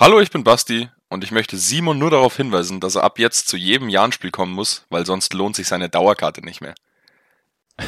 Hallo, 0.00 0.18
ich 0.18 0.30
bin 0.30 0.44
Basti 0.44 0.88
und 1.10 1.24
ich 1.24 1.30
möchte 1.30 1.58
Simon 1.58 1.98
nur 1.98 2.10
darauf 2.10 2.34
hinweisen, 2.34 2.80
dass 2.80 2.94
er 2.94 3.04
ab 3.04 3.18
jetzt 3.18 3.48
zu 3.48 3.58
jedem 3.58 3.90
Jahn-Spiel 3.90 4.30
kommen 4.30 4.54
muss, 4.54 4.86
weil 4.88 5.04
sonst 5.04 5.34
lohnt 5.34 5.54
sich 5.54 5.68
seine 5.68 5.90
Dauerkarte 5.90 6.40
nicht 6.40 6.62
mehr. 6.62 6.74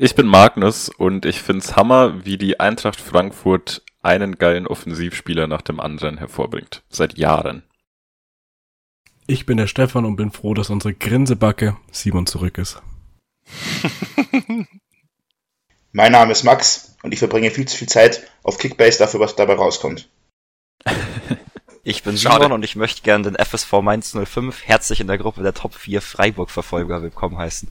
Ich 0.00 0.14
bin 0.14 0.28
Magnus 0.28 0.88
und 0.88 1.26
ich 1.26 1.42
find's 1.42 1.74
Hammer, 1.74 2.24
wie 2.24 2.38
die 2.38 2.60
Eintracht 2.60 3.00
Frankfurt 3.00 3.82
einen 4.00 4.38
geilen 4.38 4.68
Offensivspieler 4.68 5.48
nach 5.48 5.60
dem 5.60 5.80
anderen 5.80 6.18
hervorbringt. 6.18 6.84
Seit 6.88 7.18
Jahren. 7.18 7.64
Ich 9.26 9.44
bin 9.44 9.56
der 9.56 9.66
Stefan 9.66 10.04
und 10.04 10.14
bin 10.14 10.30
froh, 10.30 10.54
dass 10.54 10.70
unsere 10.70 10.94
Grinsebacke 10.94 11.76
Simon 11.90 12.26
zurück 12.26 12.58
ist. 12.58 12.80
mein 15.92 16.12
Name 16.12 16.30
ist 16.30 16.44
Max 16.44 16.96
und 17.02 17.12
ich 17.12 17.18
verbringe 17.18 17.50
viel 17.50 17.66
zu 17.66 17.76
viel 17.76 17.88
Zeit 17.88 18.30
auf 18.44 18.58
Kickbase 18.58 19.00
dafür, 19.00 19.18
was 19.18 19.34
dabei 19.34 19.54
rauskommt. 19.54 20.08
Ich 21.84 22.02
bin 22.02 22.18
Schade. 22.18 22.42
Simon 22.42 22.52
und 22.52 22.64
ich 22.64 22.76
möchte 22.76 23.00
gerne 23.00 23.30
den 23.30 23.36
FSV 23.36 23.80
Mainz 23.80 24.14
05 24.14 24.62
herzlich 24.66 25.00
in 25.00 25.06
der 25.06 25.16
Gruppe 25.16 25.42
der 25.42 25.54
Top 25.54 25.74
4 25.74 26.02
Freiburg-Verfolger 26.02 27.02
willkommen 27.02 27.38
heißen. 27.38 27.70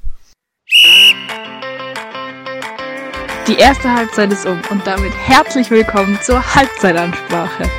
Die 3.48 3.58
erste 3.58 3.94
Halbzeit 3.94 4.32
ist 4.32 4.46
um 4.46 4.60
und 4.72 4.88
damit 4.88 5.14
herzlich 5.14 5.70
willkommen 5.70 6.20
zur 6.22 6.56
Halbzeitansprache. 6.56 7.70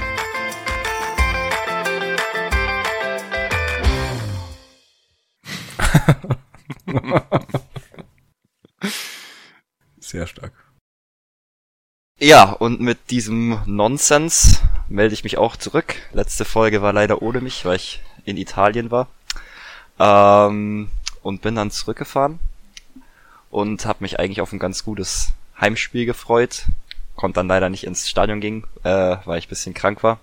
Sehr 9.98 10.27
stark. 10.27 10.52
Ja, 12.18 12.51
und 12.52 12.80
mit 12.80 13.10
diesem 13.10 13.60
Nonsens 13.66 14.62
melde 14.88 15.15
ich 15.15 15.24
mich 15.24 15.38
auch 15.38 15.56
zurück. 15.56 15.97
Letzte 16.12 16.45
Folge 16.45 16.83
war 16.83 16.92
leider 16.92 17.23
ohne 17.23 17.41
mich, 17.41 17.65
weil 17.65 17.77
ich 17.77 18.01
in 18.24 18.37
Italien 18.37 18.91
war. 18.91 19.09
Ähm, 19.99 20.90
und 21.23 21.43
bin 21.43 21.54
dann 21.54 21.71
zurückgefahren 21.71 22.38
und 23.51 23.87
habe 23.87 23.99
mich 24.01 24.18
eigentlich 24.18 24.40
auf 24.40 24.52
ein 24.52 24.59
ganz 24.59 24.85
gutes 24.85 25.32
Heimspiel 25.60 26.07
gefreut. 26.07 26.66
Konnte 27.16 27.40
dann 27.40 27.49
leider 27.49 27.68
nicht 27.68 27.85
ins 27.85 28.09
Stadion 28.09 28.40
gehen, 28.40 28.65
äh, 28.85 29.16
weil 29.24 29.38
ich 29.38 29.49
bisschen 29.49 29.74
krank 29.74 30.02
war. 30.02 30.21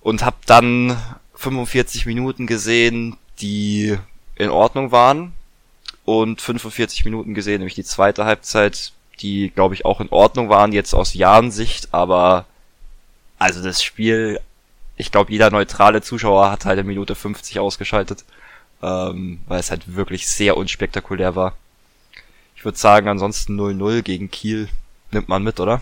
Und 0.00 0.24
habe 0.24 0.36
dann 0.46 0.96
45 1.34 2.06
Minuten 2.06 2.46
gesehen, 2.46 3.16
die 3.40 3.98
in 4.36 4.50
Ordnung 4.50 4.92
waren. 4.92 5.34
Und 6.04 6.40
45 6.40 7.04
Minuten 7.04 7.34
gesehen, 7.34 7.58
nämlich 7.58 7.74
die 7.74 7.84
zweite 7.84 8.24
Halbzeit, 8.24 8.92
die, 9.20 9.50
glaube 9.50 9.74
ich, 9.74 9.84
auch 9.84 10.00
in 10.00 10.08
Ordnung 10.08 10.48
waren, 10.48 10.72
jetzt 10.72 10.94
aus 10.94 11.14
Jahrensicht, 11.14 11.92
aber 11.92 12.46
also 13.40 13.62
das 13.62 13.82
Spiel, 13.82 14.38
ich 14.96 15.10
glaube, 15.10 15.32
jeder 15.32 15.50
neutrale 15.50 16.02
Zuschauer 16.02 16.50
hat 16.50 16.66
halt 16.66 16.78
in 16.78 16.86
Minute 16.86 17.14
50 17.14 17.58
ausgeschaltet, 17.58 18.24
ähm, 18.82 19.40
weil 19.48 19.58
es 19.58 19.70
halt 19.70 19.96
wirklich 19.96 20.28
sehr 20.28 20.56
unspektakulär 20.56 21.34
war. 21.34 21.54
Ich 22.54 22.64
würde 22.64 22.78
sagen, 22.78 23.08
ansonsten 23.08 23.58
0-0 23.58 24.02
gegen 24.02 24.30
Kiel 24.30 24.68
nimmt 25.10 25.28
man 25.28 25.42
mit, 25.42 25.58
oder? 25.58 25.80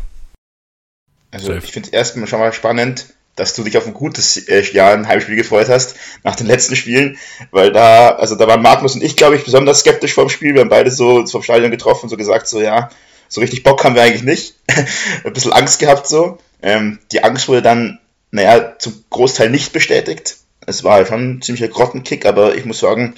Also 1.32 1.52
ich 1.52 1.64
finde 1.64 1.88
es 1.88 1.92
erstmal 1.92 2.28
schon 2.28 2.38
mal 2.38 2.52
spannend, 2.52 3.06
dass 3.34 3.54
du 3.54 3.64
dich 3.64 3.76
auf 3.76 3.86
ein 3.86 3.92
gutes 3.92 4.36
äh, 4.48 4.62
Jahr 4.72 4.92
ein 4.92 5.08
Heimspiel 5.08 5.36
gefreut 5.36 5.68
hast 5.68 5.96
nach 6.22 6.36
den 6.36 6.46
letzten 6.46 6.76
Spielen, 6.76 7.18
weil 7.50 7.72
da, 7.72 8.10
also 8.10 8.36
da 8.36 8.46
waren 8.46 8.62
Magnus 8.62 8.94
und 8.94 9.02
ich, 9.02 9.16
glaube 9.16 9.36
ich, 9.36 9.44
besonders 9.44 9.80
skeptisch 9.80 10.14
vor 10.14 10.26
dem 10.26 10.30
Spiel. 10.30 10.54
Wir 10.54 10.60
haben 10.60 10.68
beide 10.68 10.92
so 10.92 11.26
vom 11.26 11.42
Stadion 11.42 11.72
getroffen 11.72 12.04
und 12.04 12.10
so 12.10 12.16
gesagt, 12.16 12.46
so 12.46 12.60
ja, 12.60 12.88
so 13.28 13.40
richtig 13.40 13.64
Bock 13.64 13.82
haben 13.84 13.96
wir 13.96 14.02
eigentlich 14.02 14.22
nicht. 14.22 14.54
ein 15.24 15.32
bisschen 15.32 15.52
Angst 15.52 15.80
gehabt 15.80 16.06
so. 16.06 16.38
Ähm, 16.62 16.98
die 17.12 17.24
Angst 17.24 17.48
wurde 17.48 17.62
dann, 17.62 18.00
naja, 18.30 18.78
zum 18.78 19.04
Großteil 19.10 19.50
nicht 19.50 19.72
bestätigt. 19.72 20.36
Es 20.66 20.84
war 20.84 21.04
schon 21.06 21.30
ein 21.30 21.42
ziemlicher 21.42 21.68
Grottenkick, 21.68 22.26
aber 22.26 22.56
ich 22.56 22.64
muss 22.64 22.80
sagen, 22.80 23.14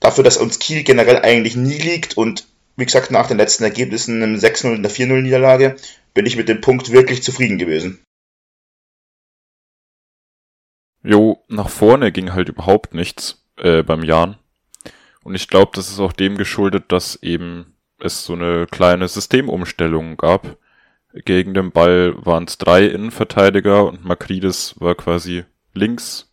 dafür, 0.00 0.24
dass 0.24 0.36
uns 0.36 0.58
Kiel 0.58 0.82
generell 0.82 1.18
eigentlich 1.22 1.56
nie 1.56 1.78
liegt 1.78 2.16
und 2.16 2.46
wie 2.76 2.84
gesagt, 2.84 3.10
nach 3.10 3.28
den 3.28 3.36
letzten 3.36 3.64
Ergebnissen, 3.64 4.22
einem 4.22 4.36
6-0 4.36 4.72
und 4.72 4.78
einer 4.78 4.90
4-0-Niederlage, 4.90 5.76
bin 6.12 6.26
ich 6.26 6.36
mit 6.36 6.48
dem 6.48 6.60
Punkt 6.60 6.90
wirklich 6.90 7.22
zufrieden 7.22 7.58
gewesen. 7.58 8.02
Jo, 11.02 11.44
nach 11.48 11.68
vorne 11.68 12.10
ging 12.10 12.32
halt 12.32 12.48
überhaupt 12.48 12.94
nichts 12.94 13.44
äh, 13.58 13.82
beim 13.82 14.02
Jan. 14.02 14.38
Und 15.22 15.34
ich 15.34 15.48
glaube, 15.48 15.72
das 15.74 15.90
ist 15.90 16.00
auch 16.00 16.12
dem 16.12 16.36
geschuldet, 16.36 16.84
dass 16.88 17.16
eben 17.22 17.76
es 18.00 18.24
so 18.24 18.32
eine 18.32 18.66
kleine 18.66 19.06
Systemumstellung 19.06 20.16
gab 20.16 20.56
gegen 21.14 21.54
den 21.54 21.70
Ball 21.70 22.14
waren 22.24 22.44
es 22.44 22.58
drei 22.58 22.86
Innenverteidiger 22.86 23.86
und 23.86 24.04
Makridis 24.04 24.74
war 24.80 24.94
quasi 24.94 25.44
links, 25.72 26.32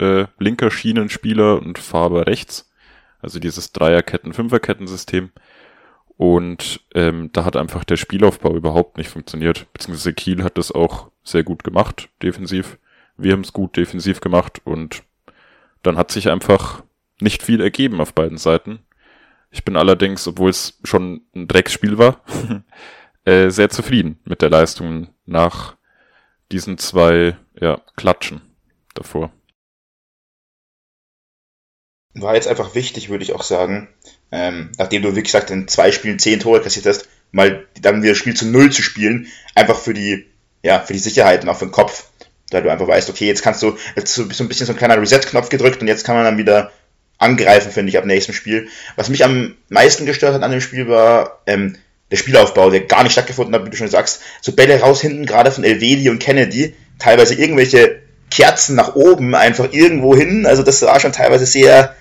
äh, 0.00 0.26
linker 0.38 0.70
Schienenspieler 0.70 1.60
und 1.60 1.78
Faber 1.78 2.26
rechts. 2.26 2.70
Also 3.20 3.38
dieses 3.38 3.72
Dreierketten-Fünferketten-System. 3.72 5.30
Und 6.16 6.80
ähm, 6.94 7.30
da 7.32 7.44
hat 7.44 7.56
einfach 7.56 7.84
der 7.84 7.96
Spielaufbau 7.96 8.54
überhaupt 8.54 8.98
nicht 8.98 9.10
funktioniert. 9.10 9.66
Beziehungsweise 9.72 10.14
Kiel 10.14 10.42
hat 10.42 10.58
das 10.58 10.72
auch 10.72 11.10
sehr 11.22 11.42
gut 11.42 11.62
gemacht, 11.62 12.08
defensiv. 12.22 12.78
Wir 13.16 13.32
haben 13.32 13.42
es 13.42 13.52
gut 13.52 13.76
defensiv 13.76 14.20
gemacht 14.20 14.60
und 14.64 15.02
dann 15.82 15.96
hat 15.96 16.10
sich 16.10 16.30
einfach 16.30 16.82
nicht 17.20 17.42
viel 17.42 17.60
ergeben 17.60 18.00
auf 18.00 18.14
beiden 18.14 18.38
Seiten. 18.38 18.80
Ich 19.50 19.64
bin 19.64 19.76
allerdings, 19.76 20.26
obwohl 20.26 20.50
es 20.50 20.78
schon 20.84 21.22
ein 21.34 21.48
Drecksspiel 21.48 21.98
war, 21.98 22.20
äh, 23.26 23.50
sehr 23.50 23.68
zufrieden 23.68 24.18
mit 24.24 24.40
der 24.40 24.50
Leistung 24.50 25.08
nach 25.24 25.76
diesen 26.52 26.78
zwei 26.78 27.36
ja, 27.60 27.80
Klatschen 27.96 28.40
davor. 28.94 29.32
War 32.14 32.34
jetzt 32.34 32.48
einfach 32.48 32.74
wichtig, 32.74 33.10
würde 33.10 33.24
ich 33.24 33.34
auch 33.34 33.42
sagen, 33.42 33.88
ähm, 34.32 34.70
nachdem 34.78 35.02
du, 35.02 35.14
wie 35.14 35.22
gesagt, 35.22 35.50
in 35.50 35.68
zwei 35.68 35.92
Spielen 35.92 36.18
zehn 36.18 36.40
Tore 36.40 36.62
kassiert 36.62 36.86
hast, 36.86 37.08
mal 37.30 37.66
dann 37.80 38.02
wieder 38.02 38.12
das 38.12 38.18
Spiel 38.18 38.34
zu 38.34 38.46
Null 38.46 38.70
zu 38.70 38.82
spielen, 38.82 39.26
einfach 39.54 39.78
für 39.78 39.92
die, 39.92 40.26
ja, 40.62 40.80
für 40.80 40.94
die 40.94 40.98
Sicherheit 40.98 41.42
und 41.42 41.50
auch 41.50 41.58
für 41.58 41.66
den 41.66 41.72
Kopf, 41.72 42.08
da 42.50 42.60
du 42.60 42.70
einfach 42.70 42.88
weißt, 42.88 43.10
okay, 43.10 43.26
jetzt 43.26 43.42
kannst 43.42 43.62
du, 43.62 43.76
jetzt 43.96 44.14
so, 44.14 44.22
ein 44.22 44.28
bisschen 44.28 44.66
so 44.66 44.72
ein 44.72 44.78
kleiner 44.78 45.00
Reset-Knopf 45.00 45.48
gedrückt 45.48 45.80
und 45.80 45.88
jetzt 45.88 46.04
kann 46.04 46.14
man 46.14 46.24
dann 46.24 46.38
wieder 46.38 46.72
angreifen, 47.18 47.72
finde 47.72 47.90
ich, 47.90 47.98
ab 47.98 48.04
nächstem 48.04 48.34
Spiel. 48.34 48.68
Was 48.94 49.08
mich 49.08 49.24
am 49.24 49.56
meisten 49.68 50.06
gestört 50.06 50.34
hat 50.34 50.42
an 50.42 50.50
dem 50.50 50.60
Spiel 50.60 50.88
war, 50.88 51.42
ähm, 51.46 51.76
der 52.10 52.16
Spielaufbau, 52.16 52.70
der 52.70 52.82
gar 52.82 53.02
nicht 53.02 53.12
stattgefunden 53.12 53.54
hat, 53.54 53.66
wie 53.66 53.70
du 53.70 53.76
schon 53.76 53.88
sagst. 53.88 54.22
So 54.40 54.52
Bälle 54.52 54.80
raus 54.80 55.00
hinten, 55.00 55.26
gerade 55.26 55.50
von 55.50 55.64
Elvedi 55.64 56.08
und 56.08 56.18
Kennedy, 56.18 56.74
teilweise 56.98 57.34
irgendwelche 57.34 58.00
Kerzen 58.30 58.76
nach 58.76 58.94
oben, 58.94 59.34
einfach 59.34 59.72
irgendwo 59.72 60.14
hin. 60.14 60.46
Also 60.46 60.62
das 60.62 60.80
sah 60.80 61.00
schon 61.00 61.12
teilweise 61.12 61.46
sehr, 61.46 61.94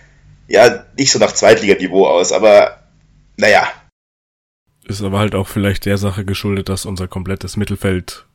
ja, 0.47 0.85
nicht 0.97 1.11
so 1.11 1.19
nach 1.19 1.31
Zweitliganiveau 1.31 2.07
aus, 2.07 2.31
aber 2.31 2.83
naja. 3.37 3.67
Ist 4.83 5.01
aber 5.01 5.19
halt 5.19 5.33
auch 5.33 5.47
vielleicht 5.47 5.85
der 5.85 5.97
Sache 5.97 6.25
geschuldet, 6.25 6.69
dass 6.69 6.85
unser 6.85 7.07
komplettes 7.07 7.57
Mittelfeld 7.57 8.25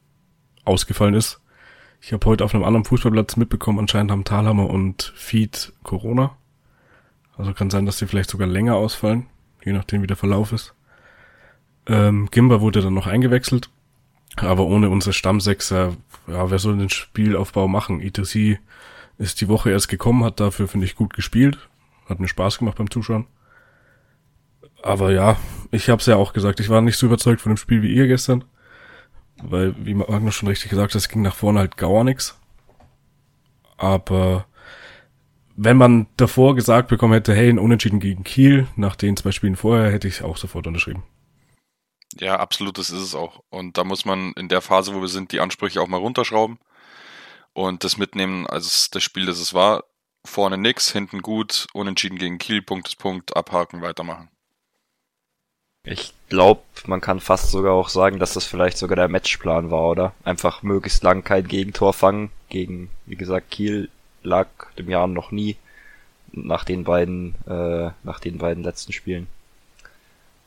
ausgefallen 0.65 1.15
ist. 1.15 1.41
Ich 2.01 2.13
habe 2.13 2.27
heute 2.27 2.45
auf 2.45 2.55
einem 2.55 2.65
anderen 2.65 2.85
Fußballplatz 2.85 3.37
mitbekommen, 3.37 3.79
anscheinend 3.79 4.11
haben 4.11 4.25
Thalhammer 4.25 4.69
und 4.69 5.13
Feed 5.17 5.73
Corona. 5.83 6.37
Also 7.37 7.53
kann 7.53 7.71
sein, 7.71 7.87
dass 7.87 7.99
sie 7.99 8.07
vielleicht 8.07 8.31
sogar 8.31 8.49
länger 8.49 8.77
ausfallen, 8.77 9.27
je 9.65 9.73
nachdem 9.73 10.03
wie 10.03 10.07
der 10.07 10.17
Verlauf 10.17 10.53
ist. 10.53 10.75
Ähm, 11.87 12.29
Gimba 12.31 12.61
wurde 12.61 12.83
dann 12.83 12.95
noch 12.95 13.07
eingewechselt, 13.07 13.71
aber 14.37 14.67
ohne 14.67 14.91
unsere 14.91 15.13
Stammsechser, 15.13 15.97
ja, 16.27 16.51
wer 16.51 16.59
soll 16.59 16.77
den 16.77 16.91
Spielaufbau 16.91 17.69
machen? 17.69 18.01
ETC 18.01 18.61
ist 19.19 19.41
die 19.41 19.49
Woche 19.49 19.71
erst 19.71 19.89
gekommen, 19.89 20.25
hat 20.25 20.41
dafür, 20.41 20.69
finde 20.69 20.87
ich, 20.87 20.97
gut 20.97 21.15
gespielt. 21.15 21.59
Hat 22.09 22.21
mir 22.21 22.29
Spaß 22.29 22.59
gemacht 22.59 22.79
beim 22.79 22.91
Zuschauen. 22.91 23.27
Aber 24.83 25.13
ja, 25.13 25.37
ich 25.71 25.91
habe 25.91 26.01
es 26.01 26.07
ja 26.07 26.17
auch 26.17 26.33
gesagt, 26.33 26.59
ich 26.59 26.71
war 26.71 26.81
nicht 26.81 26.97
so 26.97 27.07
überzeugt 27.07 27.41
von 27.41 27.53
dem 27.53 27.57
Spiel 27.57 27.83
wie 27.83 27.95
ihr 27.95 28.07
gestern. 28.07 28.45
Weil, 29.43 29.75
wie 29.85 29.95
Magnus 29.95 30.35
schon 30.35 30.49
richtig 30.49 30.71
gesagt 30.71 30.95
hat, 30.95 31.01
es 31.01 31.09
ging 31.09 31.23
nach 31.23 31.35
vorne 31.35 31.61
halt 31.61 31.77
gar 31.77 32.05
nichts. 32.05 32.39
Aber 33.77 34.47
wenn 35.57 35.77
man 35.77 36.07
davor 36.17 36.55
gesagt 36.55 36.89
bekommen 36.89 37.15
hätte, 37.15 37.35
hey, 37.35 37.49
ein 37.49 37.59
Unentschieden 37.59 38.01
gegen 38.01 38.25
Kiel, 38.25 38.67
nach 38.77 38.97
den 38.97 39.17
zwei 39.17 39.33
Spielen 39.33 39.57
vorher, 39.57 39.91
hätte 39.91 40.09
ich 40.09 40.23
auch 40.23 40.37
sofort 40.37 40.67
unterschrieben. 40.67 41.03
Ja, 42.19 42.37
absolut, 42.39 42.79
das 42.79 42.91
ist 42.91 43.03
es 43.03 43.15
auch. 43.15 43.43
Und 43.51 43.79
da 43.79 43.85
muss 43.85 44.05
man 44.05 44.33
in 44.33 44.49
der 44.49 44.61
Phase, 44.61 44.95
wo 44.95 45.01
wir 45.01 45.09
sind, 45.09 45.33
die 45.33 45.41
Ansprüche 45.41 45.81
auch 45.81 45.89
mal 45.89 45.99
runterschrauben 45.99 46.59
und 47.53 47.85
das 47.85 47.97
mitnehmen 47.99 48.47
als 48.47 48.91
das 48.91 49.03
Spiel, 49.03 49.27
das 49.27 49.39
es 49.39 49.55
war. 49.55 49.85
Vorne 50.25 50.59
nix, 50.59 50.93
hinten 50.93 51.23
gut, 51.23 51.67
unentschieden 51.73 52.19
gegen 52.19 52.39
Kiel, 52.39 52.63
Punkt 52.63 52.89
ist 52.89 52.99
Punkt, 52.99 53.37
abhaken, 53.37 53.81
weitermachen. 53.81 54.29
Ich 55.83 56.13
glaube, 56.29 56.61
man 56.87 57.01
kann 57.01 57.21
fast 57.21 57.51
sogar 57.51 57.73
auch 57.73 57.89
sagen, 57.89 58.19
dass 58.19 58.35
das 58.35 58.45
vielleicht 58.45 58.77
sogar 58.77 58.97
der 58.97 59.09
Matchplan 59.09 59.71
war, 59.71 59.89
oder? 59.89 60.13
Einfach 60.25 60.63
möglichst 60.63 61.03
lang 61.03 61.25
kein 61.25 61.49
Gegentor 61.49 61.95
fangen. 61.95 62.31
Gegen, 62.51 62.91
wie 63.07 63.17
gesagt, 63.17 63.51
Kiel 63.51 63.89
lag 64.23 64.49
dem 64.77 64.91
Jahr 64.91 65.07
noch 65.07 65.31
nie 65.31 65.57
nach 66.33 66.65
den 66.65 66.85
beiden, 66.85 67.35
äh, 67.47 67.91
nach 68.03 68.21
den 68.21 68.39
beiden 68.39 68.63
letzten 68.63 68.93
Spielen. 68.93 69.27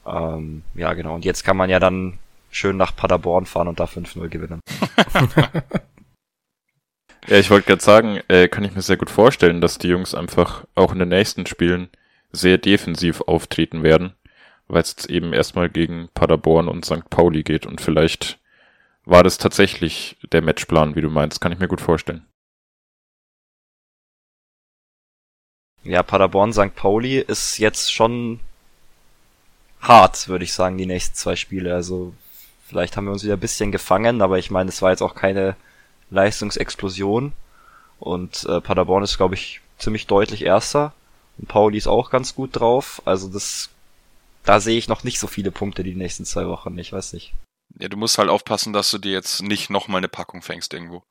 Ähm, 0.05 0.63
ja, 0.75 0.93
genau. 0.93 1.15
Und 1.15 1.25
jetzt 1.25 1.43
kann 1.43 1.57
man 1.57 1.69
ja 1.69 1.79
dann 1.79 2.19
schön 2.51 2.77
nach 2.77 2.95
Paderborn 2.95 3.45
fahren 3.45 3.67
und 3.67 3.79
da 3.79 3.85
5-0 3.85 4.27
gewinnen. 4.29 4.59
Ja, 7.27 7.37
ich 7.37 7.49
wollte 7.49 7.67
gerade 7.67 7.81
sagen, 7.81 8.19
äh, 8.27 8.49
kann 8.49 8.65
ich 8.65 8.75
mir 8.75 8.81
sehr 8.81 8.97
gut 8.97 9.09
vorstellen, 9.09 9.61
dass 9.61 9.77
die 9.77 9.87
Jungs 9.87 10.13
einfach 10.13 10.65
auch 10.75 10.91
in 10.91 10.99
den 10.99 11.09
nächsten 11.09 11.45
Spielen 11.45 11.89
sehr 12.31 12.57
defensiv 12.57 13.21
auftreten 13.21 13.81
werden, 13.81 14.13
weil 14.67 14.81
es 14.81 14.89
jetzt 14.89 15.09
eben 15.09 15.31
erstmal 15.31 15.69
gegen 15.69 16.09
Paderborn 16.13 16.67
und 16.67 16.83
St. 16.83 17.09
Pauli 17.09 17.43
geht 17.43 17.65
und 17.65 17.79
vielleicht 17.79 18.39
war 19.05 19.23
das 19.23 19.37
tatsächlich 19.37 20.17
der 20.31 20.41
Matchplan, 20.41 20.95
wie 20.95 21.01
du 21.01 21.09
meinst, 21.09 21.39
kann 21.39 21.51
ich 21.51 21.59
mir 21.59 21.67
gut 21.67 21.81
vorstellen. 21.81 22.25
Ja, 25.83 26.03
Paderborn, 26.03 26.51
St. 26.53 26.75
Pauli 26.75 27.19
ist 27.19 27.57
jetzt 27.57 27.93
schon 27.93 28.39
hart, 29.83 30.27
würde 30.27 30.45
ich 30.45 30.53
sagen, 30.53 30.77
die 30.77 30.85
nächsten 30.85 31.15
zwei 31.15 31.35
Spiele. 31.35 31.73
Also 31.73 32.13
vielleicht 32.67 32.97
haben 32.97 33.05
wir 33.05 33.11
uns 33.11 33.23
wieder 33.23 33.35
ein 33.35 33.39
bisschen 33.39 33.71
gefangen, 33.71 34.21
aber 34.21 34.39
ich 34.39 34.49
meine, 34.49 34.69
es 34.69 34.81
war 34.81 34.91
jetzt 34.91 35.01
auch 35.01 35.15
keine 35.15 35.55
Leistungsexplosion. 36.09 37.33
Und 37.99 38.45
äh, 38.45 38.59
Paderborn 38.61 39.03
ist, 39.03 39.17
glaube 39.17 39.35
ich, 39.35 39.61
ziemlich 39.77 40.07
deutlich 40.07 40.43
Erster. 40.43 40.93
Und 41.37 41.47
Pauli 41.47 41.77
ist 41.77 41.87
auch 41.87 42.09
ganz 42.09 42.35
gut 42.35 42.59
drauf. 42.59 43.01
Also 43.05 43.27
das, 43.27 43.69
da 44.43 44.59
sehe 44.59 44.77
ich 44.77 44.87
noch 44.87 45.03
nicht 45.03 45.19
so 45.19 45.27
viele 45.27 45.51
Punkte 45.51 45.83
die 45.83 45.95
nächsten 45.95 46.25
zwei 46.25 46.47
Wochen. 46.47 46.77
Ich 46.77 46.91
weiß 46.91 47.13
nicht. 47.13 47.33
Ja, 47.79 47.87
du 47.87 47.97
musst 47.97 48.17
halt 48.17 48.29
aufpassen, 48.29 48.73
dass 48.73 48.91
du 48.91 48.97
dir 48.97 49.13
jetzt 49.13 49.41
nicht 49.41 49.69
nochmal 49.69 49.99
eine 49.99 50.09
Packung 50.09 50.41
fängst 50.41 50.73
irgendwo. 50.73 51.03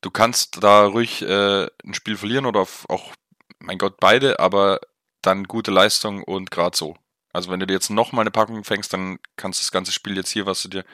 Du 0.00 0.10
kannst 0.10 0.62
da 0.62 0.86
ruhig 0.86 1.22
äh, 1.22 1.66
ein 1.84 1.94
Spiel 1.94 2.16
verlieren 2.16 2.46
oder 2.46 2.66
auch, 2.88 3.12
mein 3.58 3.78
Gott, 3.78 3.96
beide, 4.00 4.38
aber 4.38 4.80
dann 5.22 5.44
gute 5.44 5.70
Leistung 5.70 6.22
und 6.22 6.50
gerade 6.50 6.76
so. 6.76 6.96
Also 7.34 7.50
wenn 7.50 7.60
du 7.60 7.66
dir 7.66 7.74
jetzt 7.74 7.90
nochmal 7.90 8.22
eine 8.22 8.30
Packung 8.30 8.64
fängst, 8.64 8.92
dann 8.92 9.18
kannst 9.36 9.60
du 9.60 9.64
das 9.64 9.72
ganze 9.72 9.92
Spiel 9.92 10.16
jetzt 10.16 10.30
hier, 10.30 10.46
was 10.46 10.62
du 10.62 10.68
dir 10.68 10.84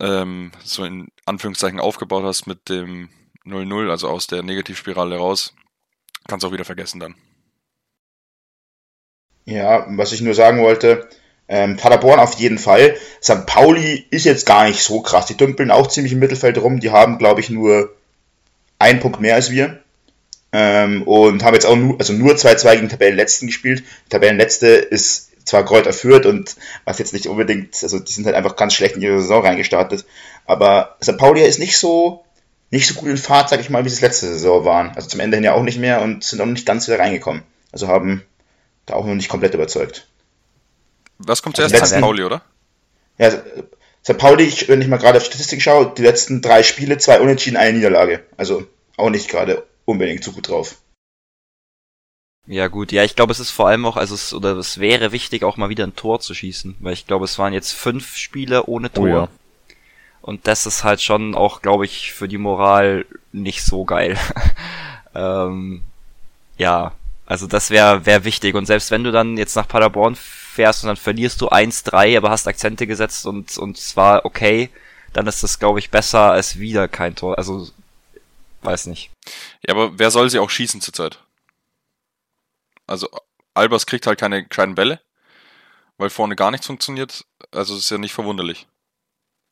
ähm, 0.00 0.52
so 0.62 0.84
in 0.84 1.08
Anführungszeichen 1.24 1.80
aufgebaut 1.80 2.24
hast 2.24 2.46
mit 2.46 2.68
dem 2.68 3.08
0-0, 3.46 3.90
also 3.90 4.08
aus 4.08 4.26
der 4.26 4.42
Negativspirale 4.42 5.16
raus, 5.16 5.54
kannst 6.28 6.44
auch 6.44 6.52
wieder 6.52 6.64
vergessen 6.64 7.00
dann. 7.00 7.14
Ja, 9.46 9.86
was 9.88 10.12
ich 10.12 10.20
nur 10.20 10.34
sagen 10.34 10.62
wollte, 10.62 11.08
ähm, 11.48 11.76
Paderborn 11.76 12.20
auf 12.20 12.34
jeden 12.34 12.58
Fall. 12.58 12.96
St. 13.22 13.46
Pauli 13.46 14.06
ist 14.10 14.24
jetzt 14.24 14.46
gar 14.46 14.66
nicht 14.66 14.82
so 14.82 15.00
krass. 15.00 15.26
Die 15.26 15.36
dümpeln 15.36 15.70
auch 15.70 15.86
ziemlich 15.86 16.12
im 16.12 16.18
Mittelfeld 16.18 16.58
rum. 16.58 16.80
Die 16.80 16.90
haben, 16.90 17.18
glaube 17.18 17.40
ich, 17.40 17.50
nur 17.50 17.94
einen 18.78 19.00
Punkt 19.00 19.20
mehr 19.20 19.34
als 19.34 19.50
wir. 19.50 19.83
Ähm, 20.56 21.02
und 21.02 21.42
haben 21.42 21.54
jetzt 21.54 21.66
auch 21.66 21.74
nur, 21.74 21.98
also 21.98 22.12
nur 22.12 22.34
2-2 22.34 22.76
gegen 22.76 22.88
Tabellenletzten 22.88 23.48
gespielt. 23.48 23.82
Die 24.06 24.10
Tabellenletzte 24.10 24.68
ist 24.68 25.32
zwar 25.44 25.64
Kräuter 25.64 25.92
führt 25.92 26.26
und 26.26 26.54
was 26.84 27.00
jetzt 27.00 27.12
nicht 27.12 27.26
unbedingt, 27.26 27.82
also 27.82 27.98
die 27.98 28.12
sind 28.12 28.24
halt 28.24 28.36
einfach 28.36 28.54
ganz 28.54 28.72
schlecht 28.72 28.94
in 28.94 29.02
ihre 29.02 29.20
Saison 29.20 29.44
reingestartet. 29.44 30.06
Aber 30.46 30.96
St. 31.02 31.18
Pauli 31.18 31.42
ist 31.42 31.58
nicht 31.58 31.76
so, 31.76 32.24
nicht 32.70 32.86
so 32.86 32.94
gut 32.94 33.08
in 33.08 33.16
Fahrt, 33.16 33.48
sag 33.48 33.58
ich 33.58 33.68
mal, 33.68 33.84
wie 33.84 33.88
sie 33.88 33.96
es 33.96 34.00
letzte 34.00 34.28
Saison 34.28 34.64
waren. 34.64 34.92
Also 34.94 35.08
zum 35.08 35.18
Ende 35.18 35.36
hin 35.36 35.44
ja 35.44 35.54
auch 35.54 35.64
nicht 35.64 35.80
mehr 35.80 36.02
und 36.02 36.22
sind 36.22 36.40
auch 36.40 36.46
nicht 36.46 36.66
ganz 36.66 36.86
wieder 36.86 37.00
reingekommen. 37.00 37.42
Also 37.72 37.88
haben 37.88 38.22
da 38.86 38.94
auch 38.94 39.06
noch 39.06 39.14
nicht 39.14 39.28
komplett 39.28 39.54
überzeugt. 39.54 40.06
Was 41.18 41.42
kommt 41.42 41.56
zuerst? 41.56 41.74
Also 41.74 41.96
St. 41.96 42.00
Pauli, 42.00 42.22
oder? 42.22 42.42
Ja, 43.18 43.32
St. 44.04 44.18
Pauli, 44.18 44.44
ich, 44.44 44.68
wenn 44.68 44.80
ich 44.80 44.86
mal 44.86 44.98
gerade 44.98 45.18
auf 45.18 45.24
Statistik 45.24 45.62
schaue, 45.62 45.92
die 45.98 46.02
letzten 46.02 46.42
drei 46.42 46.62
Spiele, 46.62 46.96
zwei 46.98 47.18
Unentschieden, 47.18 47.56
eine 47.56 47.76
Niederlage. 47.76 48.24
Also 48.36 48.68
auch 48.96 49.10
nicht 49.10 49.28
gerade 49.28 49.64
unbedingt 49.84 50.24
so 50.24 50.32
gut 50.32 50.48
drauf. 50.48 50.76
Ja 52.46 52.68
gut, 52.68 52.92
ja, 52.92 53.04
ich 53.04 53.16
glaube, 53.16 53.32
es 53.32 53.40
ist 53.40 53.50
vor 53.50 53.68
allem 53.68 53.86
auch, 53.86 53.96
also 53.96 54.14
es, 54.14 54.34
oder 54.34 54.56
es 54.56 54.78
wäre 54.78 55.12
wichtig, 55.12 55.44
auch 55.44 55.56
mal 55.56 55.70
wieder 55.70 55.84
ein 55.84 55.96
Tor 55.96 56.20
zu 56.20 56.34
schießen, 56.34 56.76
weil 56.80 56.92
ich 56.92 57.06
glaube, 57.06 57.24
es 57.24 57.38
waren 57.38 57.54
jetzt 57.54 57.72
fünf 57.72 58.16
Spiele 58.16 58.66
ohne 58.66 58.92
Tor. 58.92 59.04
Oh 59.04 59.08
ja. 59.08 59.28
Und 60.20 60.46
das 60.46 60.66
ist 60.66 60.84
halt 60.84 61.00
schon 61.02 61.34
auch, 61.34 61.62
glaube 61.62 61.84
ich, 61.84 62.12
für 62.12 62.28
die 62.28 62.38
Moral 62.38 63.06
nicht 63.32 63.62
so 63.62 63.84
geil. 63.84 64.18
ähm, 65.14 65.82
ja, 66.56 66.92
also 67.26 67.46
das 67.46 67.70
wäre 67.70 68.06
wär 68.06 68.24
wichtig. 68.24 68.54
Und 68.54 68.66
selbst 68.66 68.90
wenn 68.90 69.04
du 69.04 69.12
dann 69.12 69.36
jetzt 69.36 69.56
nach 69.56 69.68
Paderborn 69.68 70.14
fährst 70.14 70.82
und 70.82 70.88
dann 70.88 70.96
verlierst 70.96 71.40
du 71.40 71.48
1-3, 71.48 72.16
aber 72.16 72.30
hast 72.30 72.46
Akzente 72.46 72.86
gesetzt 72.86 73.26
und, 73.26 73.56
und 73.58 73.76
zwar 73.76 74.24
okay, 74.24 74.70
dann 75.12 75.26
ist 75.26 75.42
das, 75.42 75.58
glaube 75.58 75.78
ich, 75.78 75.90
besser 75.90 76.32
als 76.32 76.58
wieder 76.58 76.88
kein 76.88 77.14
Tor. 77.14 77.38
Also, 77.38 77.68
weiß 78.64 78.86
nicht. 78.86 79.10
Ja, 79.66 79.74
aber 79.74 79.98
wer 79.98 80.10
soll 80.10 80.30
sie 80.30 80.38
auch 80.38 80.50
schießen 80.50 80.80
zurzeit? 80.80 81.22
Also 82.86 83.08
Albers 83.54 83.86
kriegt 83.86 84.06
halt 84.06 84.18
keine 84.18 84.44
gescheiten 84.44 84.74
Bälle, 84.74 85.00
weil 85.96 86.10
vorne 86.10 86.36
gar 86.36 86.50
nichts 86.50 86.66
funktioniert. 86.66 87.24
Also 87.50 87.76
ist 87.76 87.90
ja 87.90 87.98
nicht 87.98 88.14
verwunderlich. 88.14 88.66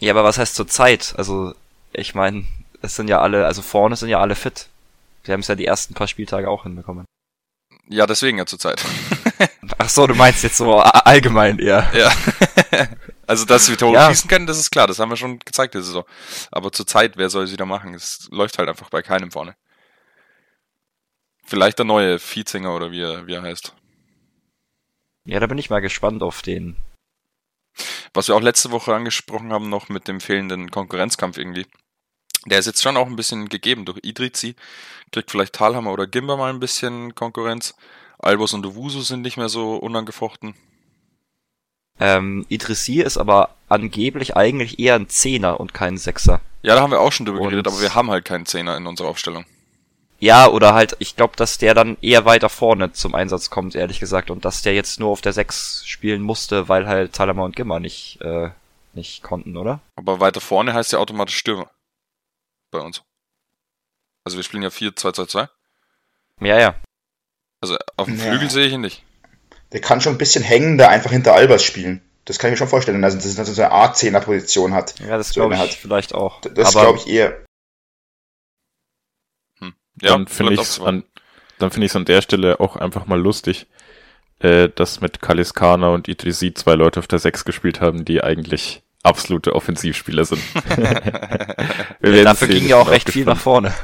Ja, 0.01 0.13
aber 0.13 0.25
was 0.25 0.39
heißt 0.39 0.55
zur 0.55 0.67
Zeit? 0.67 1.15
Also 1.17 1.55
ich 1.93 2.15
meine, 2.15 2.45
es 2.83 2.97
sind 2.97 3.09
ja 3.09 3.21
alle, 3.21 3.47
also 3.47 3.63
vorne 3.63 3.97
sind 3.97 4.09
ja 4.09 4.21
alle 4.21 4.35
fit. 4.35 4.69
Wir 5.25 5.35
haben 5.35 5.41
es 5.41 5.49
ja 5.49 5.55
die 5.55 5.67
ersten 5.67 5.95
paar 5.95 6.09
Spieltage 6.09 6.49
auch 6.49 6.65
hinbekommen. 6.65 7.07
Ja, 7.89 8.07
deswegen 8.07 8.39
ja 8.39 8.47
zur 8.47 8.59
Zeit. 8.59 8.83
Ach 9.79 9.89
so, 9.89 10.07
du 10.07 10.15
meinst 10.15 10.43
jetzt 10.43 10.57
so 10.57 10.79
allgemein 10.79 11.59
eher. 11.59 11.91
Ja. 11.95 12.13
also, 13.33 13.47
dass 13.47 13.71
wir 13.71 13.79
Tore 13.79 13.95
ja. 13.95 14.09
schießen 14.09 14.29
können, 14.29 14.47
das 14.47 14.59
ist 14.59 14.71
klar, 14.71 14.87
das 14.87 14.99
haben 14.99 15.09
wir 15.09 15.17
schon 15.17 15.39
gezeigt, 15.39 15.75
das 15.75 15.87
ist 15.87 15.93
so. 15.93 16.05
Aber 16.51 16.71
zur 16.71 16.87
Zeit, 16.87 17.17
wer 17.17 17.31
soll 17.31 17.47
sie 17.47 17.57
da 17.57 17.65
machen? 17.65 17.95
Es 17.95 18.29
läuft 18.31 18.59
halt 18.59 18.69
einfach 18.69 18.91
bei 18.91 19.01
keinem 19.01 19.31
vorne. 19.31 19.57
Vielleicht 21.43 21.79
der 21.79 21.87
neue 21.87 22.19
Viehzinger 22.19 22.77
oder 22.77 22.91
wie 22.91 23.01
er, 23.01 23.27
wie 23.27 23.33
er 23.33 23.41
heißt. 23.41 23.75
Ja, 25.25 25.41
da 25.41 25.47
bin 25.47 25.57
ich 25.57 25.71
mal 25.71 25.81
gespannt 25.81 26.23
auf 26.23 26.43
den. 26.43 26.77
Was 28.13 28.29
wir 28.29 28.35
auch 28.35 28.43
letzte 28.43 28.71
Woche 28.71 28.95
angesprochen 28.95 29.51
haben, 29.51 29.71
noch 29.71 29.89
mit 29.89 30.09
dem 30.09 30.21
fehlenden 30.21 30.71
Konkurrenzkampf 30.71 31.39
irgendwie. 31.39 31.67
Der 32.45 32.59
ist 32.59 32.67
jetzt 32.67 32.83
schon 32.83 32.99
auch 32.99 33.07
ein 33.07 33.17
bisschen 33.17 33.49
gegeben 33.49 33.87
durch 33.87 34.01
Idrizi. 34.03 34.57
Kriegt 35.11 35.31
vielleicht 35.31 35.55
Talhammer 35.55 35.91
oder 35.91 36.07
Gimba 36.07 36.37
mal 36.37 36.51
ein 36.51 36.61
bisschen 36.61 37.15
Konkurrenz. 37.15 37.75
Albos 38.19 38.53
und 38.53 38.67
Owusu 38.67 39.01
sind 39.01 39.23
nicht 39.23 39.39
mehr 39.39 39.49
so 39.49 39.77
unangefochten. 39.77 40.55
Ähm, 42.05 42.45
Idrissi 42.49 43.01
ist 43.01 43.17
aber 43.17 43.51
angeblich 43.69 44.37
eigentlich 44.37 44.81
eher 44.81 44.97
ein 44.97 45.09
Zehner 45.09 45.61
und 45.61 45.73
kein 45.73 45.97
Sechser. 45.99 46.41
Ja, 46.63 46.75
da 46.75 46.81
haben 46.81 46.91
wir 46.91 46.99
auch 46.99 47.13
schon 47.13 47.27
drüber 47.27 47.39
und 47.41 47.51
geredet, 47.51 47.69
aber 47.69 47.81
wir 47.81 47.95
haben 47.95 48.11
halt 48.11 48.25
keinen 48.25 48.45
Zehner 48.45 48.77
in 48.77 48.89
unserer 48.89 49.07
Aufstellung. 49.07 49.45
Ja, 50.19 50.49
oder 50.49 50.75
halt, 50.75 50.97
ich 50.99 51.15
glaube, 51.15 51.37
dass 51.37 51.59
der 51.59 51.75
dann 51.75 51.97
eher 52.03 52.25
weiter 52.25 52.49
vorne 52.49 52.93
zum 52.93 53.15
Einsatz 53.15 53.51
kommt, 53.51 53.77
ehrlich 53.77 54.01
gesagt, 54.01 54.33
und 54.33 54.45
dass 54.45 54.63
der 54.63 54.75
jetzt 54.75 54.99
nur 54.99 55.11
auf 55.11 55.21
der 55.21 55.33
6 55.33 55.85
spielen 55.87 56.23
musste, 56.23 56.69
weil 56.69 56.89
halt 56.89 57.13
Talama 57.13 57.45
und 57.45 57.55
Gimmer 57.55 57.79
nicht, 57.79 58.21
äh, 58.21 58.51
nicht 58.95 59.23
konnten, 59.23 59.57
oder? 59.57 59.79
Aber 59.95 60.19
weiter 60.19 60.41
vorne 60.41 60.75
heißt 60.75 60.93
ja 60.93 60.99
automatisch 60.99 61.37
Stürmer. 61.37 61.71
Bei 62.73 62.81
uns. 62.81 63.03
Also 64.25 64.39
wir 64.39 64.43
spielen 64.43 64.65
ja 64.65 64.71
4-2-2-2. 64.71 65.49
Ja, 66.41 66.59
ja. 66.59 66.75
Also 67.61 67.77
auf 67.97 68.09
dem 68.09 68.19
ja. 68.19 68.25
Flügel 68.25 68.51
sehe 68.51 68.67
ich 68.67 68.73
ihn 68.73 68.81
nicht. 68.81 69.05
Der 69.73 69.81
kann 69.81 70.01
schon 70.01 70.15
ein 70.15 70.19
bisschen 70.19 70.45
hängen, 70.45 70.79
da 70.79 70.89
einfach 70.89 71.11
hinter 71.11 71.35
Albers 71.35 71.65
spielen. 71.65 72.03
Das 72.25 72.39
kann 72.39 72.49
ich 72.49 72.53
mir 72.53 72.59
schon 72.59 72.69
vorstellen, 72.69 73.03
also 73.03 73.17
dass 73.17 73.37
er 73.37 73.45
so 73.45 73.63
eine 73.63 73.73
Art 73.73 73.97
10er 73.97 74.21
Position 74.21 74.75
hat. 74.75 74.95
Ja, 75.01 75.17
das 75.17 75.29
so 75.29 75.35
glaube 75.35 75.55
ich 75.55 75.61
hat. 75.61 75.71
vielleicht 75.71 76.15
auch. 76.15 76.41
Das 76.41 76.73
glaube 76.73 76.99
ich 76.99 77.09
eher. 77.09 77.45
Ja, 80.01 80.13
dann 80.13 80.27
finde 80.27 80.55
ich 80.55 80.81
an, 80.81 81.05
dann 81.59 81.71
finde 81.71 81.87
ich 81.87 81.93
es 81.93 81.97
an 81.97 82.05
der 82.05 82.23
Stelle 82.23 82.61
auch 82.61 82.77
einfach 82.77 83.07
mal 83.07 83.21
lustig, 83.21 83.67
äh, 84.39 84.69
dass 84.69 85.01
mit 85.01 85.21
Kaliskana 85.21 85.89
und 85.89 86.09
Idrisi 86.09 86.55
zwei 86.55 86.75
Leute 86.75 87.01
auf 87.01 87.09
der 87.09 87.19
6 87.19 87.45
gespielt 87.45 87.81
haben, 87.81 88.05
die 88.05 88.23
eigentlich 88.23 88.83
absolute 89.03 89.55
Offensivspieler 89.55 90.25
sind. 90.25 90.43
ja, 92.03 92.25
dafür 92.25 92.49
ging 92.49 92.67
ja 92.67 92.77
auch 92.77 92.89
recht 92.89 93.11
viel 93.11 93.25
nach 93.25 93.39
vorne. 93.39 93.75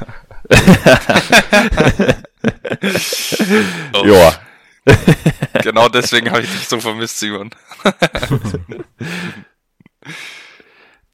oh. 3.93 4.05
Ja. 4.05 4.39
genau 5.63 5.89
deswegen 5.89 6.29
habe 6.31 6.41
ich 6.41 6.51
dich 6.51 6.67
so 6.67 6.79
vermisst, 6.79 7.19
Simon. 7.19 7.51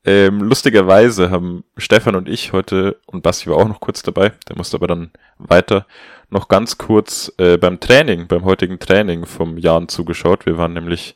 Ähm, 0.08 0.42
lustigerweise 0.42 1.32
haben 1.32 1.64
Stefan 1.78 2.16
und 2.16 2.30
ich 2.30 2.54
heute, 2.54 3.00
und 3.08 3.24
Basti 3.24 3.50
war 3.50 3.58
auch 3.58 3.68
noch 3.68 3.80
kurz 3.80 4.04
dabei, 4.04 4.34
der 4.48 4.56
musste 4.56 4.78
aber 4.78 4.86
dann 4.86 5.10
weiter, 5.40 5.88
noch 6.30 6.48
ganz 6.48 6.78
kurz 6.78 7.32
äh, 7.40 7.58
beim 7.58 7.80
Training, 7.80 8.28
beim 8.28 8.46
heutigen 8.46 8.78
Training 8.78 9.26
vom 9.26 9.58
Jan 9.58 9.88
zugeschaut. 9.88 10.46
Wir 10.46 10.60
waren 10.60 10.74
nämlich 10.74 11.16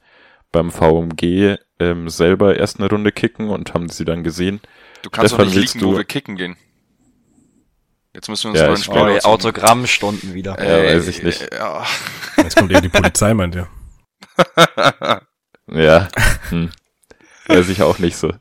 beim 0.51 0.71
VMG 0.71 1.57
ähm, 1.79 2.09
selber 2.09 2.57
erst 2.57 2.79
eine 2.79 2.89
Runde 2.89 3.11
kicken 3.11 3.49
und 3.49 3.75
haben 3.75 3.89
sie 3.89 4.05
dann 4.05 4.23
gesehen. 4.23 4.59
Du 5.03 5.11
kannst 5.11 5.35
Stefan, 5.35 5.47
doch 5.49 5.55
nicht 5.55 5.75
liegen, 5.75 5.85
wo 5.85 5.95
wir 5.95 6.03
kicken 6.03 6.35
gehen. 6.35 6.57
Jetzt 8.19 8.27
müssen 8.27 8.43
wir 8.43 8.49
uns 8.49 8.59
ja, 8.59 8.65
mal 8.65 8.99
ein 8.99 9.09
Spiel 9.13 9.21
oh, 9.23 9.29
Autogrammstunden 9.29 10.33
wieder. 10.33 10.61
Ja, 10.61 10.93
weiß 10.93 11.07
ich 11.07 11.23
nicht. 11.23 11.53
Ja. 11.53 11.85
Jetzt 12.35 12.57
kommt 12.57 12.69
eben 12.69 12.81
die 12.81 12.89
Polizei, 12.89 13.33
meint 13.33 13.55
ihr. 13.55 13.69
ja. 15.71 16.09
Hm. 16.49 16.69
Weiß 17.47 17.69
ich 17.69 17.81
auch 17.81 17.97
nicht 17.97 18.17
so. 18.17 18.33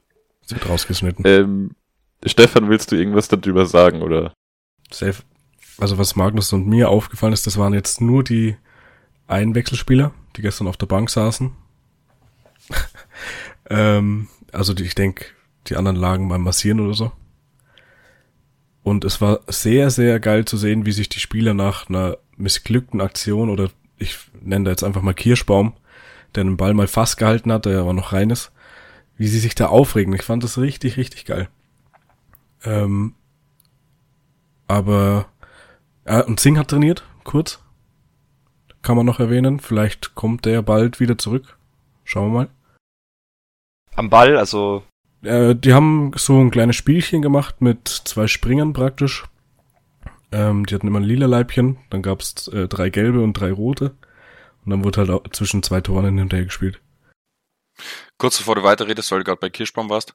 Es 0.45 0.51
wird 0.51 0.69
rausgeschnitten. 0.69 1.25
Ähm, 1.25 1.77
Stefan, 2.27 2.69
willst 2.69 2.91
du 2.91 2.97
irgendwas 2.97 3.29
darüber 3.29 3.67
sagen, 3.67 4.03
oder? 4.03 4.33
Safe. 4.91 5.23
Also 5.79 5.97
was 5.97 6.17
Magnus 6.17 6.53
und 6.53 6.67
mir 6.67 6.89
aufgefallen 6.89 7.33
ist, 7.33 7.47
das 7.47 7.57
waren 7.57 7.73
jetzt 7.73 8.01
nur 8.01 8.25
die 8.25 8.57
Einwechselspieler, 9.29 10.11
die 10.35 10.43
gestern 10.43 10.67
auf 10.67 10.77
der 10.77 10.87
Bank 10.87 11.09
saßen. 11.09 11.53
ähm, 13.71 14.27
also 14.51 14.75
die, 14.75 14.83
ich 14.83 14.97
denke, 14.97 15.27
die 15.69 15.77
anderen 15.77 15.97
lagen 15.97 16.29
beim 16.29 16.43
Massieren 16.43 16.81
oder 16.81 16.95
so. 16.95 17.13
Und 18.89 19.05
es 19.05 19.21
war 19.21 19.41
sehr, 19.49 19.91
sehr 19.91 20.19
geil 20.19 20.47
zu 20.47 20.57
sehen, 20.57 20.87
wie 20.87 20.93
sich 20.93 21.11
die 21.11 21.21
Spieler 21.21 21.53
nach 21.53 21.91
einer 21.91 22.17
missglückten 22.39 23.03
Aktion 23.03 23.51
oder 23.51 23.69
ich 23.99 24.17
nenne 24.41 24.65
da 24.65 24.71
jetzt 24.71 24.83
einfach 24.83 25.03
mal 25.03 25.13
Kirschbaum, 25.13 25.75
der 26.35 26.45
den 26.45 26.57
Ball 26.57 26.73
mal 26.73 26.89
fast 26.89 27.19
gehalten 27.19 27.53
hat, 27.53 27.67
der 27.67 27.81
aber 27.81 27.93
noch 27.93 28.15
rein 28.15 28.31
ist, 28.31 28.51
wie 29.19 29.27
sie 29.29 29.41
sich 29.41 29.55
da 29.55 29.67
aufregen. 29.67 30.15
Ich 30.15 30.23
fand 30.23 30.43
das 30.43 30.57
richtig, 30.57 30.97
richtig 30.97 31.27
geil. 31.27 31.51
Ähm, 32.65 33.15
aber 34.69 35.27
ja, 36.07 36.21
und 36.21 36.41
Singh 36.41 36.59
hat 36.59 36.69
trainiert, 36.69 37.05
kurz. 37.25 37.63
Kann 38.81 38.97
man 38.97 39.05
noch 39.05 39.21
erwähnen. 39.21 39.61
Vielleicht 39.61 40.15
kommt 40.15 40.47
der 40.47 40.63
bald 40.63 40.99
wieder 40.99 41.19
zurück. 41.19 41.59
Schauen 42.05 42.33
wir 42.33 42.39
mal. 42.39 42.49
Am 43.97 44.09
Ball, 44.09 44.39
also. 44.39 44.83
Äh, 45.23 45.55
die 45.55 45.73
haben 45.75 46.13
so 46.17 46.39
ein 46.39 46.51
kleines 46.51 46.77
Spielchen 46.77 47.23
gemacht 47.23 47.61
mit 47.61 47.89
zwei 47.89 48.27
Springern 48.27 48.73
praktisch. 48.73 49.25
Ähm, 50.31 50.67
die 50.67 50.75
hatten 50.75 50.87
immer 50.87 51.01
ein 51.01 51.05
lila 51.05 51.27
Leibchen, 51.27 51.79
dann 51.91 52.03
gab's 52.03 52.49
äh, 52.49 52.69
drei 52.69 52.91
gelbe 52.91 53.23
und 53.23 53.33
drei 53.33 53.51
rote. 53.51 53.95
Und 54.65 54.71
dann 54.71 54.85
wurde 54.85 55.01
halt 55.01 55.11
auch 55.11 55.23
zwischen 55.33 55.63
zwei 55.63 55.81
Toren 55.81 56.19
hinterher 56.19 56.45
gespielt. 56.45 56.81
Kurz 58.19 58.37
bevor 58.39 58.57
du 58.57 58.63
weiterredest, 58.63 59.11
weil 59.11 59.21
du 59.21 59.25
gerade 59.25 59.41
bei 59.41 59.51
Kirschbaum 59.51 59.89
warst. 59.89 60.15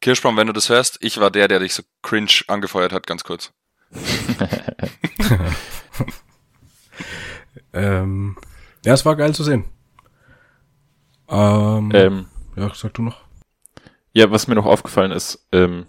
Kirschbaum, 0.00 0.36
wenn 0.36 0.46
du 0.46 0.52
das 0.52 0.68
hörst, 0.68 0.98
ich 1.00 1.18
war 1.18 1.30
der, 1.30 1.48
der 1.48 1.58
dich 1.58 1.74
so 1.74 1.82
cringe 2.02 2.30
angefeuert 2.46 2.92
hat, 2.92 3.06
ganz 3.06 3.24
kurz. 3.24 3.52
ähm, 7.72 8.36
ja, 8.84 8.94
es 8.94 9.04
war 9.04 9.16
geil 9.16 9.34
zu 9.34 9.44
sehen. 9.44 9.64
Ähm, 11.28 11.90
Ähm, 11.94 12.26
ja, 12.56 12.72
sag 12.74 12.94
du 12.94 13.02
noch. 13.02 13.23
Ja, 14.14 14.30
was 14.30 14.48
mir 14.48 14.54
noch 14.54 14.66
aufgefallen 14.66 15.12
ist, 15.12 15.46
ähm, 15.52 15.86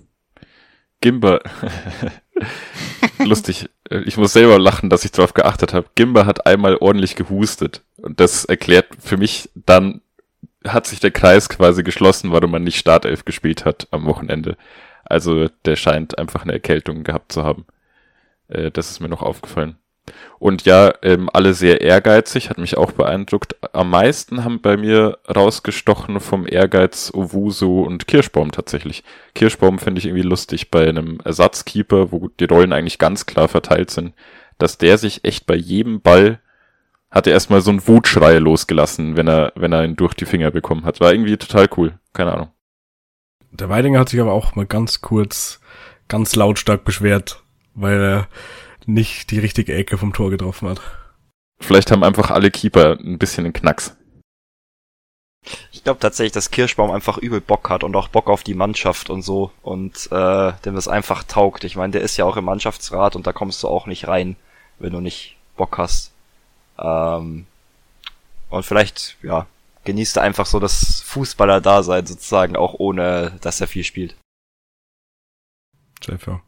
Gimba, 1.00 1.40
lustig, 3.20 3.70
äh, 3.90 4.00
ich 4.00 4.18
muss 4.18 4.34
selber 4.34 4.60
lachen, 4.60 4.90
dass 4.90 5.06
ich 5.06 5.12
darauf 5.12 5.34
geachtet 5.34 5.74
habe. 5.74 5.88
Gimba 5.96 6.26
hat 6.26 6.46
einmal 6.48 6.78
ordentlich 6.78 7.16
gehustet 7.16 7.84
und 7.98 8.20
das 8.20 8.46
erklärt 8.46 8.88
für 9.00 9.18
mich 9.18 9.50
dann, 9.54 10.02
hat 10.66 10.88
sich 10.88 11.00
der 11.00 11.12
Kreis 11.12 11.48
quasi 11.48 11.84
geschlossen, 11.84 12.32
warum 12.32 12.52
man 12.52 12.64
nicht 12.64 12.80
Startelf 12.80 13.24
gespielt 13.24 13.66
hat 13.66 13.88
am 13.92 14.06
Wochenende. 14.06 14.58
Also 15.06 15.48
der 15.66 15.76
scheint 15.76 16.18
einfach 16.18 16.42
eine 16.42 16.54
Erkältung 16.54 17.04
gehabt 17.04 17.32
zu 17.32 17.44
haben. 17.44 17.68
Äh, 18.48 18.72
das 18.72 18.90
ist 18.90 19.00
mir 19.00 19.10
noch 19.10 19.22
aufgefallen. 19.22 19.78
Und 20.40 20.66
ja, 20.66 20.94
ähm, 21.02 21.30
alle 21.34 21.54
sehr 21.54 21.82
ehrgeizig, 21.82 22.50
hat 22.50 22.58
mich 22.58 22.78
auch 22.78 22.92
beeindruckt. 22.92 23.56
Am 23.74 23.90
meisten 23.90 24.44
haben 24.44 24.62
bei 24.62 24.78
mir 24.78 25.18
rausgestochen 25.34 26.20
vom 26.20 26.48
Ehrgeiz 26.48 27.12
Owusu 27.14 27.82
und 27.82 28.08
Kirschbaum 28.08 28.52
tatsächlich. 28.52 29.04
Kirschbaum 29.34 29.80
finde 29.80 30.00
ich 30.00 30.06
irgendwie 30.06 30.28
lustig 30.28 30.70
bei 30.70 30.88
einem 30.88 31.20
Ersatzkeeper, 31.24 32.12
wo 32.12 32.30
die 32.40 32.46
Rollen 32.46 32.74
eigentlich 32.74 33.00
ganz 33.00 33.26
klar 33.26 33.48
verteilt 33.48 33.90
sind, 33.90 34.14
dass 34.58 34.78
der 34.78 34.98
sich 34.98 35.26
echt 35.26 35.48
bei 35.48 35.56
jedem 35.56 36.02
Ball 36.02 36.40
hat 37.12 37.28
er 37.28 37.34
erstmal 37.34 37.62
so 37.62 37.72
einen 37.72 37.88
Wutschrei 37.88 38.40
losgelassen, 38.40 39.16
wenn 39.16 39.28
er, 39.28 39.54
wenn 39.56 39.72
er 39.72 39.86
ihn 39.86 39.96
durch 39.96 40.14
die 40.14 40.26
Finger 40.26 40.52
bekommen 40.52 40.84
hat. 40.84 41.00
War 41.00 41.14
irgendwie 41.14 41.38
total 41.38 41.70
cool. 41.78 41.98
Keine 42.12 42.34
Ahnung. 42.34 42.50
Der 43.52 43.70
Weidinger 43.70 44.00
hat 44.00 44.10
sich 44.10 44.20
aber 44.20 44.34
auch 44.34 44.56
mal 44.56 44.66
ganz 44.66 45.00
kurz, 45.00 45.62
ganz 46.10 46.36
lautstark 46.36 46.84
beschwert, 46.84 47.42
weil 47.74 48.02
er 48.02 48.28
nicht 48.88 49.32
die 49.32 49.40
richtige 49.40 49.74
Ecke 49.74 49.98
vom 49.98 50.14
Tor 50.14 50.30
getroffen 50.30 50.70
hat. 50.70 50.82
Vielleicht 51.60 51.92
haben 51.92 52.04
einfach 52.04 52.32
alle 52.32 52.52
Keeper 52.52 52.98
ein 53.00 53.18
bisschen 53.18 53.46
einen 53.46 53.54
Knacks. 53.54 53.96
Ich 55.72 55.84
glaube 55.84 56.00
tatsächlich, 56.00 56.32
dass 56.32 56.52
Kirschbaum 56.52 56.92
einfach 56.92 57.18
übel 57.18 57.40
Bock 57.40 57.70
hat 57.70 57.84
und 57.84 57.96
auch 57.96 58.08
Bock 58.08 58.30
auf 58.30 58.44
die 58.44 58.56
Mannschaft 58.56 59.10
und 59.10 59.22
so 59.22 59.52
und 59.62 60.12
äh, 60.12 60.54
dem 60.66 60.76
das 60.76 60.88
einfach 60.88 61.24
taugt. 61.24 61.64
Ich 61.64 61.76
meine, 61.76 61.92
der 61.92 62.02
ist 62.02 62.18
ja 62.18 62.26
auch 62.26 62.38
im 62.38 62.46
Mannschaftsrat 62.46 63.16
und 63.16 63.28
da 63.28 63.34
kommst 63.34 63.62
du 63.62 63.68
auch 63.68 63.86
nicht 63.86 64.08
rein, 64.08 64.36
wenn 64.80 64.94
du 64.94 65.02
nicht 65.02 65.38
Bock 65.56 65.78
hast. 65.78 66.12
Ähm, 66.80 67.46
und 68.50 68.66
vielleicht, 68.66 69.18
ja, 69.22 69.46
genießt 69.84 70.18
er 70.18 70.24
einfach 70.24 70.48
so 70.48 70.60
das 70.60 71.02
Fußballer-Dasein 71.02 72.06
sozusagen, 72.06 72.56
auch 72.56 72.74
ohne, 72.74 73.38
dass 73.42 73.62
er 73.62 73.68
viel 73.68 73.84
spielt. 73.84 74.16
Safe, 76.04 76.32
ja. 76.32 76.42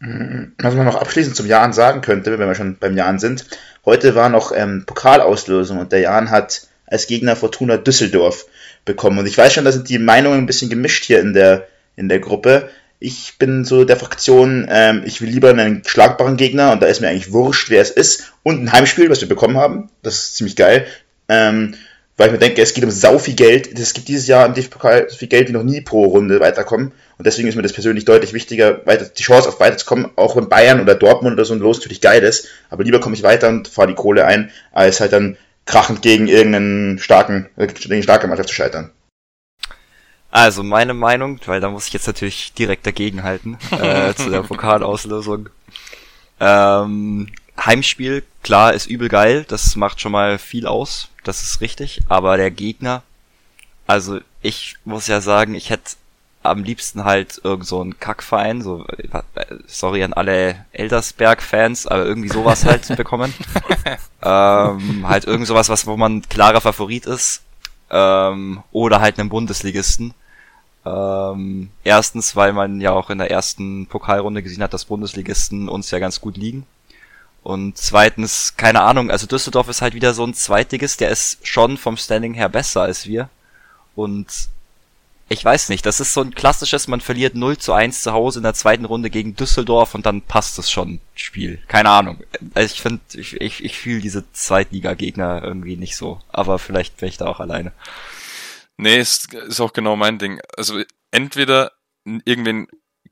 Was 0.00 0.74
man 0.74 0.86
noch 0.86 0.96
abschließend 0.96 1.36
zum 1.36 1.46
Jan 1.46 1.74
sagen 1.74 2.00
könnte, 2.00 2.38
wenn 2.38 2.48
wir 2.48 2.54
schon 2.54 2.76
beim 2.76 2.96
Jan 2.96 3.18
sind. 3.18 3.44
Heute 3.84 4.14
war 4.14 4.30
noch 4.30 4.52
ähm, 4.54 4.84
Pokalauslösung 4.86 5.78
und 5.78 5.92
der 5.92 6.00
Jan 6.00 6.30
hat 6.30 6.62
als 6.86 7.06
Gegner 7.06 7.36
Fortuna 7.36 7.76
Düsseldorf 7.76 8.46
bekommen. 8.86 9.18
Und 9.18 9.26
ich 9.26 9.36
weiß 9.36 9.52
schon, 9.52 9.64
da 9.64 9.72
sind 9.72 9.90
die 9.90 9.98
Meinungen 9.98 10.38
ein 10.38 10.46
bisschen 10.46 10.70
gemischt 10.70 11.04
hier 11.04 11.20
in 11.20 11.34
der, 11.34 11.66
in 11.96 12.08
der 12.08 12.18
Gruppe. 12.18 12.70
Ich 12.98 13.36
bin 13.38 13.64
so 13.64 13.84
der 13.84 13.96
Fraktion, 13.96 14.66
ähm, 14.70 15.02
ich 15.04 15.20
will 15.20 15.28
lieber 15.28 15.50
einen 15.50 15.82
schlagbaren 15.86 16.38
Gegner 16.38 16.72
und 16.72 16.82
da 16.82 16.86
ist 16.86 17.00
mir 17.00 17.08
eigentlich 17.08 17.32
wurscht, 17.32 17.68
wer 17.68 17.82
es 17.82 17.90
ist. 17.90 18.32
Und 18.42 18.62
ein 18.62 18.72
Heimspiel, 18.72 19.10
was 19.10 19.20
wir 19.20 19.28
bekommen 19.28 19.58
haben. 19.58 19.90
Das 20.02 20.14
ist 20.14 20.36
ziemlich 20.36 20.56
geil. 20.56 20.86
Ähm, 21.28 21.74
weil 22.20 22.26
ich 22.26 22.32
mir 22.32 22.38
denke, 22.38 22.60
es 22.60 22.74
geht 22.74 22.84
um 22.84 22.90
sau 22.90 23.18
viel 23.18 23.34
Geld. 23.34 23.78
Es 23.78 23.94
gibt 23.94 24.08
dieses 24.08 24.26
Jahr 24.26 24.44
im 24.44 24.52
DFB-Pokal 24.52 25.08
so 25.08 25.16
viel 25.16 25.28
Geld 25.28 25.48
wie 25.48 25.52
noch 25.52 25.62
nie 25.62 25.80
pro 25.80 26.04
Runde 26.04 26.38
weiterkommen. 26.38 26.92
Und 27.16 27.26
deswegen 27.26 27.48
ist 27.48 27.54
mir 27.54 27.62
das 27.62 27.72
persönlich 27.72 28.04
deutlich 28.04 28.34
wichtiger, 28.34 28.84
weiter, 28.84 29.06
die 29.06 29.22
Chance 29.22 29.48
auf 29.48 29.58
weiterzukommen, 29.58 30.10
auch 30.16 30.36
wenn 30.36 30.50
Bayern 30.50 30.82
oder 30.82 30.94
Dortmund 30.94 31.32
oder 31.32 31.46
so 31.46 31.54
ein 31.54 31.60
Los 31.60 31.78
natürlich 31.78 32.02
geil 32.02 32.22
ist. 32.22 32.48
Aber 32.68 32.84
lieber 32.84 33.00
komme 33.00 33.16
ich 33.16 33.22
weiter 33.22 33.48
und 33.48 33.68
fahre 33.68 33.88
die 33.88 33.94
Kohle 33.94 34.26
ein, 34.26 34.50
als 34.70 35.00
halt 35.00 35.14
dann 35.14 35.38
krachend 35.64 36.02
gegen 36.02 36.28
irgendeinen 36.28 36.98
starken, 36.98 37.48
äh, 37.56 37.68
gegen 37.68 37.94
eine 37.94 38.02
starke 38.02 38.26
Mannschaft 38.26 38.50
zu 38.50 38.54
scheitern. 38.54 38.90
Also 40.30 40.62
meine 40.62 40.92
Meinung, 40.92 41.40
weil 41.46 41.60
da 41.60 41.70
muss 41.70 41.86
ich 41.86 41.94
jetzt 41.94 42.06
natürlich 42.06 42.52
direkt 42.52 42.86
dagegenhalten 42.86 43.56
äh, 43.70 44.12
zu 44.12 44.28
der 44.28 44.42
Pokalauslösung. 44.42 45.48
Ähm, 46.38 47.28
Heimspiel, 47.58 48.24
klar, 48.42 48.74
ist 48.74 48.86
übel 48.86 49.08
geil, 49.08 49.46
das 49.48 49.76
macht 49.76 50.00
schon 50.00 50.12
mal 50.12 50.38
viel 50.38 50.66
aus, 50.66 51.09
das 51.24 51.42
ist 51.42 51.60
richtig, 51.60 52.02
aber 52.08 52.36
der 52.36 52.50
Gegner, 52.50 53.02
also 53.86 54.20
ich 54.42 54.76
muss 54.84 55.06
ja 55.06 55.20
sagen, 55.20 55.54
ich 55.54 55.70
hätte 55.70 55.92
am 56.42 56.64
liebsten 56.64 57.04
halt 57.04 57.40
irgend 57.44 57.66
so 57.66 57.80
einen 57.80 57.98
Kackverein, 57.98 58.62
so 58.62 58.86
sorry 59.66 60.02
an 60.02 60.14
alle 60.14 60.64
Eldersberg-Fans, 60.72 61.86
aber 61.86 62.06
irgendwie 62.06 62.30
sowas 62.30 62.64
halt 62.64 62.96
bekommen. 62.96 63.34
ähm, 64.22 65.06
halt 65.06 65.26
irgend 65.26 65.46
sowas, 65.46 65.68
was 65.68 65.86
wo 65.86 65.96
man 65.96 66.22
klarer 66.22 66.60
Favorit 66.60 67.06
ist. 67.06 67.42
Ähm, 67.90 68.62
oder 68.72 69.00
halt 69.00 69.18
einen 69.18 69.28
Bundesligisten. 69.28 70.14
Ähm, 70.86 71.70
erstens, 71.84 72.36
weil 72.36 72.52
man 72.54 72.80
ja 72.80 72.92
auch 72.92 73.10
in 73.10 73.18
der 73.18 73.30
ersten 73.30 73.86
Pokalrunde 73.86 74.42
gesehen 74.42 74.62
hat, 74.62 74.72
dass 74.72 74.86
Bundesligisten 74.86 75.68
uns 75.68 75.90
ja 75.90 75.98
ganz 75.98 76.20
gut 76.20 76.36
liegen. 76.38 76.66
Und 77.42 77.78
zweitens, 77.78 78.54
keine 78.56 78.82
Ahnung, 78.82 79.10
also 79.10 79.26
Düsseldorf 79.26 79.68
ist 79.68 79.82
halt 79.82 79.94
wieder 79.94 80.12
so 80.12 80.24
ein 80.24 80.34
Zweitligist, 80.34 81.00
der 81.00 81.10
ist 81.10 81.46
schon 81.46 81.78
vom 81.78 81.96
Standing 81.96 82.34
her 82.34 82.48
besser 82.48 82.82
als 82.82 83.06
wir. 83.06 83.30
Und 83.94 84.50
ich 85.32 85.44
weiß 85.44 85.68
nicht, 85.68 85.86
das 85.86 86.00
ist 86.00 86.12
so 86.12 86.22
ein 86.22 86.34
klassisches, 86.34 86.88
man 86.88 87.00
verliert 87.00 87.36
0 87.36 87.56
zu 87.56 87.72
1 87.72 88.02
zu 88.02 88.12
Hause 88.12 88.40
in 88.40 88.42
der 88.42 88.52
zweiten 88.52 88.84
Runde 88.84 89.10
gegen 89.10 89.36
Düsseldorf 89.36 89.94
und 89.94 90.04
dann 90.04 90.22
passt 90.22 90.58
es 90.58 90.70
schon, 90.70 91.00
Spiel. 91.14 91.62
Keine 91.68 91.90
Ahnung. 91.90 92.18
Also 92.52 92.74
ich 92.74 92.82
finde, 92.82 93.00
ich, 93.14 93.40
ich, 93.40 93.64
ich 93.64 93.78
fühle 93.78 94.00
diese 94.00 94.30
Zweitliga-Gegner 94.32 95.42
irgendwie 95.44 95.76
nicht 95.76 95.96
so. 95.96 96.20
Aber 96.30 96.58
vielleicht 96.58 96.96
bin 96.96 97.08
ich 97.08 97.16
da 97.16 97.26
auch 97.26 97.38
alleine. 97.38 97.72
Nee, 98.76 98.98
ist, 98.98 99.32
ist 99.32 99.60
auch 99.60 99.72
genau 99.72 99.94
mein 99.94 100.18
Ding. 100.18 100.40
Also 100.56 100.82
entweder 101.12 101.72
irgendwen 102.24 102.66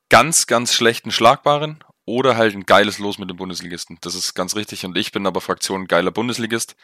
ganz, 0.09 0.49
ganz 0.49 0.75
schlechten 0.75 1.13
Schlagbaren 1.13 1.85
oder 2.09 2.39
halt 2.39 2.55
ein 2.55 2.65
geiles 2.65 2.99
Los 2.99 3.19
mit 3.19 3.29
dem 3.29 3.37
Bundesligisten. 3.37 3.99
Das 4.01 4.15
ist 4.15 4.35
ganz 4.35 4.57
richtig. 4.57 4.87
Und 4.87 4.97
ich 4.97 5.13
bin 5.13 5.27
aber 5.27 5.43
Fraktion 5.43 5.87
geiler 5.87 6.11
Bundesligist, 6.11 6.75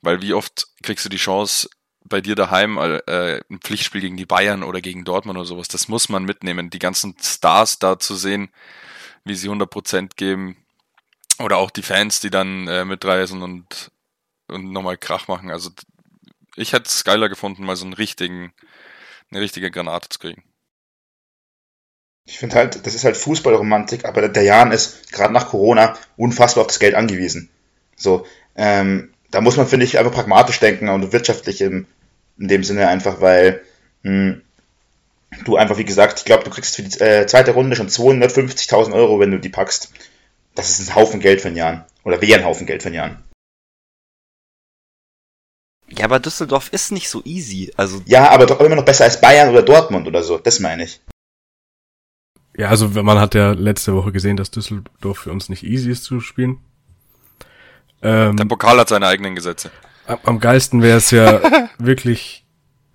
weil 0.00 0.22
wie 0.22 0.32
oft 0.32 0.68
kriegst 0.82 1.04
du 1.04 1.10
die 1.10 1.18
Chance, 1.18 1.68
bei 2.02 2.22
dir 2.22 2.34
daheim 2.34 2.78
äh, 2.78 3.42
ein 3.50 3.60
Pflichtspiel 3.60 4.00
gegen 4.00 4.16
die 4.16 4.24
Bayern 4.24 4.62
oder 4.62 4.80
gegen 4.80 5.04
Dortmund 5.04 5.38
oder 5.38 5.46
sowas, 5.46 5.68
das 5.68 5.88
muss 5.88 6.08
man 6.08 6.24
mitnehmen. 6.24 6.70
Die 6.70 6.78
ganzen 6.78 7.14
Stars 7.20 7.78
da 7.78 7.98
zu 7.98 8.14
sehen, 8.14 8.48
wie 9.24 9.34
sie 9.34 9.50
100% 9.50 10.16
geben 10.16 10.56
oder 11.38 11.58
auch 11.58 11.70
die 11.70 11.82
Fans, 11.82 12.20
die 12.20 12.30
dann 12.30 12.66
äh, 12.66 12.86
mitreisen 12.86 13.42
und, 13.42 13.90
und 14.48 14.72
nochmal 14.72 14.96
Krach 14.96 15.28
machen. 15.28 15.50
Also 15.50 15.70
ich 16.56 16.72
hätte 16.72 16.86
es 16.88 17.04
geiler 17.04 17.28
gefunden, 17.28 17.66
mal 17.66 17.76
so 17.76 17.84
einen 17.84 17.92
richtigen, 17.92 18.54
eine 19.30 19.42
richtige 19.42 19.70
Granate 19.70 20.08
zu 20.08 20.18
kriegen. 20.20 20.42
Ich 22.30 22.38
finde 22.38 22.54
halt, 22.54 22.86
das 22.86 22.94
ist 22.94 23.04
halt 23.04 23.16
Fußballromantik, 23.16 24.04
aber 24.04 24.28
der 24.28 24.44
Jan 24.44 24.70
ist 24.70 25.10
gerade 25.10 25.34
nach 25.34 25.48
Corona 25.48 25.98
unfassbar 26.16 26.62
auf 26.62 26.68
das 26.68 26.78
Geld 26.78 26.94
angewiesen. 26.94 27.50
So, 27.96 28.24
ähm, 28.54 29.12
da 29.32 29.40
muss 29.40 29.56
man, 29.56 29.66
finde 29.66 29.84
ich, 29.84 29.98
einfach 29.98 30.12
pragmatisch 30.12 30.60
denken 30.60 30.88
und 30.90 31.12
wirtschaftlich 31.12 31.60
im, 31.60 31.86
in 32.38 32.46
dem 32.46 32.62
Sinne 32.62 32.86
einfach, 32.86 33.20
weil 33.20 33.62
mh, 34.04 34.36
du 35.44 35.56
einfach, 35.56 35.76
wie 35.78 35.84
gesagt, 35.84 36.20
ich 36.20 36.24
glaube, 36.24 36.44
du 36.44 36.50
kriegst 36.50 36.76
für 36.76 36.84
die 36.84 37.00
äh, 37.00 37.26
zweite 37.26 37.50
Runde 37.50 37.74
schon 37.74 37.88
250.000 37.88 38.92
Euro, 38.92 39.18
wenn 39.18 39.32
du 39.32 39.40
die 39.40 39.48
packst. 39.48 39.90
Das 40.54 40.70
ist 40.70 40.88
ein 40.88 40.94
Haufen 40.94 41.18
Geld 41.18 41.40
für 41.40 41.48
Jahr. 41.48 41.88
Oder 42.04 42.22
wäre 42.22 42.38
ein 42.38 42.46
Haufen 42.46 42.66
Geld 42.66 42.84
für 42.84 42.90
Jahr. 42.90 43.20
Ja, 45.88 46.04
aber 46.04 46.20
Düsseldorf 46.20 46.68
ist 46.72 46.92
nicht 46.92 47.08
so 47.08 47.22
easy. 47.24 47.72
Also 47.76 48.00
Ja, 48.06 48.30
aber 48.30 48.46
doch 48.46 48.60
immer 48.60 48.76
noch 48.76 48.84
besser 48.84 49.02
als 49.02 49.20
Bayern 49.20 49.48
oder 49.50 49.62
Dortmund 49.62 50.06
oder 50.06 50.22
so. 50.22 50.38
Das 50.38 50.60
meine 50.60 50.84
ich. 50.84 51.00
Ja, 52.60 52.68
also 52.68 52.88
man 52.88 53.18
hat 53.18 53.34
ja 53.34 53.52
letzte 53.52 53.94
Woche 53.94 54.12
gesehen, 54.12 54.36
dass 54.36 54.50
Düsseldorf 54.50 55.20
für 55.20 55.32
uns 55.32 55.48
nicht 55.48 55.62
easy 55.62 55.90
ist 55.90 56.04
zu 56.04 56.20
spielen. 56.20 56.58
Ähm, 58.02 58.36
Der 58.36 58.44
Pokal 58.44 58.78
hat 58.78 58.90
seine 58.90 59.06
eigenen 59.06 59.34
Gesetze. 59.34 59.70
Am, 60.06 60.18
am 60.24 60.40
geilsten 60.40 60.82
wäre 60.82 60.98
es 60.98 61.10
ja 61.10 61.40
wirklich, 61.78 62.44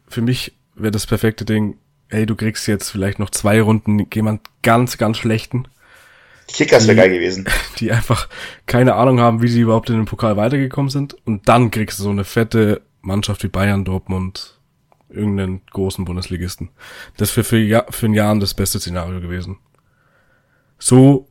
für 0.07 0.21
mich 0.21 0.55
wäre 0.75 0.91
das 0.91 1.07
perfekte 1.07 1.45
Ding, 1.45 1.79
hey, 2.09 2.27
du 2.27 2.35
kriegst 2.35 2.67
jetzt 2.67 2.91
vielleicht 2.91 3.17
noch 3.17 3.31
zwei 3.31 3.59
Runden 3.59 4.05
jemand 4.13 4.41
ganz, 4.61 4.99
ganz 4.99 5.17
schlechten. 5.17 5.67
Kickers 6.47 6.85
wäre 6.85 6.97
geil 6.97 7.09
gewesen. 7.09 7.45
Die 7.79 7.91
einfach 7.91 8.29
keine 8.67 8.93
Ahnung 8.93 9.19
haben, 9.19 9.41
wie 9.41 9.47
sie 9.47 9.61
überhaupt 9.61 9.89
in 9.89 9.95
den 9.95 10.05
Pokal 10.05 10.37
weitergekommen 10.37 10.91
sind. 10.91 11.15
Und 11.25 11.49
dann 11.49 11.71
kriegst 11.71 11.97
du 11.97 12.03
so 12.03 12.11
eine 12.11 12.23
fette 12.23 12.83
Mannschaft 13.01 13.41
wie 13.41 13.47
Bayern, 13.47 13.83
Dortmund, 13.83 14.54
irgendeinen 15.15 15.61
großen 15.71 16.05
Bundesligisten. 16.05 16.69
Das 17.17 17.35
wäre 17.35 17.43
für, 17.43 17.57
ja, 17.57 17.85
für 17.89 18.07
ein 18.07 18.13
Jahr 18.13 18.35
das 18.37 18.53
beste 18.53 18.79
Szenario 18.79 19.21
gewesen. 19.21 19.57
So 20.77 21.27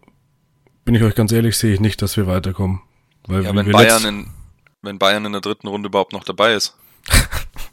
bin 0.84 0.94
ich 0.94 1.02
euch 1.02 1.14
ganz 1.14 1.32
ehrlich, 1.32 1.56
sehe 1.56 1.74
ich 1.74 1.80
nicht, 1.80 2.02
dass 2.02 2.16
wir 2.16 2.26
weiterkommen. 2.26 2.82
Weil 3.26 3.44
ja, 3.44 3.54
wenn 3.54 3.70
Bayern 3.70 4.04
in, 4.04 4.26
wenn 4.82 4.98
Bayern 4.98 5.24
in 5.24 5.32
der 5.32 5.40
dritten 5.40 5.66
Runde 5.68 5.88
überhaupt 5.88 6.12
noch 6.12 6.24
dabei 6.24 6.54
ist. 6.54 6.76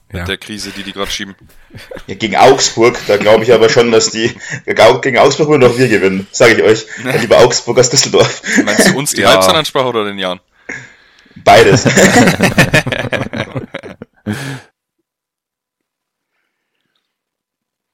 Mit 0.08 0.20
ja. 0.20 0.26
der 0.26 0.38
Krise, 0.38 0.72
die 0.72 0.84
die 0.84 0.92
gerade 0.92 1.10
schieben. 1.10 1.36
Ja, 2.06 2.16
gegen 2.16 2.36
Augsburg, 2.36 3.00
da 3.08 3.16
glaube 3.16 3.46
ich 3.46 3.54
aber 3.54 3.70
schon, 3.70 3.92
dass 3.92 4.12
die 4.12 4.30
gegen 4.66 5.18
Augsburg 5.18 5.48
würden 5.48 5.62
noch 5.62 5.78
wir 5.78 5.88
gewinnen, 5.88 6.28
sage 6.32 6.56
ich 6.56 6.64
euch. 6.64 6.86
Ja. 7.06 7.16
Lieber 7.16 7.38
Augsburg 7.38 7.78
als 7.78 7.90
Düsseldorf. 7.90 8.42
Meinst 8.66 8.90
du 8.90 8.98
uns 8.98 9.14
die 9.14 9.22
ja. 9.24 9.30
Halbzeitansprache 9.30 9.88
oder 9.88 10.04
den 10.04 10.20
Jan? 10.20 10.42
Beides. 11.36 11.86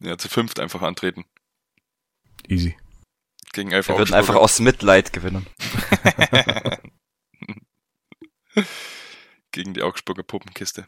ja, 0.08 0.18
zu 0.18 0.30
fünft 0.30 0.60
einfach 0.60 0.82
antreten. 0.82 1.26
Easy. 2.48 2.78
Gegen 3.54 3.72
elf 3.72 3.88
Wir 3.88 3.98
würden 3.98 4.14
einfach 4.14 4.36
aus 4.36 4.60
Mitleid 4.60 5.14
gewinnen. 5.14 5.48
Gegen 9.52 9.74
die 9.74 9.84
Augsburger 9.84 10.24
Puppenkiste. 10.24 10.88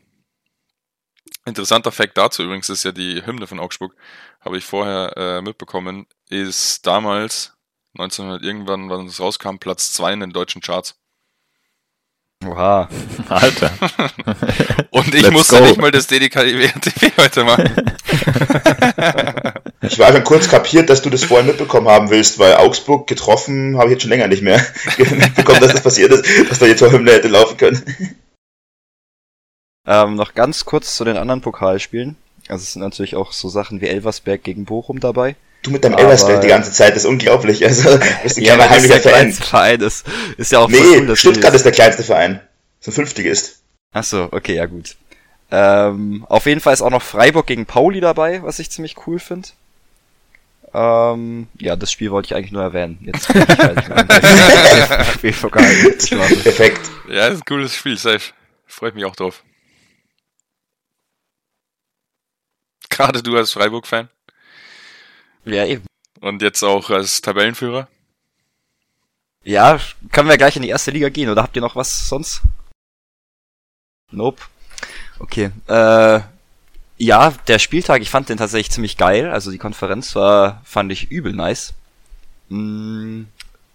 Interessanter 1.46 1.92
Fakt 1.92 2.18
dazu 2.18 2.44
übrigens 2.44 2.70
ist 2.70 2.84
ja 2.84 2.92
die 2.92 3.26
Hymne 3.26 3.48
von 3.48 3.60
Augsburg, 3.60 3.96
habe 4.42 4.58
ich 4.58 4.66
vorher 4.66 5.16
äh, 5.18 5.42
mitbekommen, 5.42 6.06
ist 6.30 6.86
damals 6.86 7.54
1900 7.98 8.44
irgendwann, 8.44 8.90
wann 8.90 9.08
es 9.08 9.20
rauskam, 9.20 9.58
Platz 9.58 9.92
2 9.94 10.14
in 10.14 10.20
den 10.22 10.32
deutschen 10.32 10.62
Charts. 10.62 11.00
Oha. 12.46 12.88
Alter. 13.30 13.72
Und 14.92 15.14
ich 15.14 15.24
Let's 15.24 15.32
musste 15.34 15.60
go. 15.60 15.66
nicht 15.66 15.82
mal 15.82 15.92
das 15.92 16.08
DDKW 16.08 16.70
heute 17.18 17.44
machen. 17.44 17.76
Ich 19.89 19.98
war 19.98 20.12
schon 20.12 20.24
kurz 20.24 20.48
kapiert, 20.48 20.89
dass 20.89 21.01
du 21.01 21.10
das 21.10 21.24
vorhin 21.24 21.48
mitbekommen 21.48 21.88
haben 21.88 22.10
willst, 22.10 22.38
weil 22.38 22.55
Augsburg 22.55 23.08
getroffen 23.08 23.77
habe 23.77 23.88
ich 23.88 23.93
jetzt 23.93 24.01
schon 24.03 24.12
länger 24.12 24.27
nicht 24.27 24.43
mehr 24.43 24.63
mitbekommen, 24.98 25.60
dass 25.62 25.74
das 25.74 25.81
passiert 25.81 26.12
ist, 26.12 26.50
dass 26.50 26.60
da 26.60 26.67
die 26.67 26.75
Torhymne 26.75 27.12
hätte 27.12 27.27
laufen 27.27 27.58
können. 27.58 27.84
Ähm, 29.88 30.15
noch 30.15 30.36
ganz 30.36 30.65
kurz 30.65 30.96
zu 30.96 31.03
den 31.03 31.17
anderen 31.17 31.41
Pokalspielen. 31.41 32.15
Also 32.48 32.63
es 32.63 32.74
sind 32.74 32.84
natürlich 32.84 33.15
auch 33.15 33.31
so 33.31 33.50
Sachen 33.50 33.81
wie 33.81 33.88
Elversberg 33.88 34.43
gegen 34.43 34.65
Bochum 34.65 35.00
dabei. 35.00 35.36
Du 35.63 35.72
mit 35.72 35.84
deinem 35.84 35.93
aber, 35.93 36.03
Elversberg 36.03 36.41
die 36.41 36.48
ganze 36.48 36.72
Zeit, 36.72 36.96
das 36.96 37.03
ist 37.03 37.10
unglaublich. 37.10 37.65
Also, 37.65 37.98
bist 38.24 38.38
ein 38.38 38.43
ja, 38.43 38.55
kleiner 38.55 38.69
heimlicher 38.69 39.00
der 39.00 39.01
Verein. 39.01 39.34
Verein 39.34 39.81
ist, 39.81 40.05
ist 40.38 40.51
ja 40.51 40.60
auch 40.60 40.69
Nee, 40.69 41.00
cool, 41.00 41.15
Stuttgart 41.15 41.53
ist 41.53 41.65
der 41.65 41.72
kleinste 41.72 42.03
Verein. 42.03 42.39
So 42.79 42.91
ein 42.91 42.93
Fünftligist. 42.93 43.60
Ach 43.91 44.03
so, 44.03 44.29
okay, 44.31 44.55
ja 44.55 44.67
gut. 44.67 44.96
Ähm, 45.51 46.25
auf 46.29 46.46
jeden 46.46 46.62
Fall 46.62 46.74
ist 46.74 46.81
auch 46.81 46.91
noch 46.91 47.01
Freiburg 47.01 47.48
gegen 47.48 47.65
Pauli 47.65 48.00
dabei, 48.00 48.43
was 48.43 48.60
ich 48.60 48.69
ziemlich 48.69 48.96
cool 49.08 49.19
finde. 49.19 49.50
Ähm, 50.74 51.48
ja, 51.60 51.76
das 51.76 51.92
Spiel 51.92 52.12
wollte 52.12 52.28
ich 52.28 52.36
eigentlich 52.36 52.52
nur 52.52 52.62
erwähnen. 52.62 53.00
Jetzt 53.02 53.28
bin 53.28 53.42
ich 53.42 53.58
halt 53.58 55.06
Spielpokal. 55.14 55.64
Perfekt. 55.64 56.82
Ja, 57.10 57.27
ist 57.27 57.42
ein 57.42 57.46
cooles 57.46 57.75
Spiel, 57.75 57.98
safe. 57.98 58.34
Freut 58.68 58.96
mich 58.96 59.05
auch 59.05 59.16
drauf. 59.16 59.44
Gerade 62.90 63.24
du 63.24 63.36
als 63.38 63.51
Freiburg-Fan. 63.51 64.10
Ja, 65.46 65.66
eben. 65.66 65.86
Und 66.22 66.42
jetzt 66.42 66.64
auch 66.64 66.90
als 66.90 67.22
Tabellenführer? 67.22 67.88
Ja, 69.44 69.79
können 70.12 70.29
wir 70.29 70.38
gleich 70.38 70.55
in 70.55 70.62
die 70.62 70.70
erste 70.70 70.92
Liga 70.92 71.10
gehen, 71.10 71.29
oder 71.29 71.42
habt 71.44 71.55
ihr 71.55 71.62
noch 71.62 71.75
was 71.75 72.08
sonst? 72.08 72.42
Nope. 74.12 74.44
Okay. 75.20 75.51
Äh, 75.68 76.20
ja, 77.00 77.33
der 77.48 77.59
Spieltag, 77.59 78.01
ich 78.01 78.09
fand 78.09 78.27
den 78.27 78.38
tatsächlich 78.38 78.72
ziemlich 78.72 78.98
geil. 78.98 79.29
Also 79.31 79.51
die 79.51 79.57
Konferenz 79.57 80.16
war, 80.16 80.62
fand 80.66 80.92
ich 80.92 81.09
übel 81.09 81.33
nice. 81.33 81.74
Mm, 82.50 83.24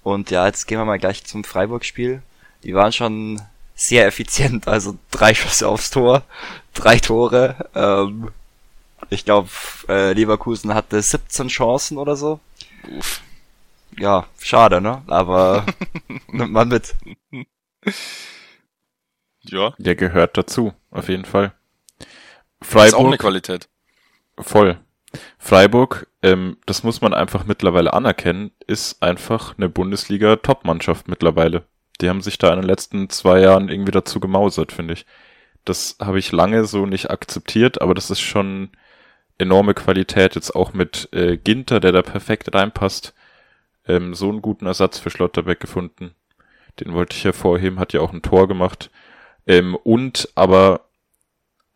und 0.02 0.30
ja, 0.30 0.46
jetzt 0.46 0.66
gehen 0.66 0.78
wir 0.78 0.84
mal 0.84 0.98
gleich 0.98 1.24
zum 1.24 1.42
Freiburg-Spiel. 1.42 2.22
Die 2.64 2.74
waren 2.74 2.92
schon 2.92 3.40
sehr 3.74 4.06
effizient, 4.06 4.68
also 4.68 4.98
drei 5.10 5.34
Schüsse 5.34 5.68
aufs 5.68 5.90
Tor, 5.90 6.22
drei 6.74 6.98
Tore. 6.98 7.70
Ähm, 7.74 8.30
ich 9.08 9.24
glaube, 9.24 9.48
äh, 9.88 10.12
Leverkusen 10.12 10.74
hatte 10.74 11.00
17 11.00 11.48
Chancen 11.48 11.96
oder 11.96 12.16
so. 12.16 12.40
Uff. 12.98 13.22
Ja, 13.98 14.26
schade, 14.38 14.82
ne? 14.82 15.02
Aber 15.06 15.64
nimmt 16.28 16.52
man 16.52 16.68
mit. 16.68 16.94
Ja. 19.42 19.72
Der 19.78 19.94
gehört 19.94 20.36
dazu, 20.36 20.74
auf 20.90 21.08
jeden 21.08 21.24
Fall. 21.24 21.54
Freiburg. 22.62 22.86
Ist 22.86 22.94
auch 22.94 23.06
eine 23.06 23.18
Qualität. 23.18 23.68
Voll. 24.38 24.78
Freiburg, 25.38 26.08
ähm, 26.22 26.56
das 26.66 26.82
muss 26.82 27.00
man 27.00 27.14
einfach 27.14 27.44
mittlerweile 27.44 27.92
anerkennen, 27.92 28.50
ist 28.66 29.02
einfach 29.02 29.56
eine 29.56 29.68
Bundesliga-Top-Mannschaft 29.68 31.08
mittlerweile. 31.08 31.64
Die 32.00 32.08
haben 32.08 32.20
sich 32.20 32.38
da 32.38 32.52
in 32.52 32.60
den 32.60 32.68
letzten 32.68 33.08
zwei 33.10 33.40
Jahren 33.40 33.68
irgendwie 33.68 33.92
dazu 33.92 34.18
gemausert, 34.18 34.72
finde 34.72 34.94
ich. 34.94 35.06
Das 35.64 35.96
habe 36.00 36.18
ich 36.18 36.32
lange 36.32 36.64
so 36.64 36.86
nicht 36.86 37.10
akzeptiert, 37.10 37.80
aber 37.80 37.94
das 37.94 38.10
ist 38.10 38.20
schon 38.20 38.70
enorme 39.38 39.74
Qualität, 39.74 40.34
jetzt 40.34 40.54
auch 40.54 40.72
mit 40.72 41.08
äh, 41.12 41.36
Ginter, 41.36 41.80
der 41.80 41.92
da 41.92 42.02
perfekt 42.02 42.54
reinpasst. 42.54 43.14
Ähm, 43.86 44.14
so 44.14 44.28
einen 44.28 44.42
guten 44.42 44.66
Ersatz 44.66 44.98
für 44.98 45.10
Schlotterbeck 45.10 45.60
gefunden. 45.60 46.14
Den 46.80 46.92
wollte 46.92 47.16
ich 47.16 47.24
hervorheben, 47.24 47.78
hat 47.78 47.92
ja 47.92 48.00
auch 48.00 48.12
ein 48.12 48.22
Tor 48.22 48.48
gemacht. 48.48 48.90
Ähm, 49.46 49.74
und 49.76 50.28
aber 50.34 50.88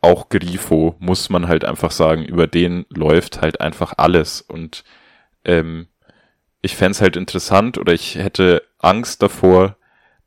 auch 0.01 0.29
Grifo, 0.29 0.95
muss 0.99 1.29
man 1.29 1.47
halt 1.47 1.65
einfach 1.65 1.91
sagen, 1.91 2.23
über 2.23 2.47
den 2.47 2.85
läuft 2.89 3.41
halt 3.41 3.61
einfach 3.61 3.93
alles. 3.97 4.41
Und 4.41 4.83
ähm, 5.45 5.87
ich 6.61 6.75
fände 6.75 6.99
halt 6.99 7.15
interessant 7.15 7.77
oder 7.77 7.93
ich 7.93 8.15
hätte 8.15 8.63
Angst 8.77 9.21
davor, 9.21 9.77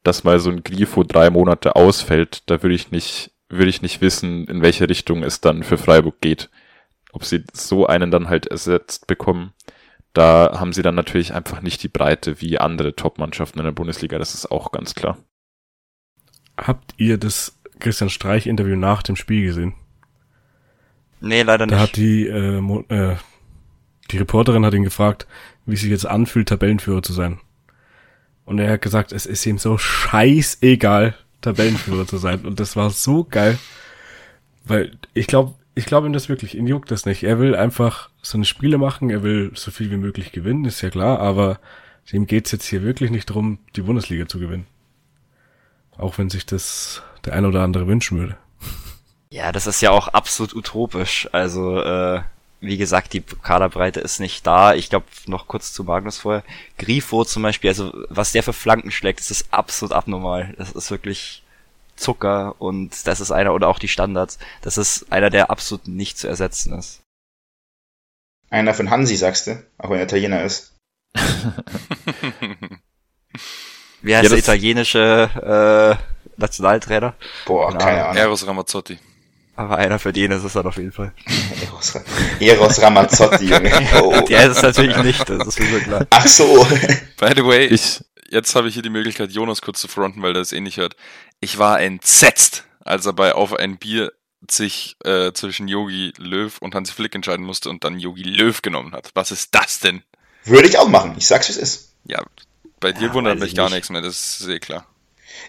dass 0.02 0.24
mal 0.24 0.38
so 0.38 0.50
ein 0.50 0.62
Grifo 0.62 1.04
drei 1.04 1.30
Monate 1.30 1.76
ausfällt. 1.76 2.42
Da 2.50 2.62
würde 2.62 2.74
ich 2.74 2.90
nicht, 2.90 3.30
würde 3.48 3.70
ich 3.70 3.82
nicht 3.82 4.00
wissen, 4.00 4.46
in 4.46 4.62
welche 4.62 4.88
Richtung 4.88 5.22
es 5.22 5.40
dann 5.40 5.62
für 5.62 5.78
Freiburg 5.78 6.20
geht 6.20 6.50
ob 7.12 7.24
sie 7.24 7.44
so 7.52 7.86
einen 7.86 8.10
dann 8.10 8.28
halt 8.28 8.46
ersetzt 8.46 9.06
bekommen. 9.06 9.52
Da 10.14 10.58
haben 10.58 10.72
sie 10.72 10.82
dann 10.82 10.94
natürlich 10.94 11.32
einfach 11.32 11.62
nicht 11.62 11.82
die 11.82 11.88
Breite 11.88 12.40
wie 12.40 12.58
andere 12.58 12.96
Top-Mannschaften 12.96 13.60
in 13.60 13.64
der 13.64 13.72
Bundesliga, 13.72 14.18
das 14.18 14.34
ist 14.34 14.50
auch 14.50 14.72
ganz 14.72 14.94
klar. 14.94 15.18
Habt 16.58 16.94
ihr 16.96 17.16
das 17.18 17.61
Christian 17.82 18.10
Streich-Interview 18.10 18.76
nach 18.76 19.02
dem 19.02 19.16
Spiel 19.16 19.44
gesehen? 19.44 19.74
Nee, 21.20 21.42
leider 21.42 21.66
nicht. 21.66 21.74
Da 21.74 21.80
hat 21.80 21.96
die, 21.96 22.26
äh, 22.26 22.58
äh, 22.88 23.16
die 24.10 24.18
Reporterin 24.18 24.64
hat 24.64 24.74
ihn 24.74 24.82
gefragt, 24.82 25.26
wie 25.66 25.76
sich 25.76 25.90
jetzt 25.90 26.06
anfühlt, 26.06 26.48
Tabellenführer 26.48 27.02
zu 27.02 27.12
sein. 27.12 27.38
Und 28.44 28.58
er 28.58 28.72
hat 28.72 28.82
gesagt, 28.82 29.12
es 29.12 29.26
ist 29.26 29.46
ihm 29.46 29.58
so 29.58 29.78
scheißegal, 29.78 31.14
Tabellenführer 31.40 32.06
zu 32.06 32.16
sein. 32.16 32.40
Und 32.40 32.58
das 32.58 32.76
war 32.76 32.90
so 32.90 33.24
geil. 33.24 33.58
Weil 34.64 34.92
ich 35.14 35.26
glaube, 35.26 35.54
ich 35.74 35.86
glaube 35.86 36.06
ihm 36.06 36.12
das 36.12 36.28
wirklich. 36.28 36.56
Ihn 36.56 36.66
juckt 36.66 36.90
das 36.90 37.06
nicht. 37.06 37.22
Er 37.22 37.38
will 37.38 37.54
einfach 37.54 38.10
seine 38.20 38.44
Spiele 38.44 38.78
machen. 38.78 39.10
Er 39.10 39.22
will 39.22 39.52
so 39.54 39.70
viel 39.70 39.90
wie 39.90 39.96
möglich 39.96 40.32
gewinnen, 40.32 40.64
ist 40.64 40.82
ja 40.82 40.90
klar. 40.90 41.20
Aber 41.20 41.60
ihm 42.10 42.26
geht's 42.26 42.52
jetzt 42.52 42.66
hier 42.66 42.82
wirklich 42.82 43.10
nicht 43.10 43.30
darum, 43.30 43.58
die 43.76 43.82
Bundesliga 43.82 44.26
zu 44.26 44.38
gewinnen. 44.38 44.66
Auch 45.96 46.18
wenn 46.18 46.30
sich 46.30 46.46
das 46.46 47.02
der 47.24 47.34
ein 47.34 47.44
oder 47.44 47.62
andere 47.62 47.86
wünschen 47.86 48.18
würde. 48.18 48.36
Ja, 49.30 49.50
das 49.52 49.66
ist 49.66 49.80
ja 49.80 49.90
auch 49.90 50.08
absolut 50.08 50.54
utopisch. 50.54 51.28
Also, 51.32 51.80
äh, 51.80 52.20
wie 52.60 52.76
gesagt, 52.76 53.12
die 53.12 53.22
Kaderbreite 53.22 54.00
ist 54.00 54.20
nicht 54.20 54.46
da. 54.46 54.74
Ich 54.74 54.90
glaube, 54.90 55.06
noch 55.26 55.48
kurz 55.48 55.72
zu 55.72 55.84
Magnus 55.84 56.18
vorher. 56.18 56.44
Grifo 56.78 57.24
zum 57.24 57.42
Beispiel, 57.42 57.70
also 57.70 57.92
was 58.08 58.32
der 58.32 58.42
für 58.42 58.52
Flanken 58.52 58.90
schlägt, 58.90 59.20
das 59.20 59.30
ist 59.30 59.46
absolut 59.50 59.92
abnormal. 59.92 60.54
Das 60.58 60.72
ist 60.72 60.90
wirklich 60.90 61.42
Zucker 61.96 62.54
und 62.60 63.06
das 63.06 63.20
ist 63.20 63.30
einer, 63.30 63.54
oder 63.54 63.68
auch 63.68 63.78
die 63.78 63.88
Standards, 63.88 64.38
das 64.60 64.76
ist 64.76 65.10
einer, 65.12 65.30
der 65.30 65.50
absolut 65.50 65.88
nicht 65.88 66.18
zu 66.18 66.28
ersetzen 66.28 66.72
ist. 66.78 67.00
Einer 68.50 68.74
von 68.74 68.90
Hansi, 68.90 69.16
sagst 69.16 69.46
du, 69.46 69.64
auch 69.78 69.90
wenn 69.90 69.98
er 69.98 70.04
Italiener 70.04 70.42
ist. 70.42 70.74
Wie 74.02 74.14
heißt 74.14 74.24
ja, 74.24 74.28
der 74.28 74.38
italienische 74.38 75.98
äh, 75.98 76.11
Nationaltrainer? 76.42 77.14
Boah, 77.46 77.68
keine, 77.70 77.78
keine 77.84 78.04
Ahnung. 78.04 78.16
Eros 78.16 78.46
Ramazzotti. 78.46 78.98
Aber 79.54 79.76
einer 79.76 79.98
für 79.98 80.12
den 80.12 80.30
ist 80.32 80.44
es 80.44 80.54
dann 80.54 80.66
auf 80.66 80.76
jeden 80.76 80.92
Fall. 80.92 81.12
Eros, 81.62 81.94
Eros 82.40 82.80
Ramazzotti, 82.80 83.44
Junge. 83.46 83.70
Oh. 84.02 84.20
Der 84.22 84.50
ist 84.50 84.56
es 84.58 84.62
natürlich 84.62 84.96
nicht, 84.98 85.28
das 85.28 85.46
ist 85.46 85.60
mir 85.60 85.70
so 85.78 85.78
klar. 85.80 86.06
Ach 86.10 86.26
so. 86.26 86.66
By 87.18 87.32
the 87.36 87.44
way, 87.44 87.66
Ich, 87.66 88.00
jetzt 88.30 88.54
habe 88.54 88.68
ich 88.68 88.74
hier 88.74 88.82
die 88.82 88.88
Möglichkeit, 88.90 89.30
Jonas 89.30 89.60
kurz 89.62 89.80
zu 89.80 89.88
fronten, 89.88 90.22
weil 90.22 90.32
der 90.32 90.42
es 90.42 90.52
eh 90.52 90.60
nicht 90.60 90.78
hört. 90.78 90.96
Ich 91.40 91.58
war 91.58 91.80
entsetzt, 91.80 92.64
als 92.84 93.04
er 93.06 93.12
bei 93.12 93.34
Auf 93.34 93.52
ein 93.52 93.76
Bier 93.76 94.12
sich 94.50 94.96
äh, 95.04 95.32
zwischen 95.32 95.68
Yogi 95.68 96.12
Löw 96.18 96.56
und 96.60 96.74
Hansi 96.74 96.92
Flick 96.92 97.14
entscheiden 97.14 97.44
musste 97.44 97.68
und 97.70 97.84
dann 97.84 97.98
Yogi 97.98 98.22
Löw 98.24 98.60
genommen 98.62 98.92
hat. 98.92 99.10
Was 99.14 99.30
ist 99.30 99.54
das 99.54 99.78
denn? 99.80 100.02
Würde 100.44 100.66
ich 100.66 100.78
auch 100.78 100.88
machen. 100.88 101.14
Ich 101.18 101.26
sag's, 101.28 101.48
wie 101.48 101.52
es 101.52 101.58
ist. 101.58 101.92
Ja, 102.04 102.22
bei 102.80 102.90
dir 102.92 103.08
Ja, 103.08 103.14
wundert 103.14 103.38
mich 103.38 103.50
ich 103.50 103.54
gar 103.54 103.66
nicht. 103.66 103.74
nichts 103.74 103.90
mehr, 103.90 104.00
das 104.02 104.14
ist 104.14 104.38
sehr 104.40 104.58
klar. 104.58 104.84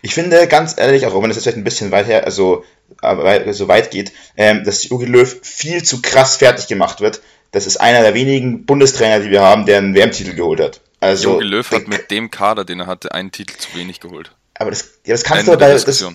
Ich 0.02 0.14
finde 0.14 0.48
ganz 0.48 0.76
ehrlich, 0.78 1.06
auch 1.06 1.22
wenn 1.22 1.30
es 1.30 1.36
jetzt 1.38 1.44
vielleicht 1.44 1.58
ein 1.58 1.64
bisschen 1.64 1.92
weit 1.92 2.08
her, 2.08 2.26
also 2.26 2.64
wei- 3.02 3.52
so 3.54 3.68
weit 3.68 3.92
geht, 3.92 4.12
ähm, 4.38 4.64
dass 4.64 4.88
Jogi 4.88 5.06
Löw 5.06 5.40
viel 5.42 5.84
zu 5.84 6.02
krass 6.02 6.38
fertig 6.38 6.68
gemacht 6.68 7.00
wird. 7.02 7.22
Das 7.52 7.68
ist 7.68 7.78
einer 7.78 8.02
der 8.02 8.14
wenigen 8.14 8.66
Bundestrainer, 8.66 9.20
die 9.24 9.30
wir 9.30 9.42
haben, 9.42 9.66
der 9.66 9.78
einen 9.78 9.94
WM-Titel 9.96 10.34
geholt 10.36 10.60
hat. 10.60 10.82
Also, 11.00 11.34
Jogi 11.34 11.46
Löw 11.46 11.72
hat 11.72 11.88
mit 11.88 12.10
dem 12.12 12.32
Kader, 12.32 12.66
den 12.66 12.80
er 12.80 12.88
hatte, 12.88 13.14
einen 13.14 13.32
Titel 13.32 13.58
zu 13.58 13.74
wenig 13.76 14.00
geholt. 14.00 14.32
aber 14.56 14.70
das, 14.72 14.90
ja, 15.06 15.14
das 15.14 15.24
kannst 15.24 15.42
Ende 15.48 15.52
du 15.52 15.58
bei, 15.66 15.72
das. 15.74 16.06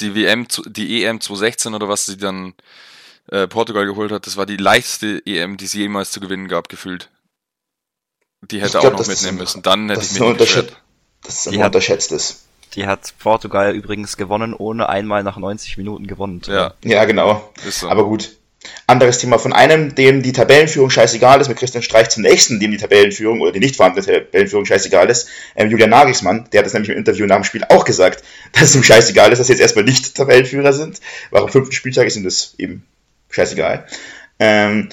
Die 0.00 0.14
WM, 0.14 0.46
die 0.66 1.04
EM 1.04 1.20
2016 1.20 1.74
oder 1.74 1.88
was 1.88 2.06
sie 2.06 2.16
dann 2.16 2.54
äh, 3.30 3.46
Portugal 3.46 3.84
geholt 3.86 4.10
hat, 4.10 4.26
das 4.26 4.36
war 4.36 4.46
die 4.46 4.56
leichteste 4.56 5.22
EM, 5.26 5.56
die 5.58 5.66
es 5.66 5.74
jemals 5.74 6.10
zu 6.10 6.18
gewinnen 6.20 6.48
gab, 6.48 6.68
gefühlt. 6.68 7.10
Die 8.50 8.56
hätte 8.60 8.70
Ich 8.70 8.76
auch 8.76 8.80
glaub, 8.80 8.92
noch 8.98 9.06
mitnehmen 9.06 9.36
ein- 9.36 9.40
müssen. 9.40 9.62
Dann 9.62 9.88
hätte 9.88 10.00
das 10.00 10.06
ich 10.06 10.12
ist 10.12 10.20
mich 10.20 10.28
ein 10.28 10.36
das 11.22 11.34
ist 11.36 11.44
Die 11.46 11.54
immer 11.54 11.64
hat- 11.66 11.74
unterschätzt 11.74 12.10
ist. 12.10 12.40
Die 12.74 12.86
hat 12.86 13.14
Portugal 13.18 13.74
übrigens 13.74 14.16
gewonnen, 14.16 14.54
ohne 14.54 14.88
einmal 14.88 15.22
nach 15.22 15.36
90 15.36 15.76
Minuten 15.76 16.06
gewonnen. 16.06 16.42
zu 16.42 16.52
Ja, 16.52 16.64
haben. 16.64 16.74
Ja, 16.84 17.04
genau. 17.04 17.52
ist 17.66 17.80
so. 17.80 17.88
Aber 17.88 18.04
gut. 18.04 18.30
Anderes 18.86 19.18
Thema. 19.18 19.38
Von 19.38 19.52
einem, 19.52 19.94
dem 19.96 20.22
die 20.22 20.32
Tabellenführung 20.32 20.88
scheißegal 20.88 21.40
ist, 21.40 21.48
mit 21.48 21.58
Christian 21.58 21.82
Streich 21.82 22.10
zum 22.10 22.22
nächsten, 22.22 22.60
dem 22.60 22.70
die 22.70 22.76
Tabellenführung 22.76 23.40
oder 23.40 23.50
die 23.50 23.58
nicht 23.58 23.74
vorhandene 23.74 24.06
Tabellenführung 24.06 24.64
scheißegal 24.66 25.10
ist, 25.10 25.28
ähm, 25.56 25.68
Julian 25.70 25.90
Nagelsmann, 25.90 26.48
der 26.52 26.60
hat 26.60 26.66
das 26.66 26.72
nämlich 26.72 26.90
im 26.90 26.96
Interview 26.96 27.26
nach 27.26 27.36
dem 27.36 27.44
Spiel 27.44 27.64
auch 27.68 27.84
gesagt, 27.84 28.22
dass 28.52 28.62
es 28.64 28.76
ihm 28.76 28.84
scheißegal 28.84 29.32
ist, 29.32 29.38
dass 29.38 29.48
sie 29.48 29.52
jetzt 29.54 29.62
erstmal 29.62 29.84
nicht 29.84 30.14
Tabellenführer 30.14 30.72
sind. 30.72 31.00
Weil 31.30 31.42
am 31.42 31.48
fünften 31.48 31.74
Spieltag 31.74 32.06
ist 32.06 32.16
ihm 32.16 32.24
das 32.24 32.54
eben 32.58 32.86
scheißegal. 33.30 33.86
Ähm, 34.38 34.90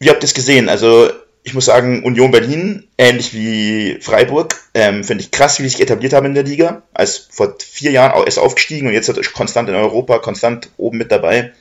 wie 0.00 0.10
habt 0.10 0.22
ihr 0.22 0.26
es 0.26 0.34
gesehen? 0.34 0.68
Also, 0.68 1.10
ich 1.46 1.52
muss 1.52 1.66
sagen, 1.66 2.02
Union 2.04 2.30
Berlin, 2.30 2.88
ähnlich 2.96 3.34
wie 3.34 3.98
Freiburg, 4.00 4.58
ähm, 4.72 5.04
finde 5.04 5.22
ich 5.22 5.30
krass, 5.30 5.58
wie 5.58 5.64
die 5.64 5.68
sich 5.68 5.82
etabliert 5.82 6.14
haben 6.14 6.24
in 6.24 6.34
der 6.34 6.42
Liga. 6.42 6.82
Als 6.94 7.28
vor 7.30 7.56
vier 7.60 7.90
Jahren 7.90 8.12
auch 8.12 8.24
erst 8.24 8.38
aufgestiegen 8.38 8.88
und 8.88 8.94
jetzt 8.94 9.08
halt 9.08 9.32
konstant 9.34 9.68
in 9.68 9.74
Europa, 9.74 10.18
konstant 10.18 10.70
oben 10.78 10.96
mit 10.96 11.12
dabei. 11.12 11.52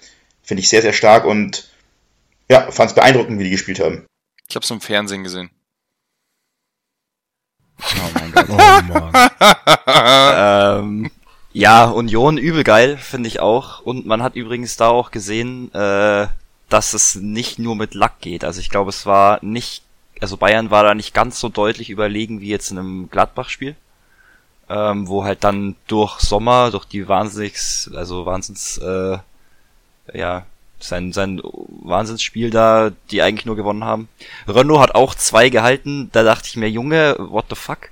Finde 0.41 0.61
ich 0.61 0.69
sehr, 0.69 0.81
sehr 0.81 0.93
stark 0.93 1.25
und 1.25 1.69
ja, 2.49 2.71
fand 2.71 2.91
es 2.91 2.95
beeindruckend, 2.95 3.37
wie 3.39 3.43
die 3.43 3.49
gespielt 3.49 3.81
haben. 3.81 4.05
ich 4.47 4.55
habe 4.55 4.63
es 4.63 4.71
im 4.71 4.79
Fernsehen 4.79 5.23
gesehen. 5.23 5.49
Oh 7.81 8.09
mein 8.13 8.31
Gott. 8.31 8.45
Oh 8.49 8.55
Mann. 8.55 9.11
ähm, 10.79 11.11
ja, 11.51 11.85
Union 11.85 12.37
übel 12.37 12.63
geil, 12.63 12.97
finde 12.97 13.27
ich 13.27 13.41
auch. 13.41 13.81
Und 13.81 14.05
man 14.05 14.23
hat 14.23 14.37
übrigens 14.37 14.77
da 14.77 14.87
auch 14.87 15.11
gesehen, 15.11 15.73
äh, 15.73 16.27
dass 16.73 16.95
es 16.95 17.13
nicht 17.13 17.59
nur 17.59 17.75
mit 17.75 17.93
Lack 17.93 18.19
geht. 18.19 18.43
Also 18.43 18.59
ich 18.59 18.71
glaube, 18.71 18.89
es 18.89 19.05
war 19.05 19.37
nicht, 19.43 19.83
also 20.19 20.37
Bayern 20.37 20.71
war 20.71 20.83
da 20.83 20.95
nicht 20.95 21.13
ganz 21.13 21.39
so 21.39 21.47
deutlich 21.47 21.91
überlegen 21.91 22.41
wie 22.41 22.49
jetzt 22.49 22.71
in 22.71 22.79
einem 22.79 23.09
Gladbach-Spiel. 23.11 23.75
Ähm, 24.69 25.07
wo 25.07 25.23
halt 25.23 25.43
dann 25.43 25.75
durch 25.87 26.19
Sommer, 26.21 26.71
durch 26.71 26.85
die 26.85 27.07
Wahnsinns, 27.07 27.91
also 27.93 28.25
Wahnsinns, 28.25 28.79
äh, 28.79 29.17
ja, 30.13 30.45
sein, 30.79 31.11
sein 31.13 31.41
Wahnsinnsspiel 31.43 32.49
da, 32.49 32.91
die 33.11 33.21
eigentlich 33.21 33.45
nur 33.45 33.55
gewonnen 33.55 33.83
haben. 33.83 34.07
Renault 34.47 34.81
hat 34.81 34.95
auch 34.95 35.13
zwei 35.13 35.49
gehalten, 35.49 36.09
da 36.11 36.23
dachte 36.23 36.47
ich 36.47 36.55
mir, 36.55 36.71
Junge, 36.71 37.15
what 37.19 37.45
the 37.49 37.55
fuck? 37.55 37.89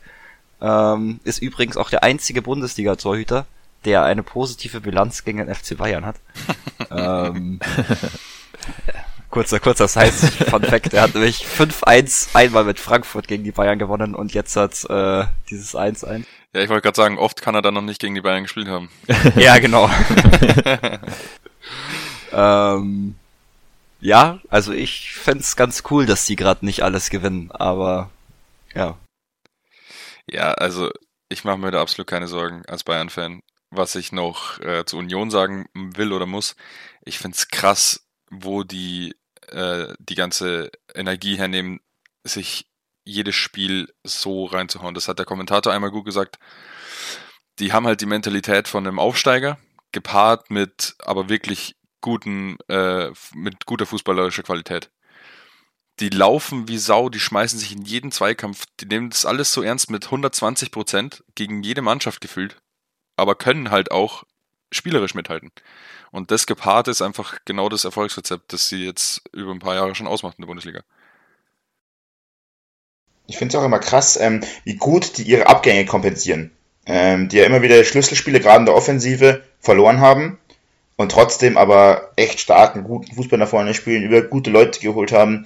Ähm, 0.60 1.20
ist 1.24 1.40
übrigens 1.40 1.78
auch 1.78 1.92
der 1.92 2.04
einzige 2.04 2.42
Bundesliga-Torhüter, 2.42 3.46
der 3.86 4.04
eine 4.06 4.24
positive 4.24 4.82
Bilanz 4.82 5.24
gegen 5.24 5.38
den 5.38 5.54
FC 5.54 5.78
Bayern 5.78 6.06
hat. 6.06 6.16
ähm, 6.90 7.60
kurzer, 9.32 9.60
kurzer 9.60 9.88
Science 9.88 10.30
Fun 10.50 10.64
Fact. 10.64 10.94
Er 10.94 11.04
hat 11.04 11.14
nämlich 11.16 11.46
5-1 11.46 12.36
einmal 12.36 12.66
mit 12.66 12.80
Frankfurt 12.80 13.28
gegen 13.28 13.44
die 13.44 13.52
Bayern 13.52 13.80
gewonnen 13.80 14.14
und 14.14 14.34
jetzt 14.34 14.56
hat 14.56 14.84
äh, 14.90 15.26
dieses 15.50 15.76
1-1. 15.76 16.26
Ja, 16.54 16.62
ich 16.62 16.70
wollte 16.70 16.82
gerade 16.82 16.98
sagen, 16.98 17.18
oft 17.18 17.42
kann 17.42 17.56
er 17.56 17.62
dann 17.62 17.74
noch 17.74 17.82
nicht 17.82 18.02
gegen 18.02 18.14
die 18.14 18.22
Bayern 18.22 18.44
gespielt 18.44 18.68
haben. 18.68 18.90
ja, 19.36 19.58
genau. 19.58 19.90
ähm, 22.34 23.16
ja, 24.02 24.40
also 24.50 24.74
ich 24.74 25.14
fänd's 25.14 25.56
ganz 25.56 25.84
cool, 25.90 26.06
dass 26.06 26.26
die 26.26 26.36
gerade 26.36 26.66
nicht 26.66 26.84
alles 26.84 27.10
gewinnen, 27.10 27.52
aber 27.52 28.10
ja. 28.76 28.98
Ja, 30.30 30.52
also 30.52 30.92
ich 31.30 31.46
mache 31.46 31.58
mir 31.58 31.72
da 31.72 31.82
absolut 31.82 32.08
keine 32.08 32.28
Sorgen 32.28 32.64
als 32.68 32.84
Bayern-Fan. 32.84 33.42
Was 33.70 33.96
ich 33.96 34.12
noch 34.12 34.60
äh, 34.60 34.84
zu 34.86 34.98
Union 34.98 35.32
sagen 35.32 35.70
will 35.74 36.12
oder 36.12 36.26
muss, 36.26 36.58
ich 37.06 37.20
find's 37.20 37.48
krass, 37.48 38.04
wo 38.32 38.64
die 38.64 39.16
äh, 39.50 39.94
die 40.00 40.16
ganze 40.16 40.72
Energie 40.96 41.38
hernehmen, 41.38 41.80
sich 42.24 42.68
jedes 43.04 43.36
Spiel 43.36 43.94
so 44.04 44.46
reinzuhauen. 44.46 44.96
Das 44.96 45.08
hat 45.08 45.20
der 45.20 45.26
Kommentator 45.26 45.74
einmal 45.74 45.92
gut 45.92 46.06
gesagt. 46.06 46.40
Die 47.60 47.74
haben 47.74 47.86
halt 47.86 48.02
die 48.02 48.06
Mentalität 48.06 48.68
von 48.68 48.88
einem 48.88 49.00
Aufsteiger, 49.00 49.60
gepaart 49.92 50.50
mit 50.50 50.96
aber 51.00 51.30
wirklich 51.30 51.76
guten, 52.02 52.58
äh, 52.68 53.12
mit 53.36 53.66
guter 53.66 53.86
fußballerischer 53.86 54.44
Qualität 54.44 54.92
die 56.02 56.10
laufen 56.10 56.68
wie 56.68 56.80
Sau, 56.80 57.10
die 57.10 57.20
schmeißen 57.20 57.60
sich 57.60 57.72
in 57.74 57.84
jeden 57.84 58.12
Zweikampf, 58.12 58.66
die 58.80 58.88
nehmen 58.88 59.12
das 59.12 59.26
alles 59.26 59.54
so 59.54 59.62
ernst 59.62 59.92
mit 59.92 60.06
120 60.06 60.72
Prozent 60.72 61.24
gegen 61.36 61.62
jede 61.64 61.82
Mannschaft 61.82 62.22
gefühlt, 62.22 62.58
aber 63.18 63.36
können 63.36 63.70
halt 63.70 63.92
auch 63.92 64.24
spielerisch 64.72 65.16
mithalten. 65.16 65.52
Und 66.12 66.32
das 66.32 66.46
gepaart 66.46 66.88
ist 66.88 67.02
einfach 67.02 67.40
genau 67.46 67.70
das 67.70 67.86
Erfolgsrezept, 67.86 68.52
das 68.54 68.68
sie 68.68 68.86
jetzt 68.86 69.22
über 69.34 69.52
ein 69.52 69.60
paar 69.60 69.76
Jahre 69.76 69.96
schon 69.96 70.08
ausmacht 70.08 70.38
in 70.38 70.44
der 70.44 70.48
Bundesliga. 70.48 70.82
Ich 73.28 73.38
finde 73.38 73.56
es 73.56 73.62
auch 73.62 73.66
immer 73.66 73.80
krass, 73.80 74.18
ähm, 74.20 74.42
wie 74.66 74.76
gut 74.76 75.18
die 75.18 75.24
ihre 75.24 75.48
Abgänge 75.48 75.86
kompensieren. 75.86 76.52
Ähm, 76.86 77.30
die 77.30 77.38
ja 77.38 77.46
immer 77.46 77.62
wieder 77.62 77.84
Schlüsselspiele, 77.84 78.40
gerade 78.40 78.60
in 78.60 78.66
der 78.66 78.76
Offensive, 78.76 79.44
verloren 79.60 80.02
haben 80.02 80.40
und 80.98 81.12
trotzdem 81.12 81.58
aber 81.58 82.12
echt 82.16 82.40
starken, 82.40 82.84
guten 82.84 83.16
Fußball 83.16 83.40
nach 83.40 83.48
vorne 83.48 83.74
spielen, 83.74 84.04
über 84.04 84.22
gute 84.24 84.50
Leute 84.50 84.80
geholt 84.80 85.12
haben. 85.12 85.46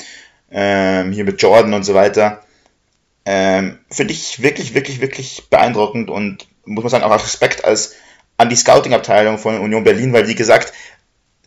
Ähm, 0.49 1.11
hier 1.11 1.25
mit 1.25 1.41
Jordan 1.41 1.73
und 1.73 1.83
so 1.83 1.93
weiter. 1.93 2.41
Ähm, 3.25 3.79
finde 3.89 4.13
ich 4.13 4.41
wirklich, 4.41 4.73
wirklich, 4.73 5.01
wirklich 5.01 5.43
beeindruckend 5.49 6.09
und 6.09 6.47
muss 6.65 6.83
man 6.83 6.91
sagen, 6.91 7.03
auch 7.03 7.13
Respekt 7.13 7.65
als 7.65 7.95
an 8.37 8.49
die 8.49 8.55
Scouting-Abteilung 8.55 9.37
von 9.37 9.59
Union 9.59 9.83
Berlin, 9.83 10.13
weil 10.13 10.27
wie 10.27 10.35
gesagt, 10.35 10.73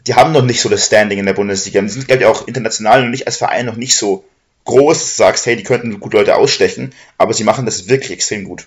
die 0.07 0.14
haben 0.14 0.33
noch 0.33 0.42
nicht 0.44 0.61
so 0.61 0.68
das 0.68 0.87
Standing 0.87 1.18
in 1.18 1.27
der 1.27 1.35
Bundesliga. 1.35 1.81
Die 1.81 1.88
sind, 1.88 2.07
glaube 2.07 2.22
ich, 2.22 2.29
auch 2.29 2.46
international 2.46 3.03
und 3.03 3.11
nicht 3.11 3.27
als 3.27 3.37
Verein 3.37 3.66
noch 3.66 3.77
nicht 3.77 3.96
so 3.96 4.24
groß, 4.64 4.98
dass 4.98 5.16
du 5.16 5.22
sagst, 5.22 5.46
hey, 5.46 5.57
die 5.57 5.62
könnten 5.64 6.01
gute 6.01 6.16
Leute 6.16 6.37
ausstechen, 6.37 6.94
aber 7.18 7.35
sie 7.35 7.44
machen 7.44 7.66
das 7.66 7.88
wirklich 7.88 8.12
extrem 8.12 8.44
gut. 8.44 8.66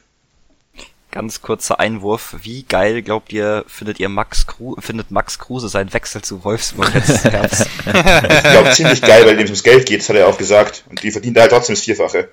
Ganz 1.12 1.42
kurzer 1.42 1.80
Einwurf. 1.80 2.36
Wie 2.42 2.64
geil, 2.64 3.02
glaubt 3.02 3.34
ihr, 3.34 3.66
findet 3.68 4.00
ihr 4.00 4.08
Max 4.08 4.48
Kru 4.48 4.78
findet 4.80 5.12
Max 5.12 5.40
Kruse 5.40 5.68
seinen 5.68 5.92
Wechsel 5.94 6.22
zu 6.22 6.46
Wolfsburg 6.46 6.94
letzten 6.94 7.30
Herbst? 7.32 7.68
Ich 7.86 8.44
glaube, 8.44 8.72
ziemlich 8.72 9.02
geil, 9.02 9.26
weil 9.26 9.36
dem 9.36 9.46
ums 9.46 9.64
Geld 9.64 9.86
geht, 9.86 10.00
das 10.00 10.10
hat 10.10 10.16
er 10.16 10.28
auch 10.28 10.38
gesagt. 10.38 10.86
Und 10.90 11.04
die 11.04 11.12
verdient 11.12 11.38
halt 11.38 11.52
trotzdem 11.52 11.76
das 11.76 11.84
Vierfache. 11.84 12.30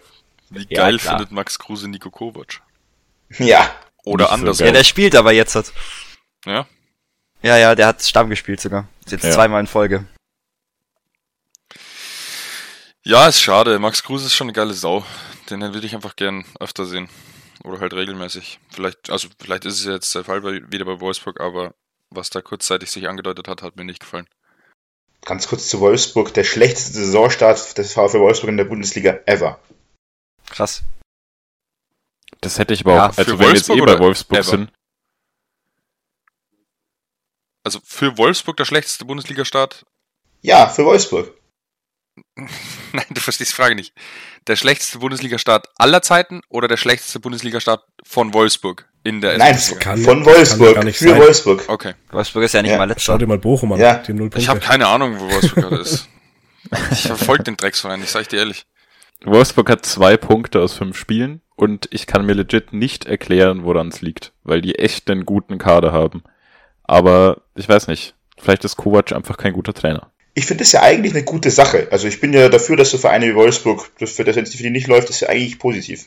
Wie 0.50 0.64
Ja, 0.70 0.84
geil 0.84 0.98
klar. 0.98 1.16
findet 1.16 1.32
Max 1.32 1.58
Kruse 1.58 1.88
Nico 1.88 2.10
Kovac? 2.10 2.60
Ja, 3.38 3.68
Oder 4.08 4.24
Nicht 4.24 4.28
so 4.30 4.34
andersrum. 4.34 4.66
ja, 4.66 4.72
der 4.72 4.84
spielt 4.84 5.14
aber 5.16 5.32
jetzt. 5.32 5.54
Hat. 5.54 5.72
Ja? 6.46 6.66
Ja, 7.42 7.56
ja, 7.56 7.74
der 7.74 7.86
hat 7.86 8.02
Stamm 8.02 8.30
gespielt 8.30 8.60
sogar. 8.60 8.88
Jetzt 9.08 9.24
Ja. 9.24 9.30
zweimal 9.30 9.60
in 9.60 9.66
Folge. 9.66 10.04
ja, 13.04 13.26
ist 13.28 13.40
schade. 13.40 13.78
Max 13.78 14.02
Kruse 14.02 14.26
ist 14.26 14.34
schon 14.34 14.46
eine 14.46 14.52
geile 14.52 14.74
Sau. 14.74 15.04
Den 15.50 15.60
würde 15.60 15.86
ich 15.86 15.94
einfach 15.94 16.16
gern 16.16 16.44
öfter 16.60 16.84
sehen. 16.84 17.08
Oder 17.64 17.80
halt 17.80 17.94
regelmäßig. 17.94 18.60
Vielleicht, 18.70 19.10
also 19.10 19.28
vielleicht 19.40 19.64
ist 19.64 19.80
es 19.80 19.84
jetzt 19.86 20.14
der 20.14 20.24
Fall 20.24 20.40
bei, 20.42 20.60
wieder 20.70 20.84
bei 20.84 21.00
Wolfsburg, 21.00 21.40
aber 21.40 21.74
was 22.10 22.30
da 22.30 22.40
kurzzeitig 22.40 22.90
sich 22.90 23.08
angedeutet 23.08 23.48
hat, 23.48 23.62
hat 23.62 23.76
mir 23.76 23.84
nicht 23.84 24.00
gefallen. 24.00 24.28
ganz 25.24 25.48
kurz 25.48 25.68
zu 25.68 25.80
Wolfsburg. 25.80 26.32
Der 26.34 26.44
schlechteste 26.44 26.98
Saisonstart 27.04 27.76
des 27.78 27.92
VfL 27.92 28.20
Wolfsburg 28.20 28.50
in 28.50 28.56
der 28.56 28.64
Bundesliga 28.64 29.18
ever. 29.26 29.58
Krass. 30.50 30.82
Das 32.40 32.58
hätte 32.58 32.74
ich 32.74 32.82
aber 32.82 32.94
Ja, 32.94 33.06
auch, 33.08 33.18
also 33.18 33.32
wenn 33.32 33.38
wir 33.48 33.54
jetzt 33.54 33.68
Wolfsburg 33.68 33.78
eh 33.88 33.92
bei 33.94 33.98
Wolfsburg 33.98 34.38
ever? 34.38 34.48
sind, 34.50 34.72
Also 37.64 37.80
für 37.84 38.16
Wolfsburg 38.16 38.56
der 38.56 38.64
schlechteste 38.64 39.04
Bundesliga-Start? 39.04 39.84
Ja, 40.40 40.68
für 40.68 40.84
Wolfsburg. 40.84 41.32
Nein, 42.92 43.04
du 43.10 43.20
verstehst 43.20 43.50
die 43.52 43.54
Frage 43.56 43.74
nicht. 43.74 43.92
Der 44.46 44.56
schlechteste 44.56 44.98
Bundesliga-Start 44.98 45.68
aller 45.76 46.00
Zeiten 46.02 46.40
oder 46.48 46.66
der 46.68 46.76
schlechteste 46.76 47.20
Bundesliga-Start 47.20 47.84
von 48.04 48.32
Wolfsburg? 48.32 48.88
In 49.04 49.20
der 49.20 49.38
Nein, 49.38 49.52
kann- 49.80 49.98
von 49.98 50.14
kann 50.24 50.24
Wolfsburg. 50.24 50.82
nicht 50.84 50.98
für 50.98 51.10
sein. 51.10 51.20
Wolfsburg. 51.20 51.64
Okay. 51.68 51.94
Wolfsburg 52.10 52.44
ist 52.44 52.54
ja 52.54 52.62
nicht 52.62 52.70
Ja. 52.72 52.78
mal 52.78 52.86
Schau 52.88 52.92
letzter. 52.94 53.18
dir 53.18 53.26
mal 53.26 53.38
Bochum 53.38 53.72
an, 53.72 53.80
Ja. 53.80 53.94
die 53.98 54.12
null 54.12 54.22
Punkte. 54.30 54.38
Ich 54.40 54.48
habe 54.48 54.60
keine 54.60 54.86
Ahnung, 54.86 55.18
wo 55.20 55.30
Wolfsburg 55.30 55.64
gerade 55.68 55.76
ist. 55.82 56.08
Ich 56.92 57.02
verfolge 57.02 57.44
den 57.44 57.56
Drecksverein, 57.56 58.02
ich 58.02 58.10
sag 58.10 58.28
dir 58.28 58.38
ehrlich. 58.38 58.66
Wolfsburg 59.24 59.68
hat 59.70 59.84
zwei 59.86 60.16
Punkte 60.16 60.60
aus 60.60 60.74
fünf 60.74 60.96
Spielen 60.98 61.42
und 61.58 61.88
ich 61.90 62.06
kann 62.06 62.24
mir 62.24 62.34
legit 62.34 62.72
nicht 62.72 63.06
erklären, 63.06 63.64
woran 63.64 63.88
es 63.88 64.00
liegt, 64.00 64.32
weil 64.44 64.60
die 64.60 64.76
echt 64.76 65.10
einen 65.10 65.24
guten 65.24 65.58
Kader 65.58 65.90
haben. 65.90 66.22
Aber 66.84 67.42
ich 67.56 67.68
weiß 67.68 67.88
nicht, 67.88 68.14
vielleicht 68.38 68.64
ist 68.64 68.76
Kovac 68.76 69.12
einfach 69.12 69.36
kein 69.36 69.52
guter 69.52 69.74
Trainer. 69.74 70.12
Ich 70.34 70.46
finde 70.46 70.62
das 70.62 70.70
ja 70.70 70.82
eigentlich 70.82 71.14
eine 71.14 71.24
gute 71.24 71.50
Sache. 71.50 71.88
Also 71.90 72.06
ich 72.06 72.20
bin 72.20 72.32
ja 72.32 72.48
dafür, 72.48 72.76
dass 72.76 72.92
so 72.92 72.98
Vereine 72.98 73.26
wie 73.26 73.34
Wolfsburg, 73.34 73.90
das 73.98 74.12
für 74.12 74.22
das, 74.22 74.36
wenn 74.36 74.44
es 74.44 74.54
für 74.54 74.62
die 74.62 74.70
nicht 74.70 74.86
läuft, 74.86 75.10
ist 75.10 75.18
ja 75.18 75.30
eigentlich 75.30 75.58
positiv. 75.58 76.06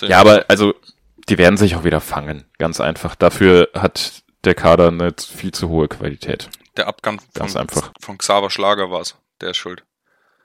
Ja, 0.00 0.18
aber 0.18 0.44
also, 0.48 0.74
die 1.28 1.38
werden 1.38 1.56
sich 1.56 1.76
auch 1.76 1.84
wieder 1.84 2.00
fangen, 2.00 2.44
ganz 2.58 2.80
einfach. 2.80 3.14
Dafür 3.14 3.68
hat 3.72 4.24
der 4.44 4.56
Kader 4.56 4.88
eine 4.88 5.14
viel 5.16 5.52
zu 5.52 5.68
hohe 5.68 5.86
Qualität. 5.86 6.50
Der 6.76 6.88
Abgang 6.88 7.20
Ganz 7.34 7.52
von, 7.52 7.60
einfach. 7.60 7.92
von 8.00 8.18
Xaver 8.18 8.50
Schlager 8.50 8.90
war's. 8.90 9.14
Der 9.40 9.50
ist 9.50 9.58
schuld. 9.58 9.84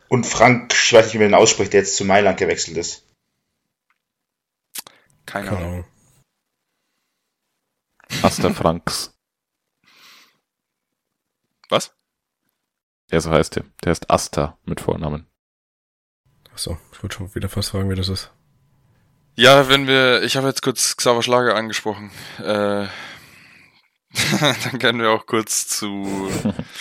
Und 0.10 0.28
Frank, 0.28 0.74
ich 0.74 0.94
weiß 0.94 1.06
nicht, 1.06 1.16
wie 1.16 1.20
man 1.20 1.30
den 1.30 1.34
ausspricht, 1.34 1.74
der 1.74 1.82
jetzt 1.82 1.98
zu 1.98 2.06
Mailand 2.06 2.38
gewechselt 2.38 2.78
ist. 2.78 3.04
Keine 5.32 5.50
Keine 5.50 5.66
Ahnung. 5.66 5.86
Asta 8.22 8.50
Franks. 8.54 9.18
Was? 11.70 11.96
Ja, 13.12 13.22
so 13.22 13.32
heißt 13.32 13.56
der. 13.56 13.64
Der 13.82 13.92
heißt 13.92 14.10
Asta 14.10 14.58
mit 14.66 14.82
Vornamen. 14.82 15.26
Achso, 16.52 16.78
ich 16.92 17.02
wollte 17.02 17.16
schon 17.16 17.34
wieder 17.34 17.48
fast 17.48 17.70
fragen, 17.70 17.90
wie 17.90 17.96
das 17.96 18.10
ist. 18.10 18.34
Ja, 19.36 19.70
wenn 19.70 19.88
wir, 19.88 20.22
ich 20.24 20.36
habe 20.36 20.48
jetzt 20.48 20.62
kurz 20.62 20.98
Xaver 20.98 21.24
Schlager 21.24 21.56
angesprochen. 21.56 22.12
Äh, 22.40 22.88
dann 24.42 24.80
können 24.80 25.00
wir 25.00 25.12
auch 25.12 25.26
kurz 25.26 25.70
zu 25.70 26.30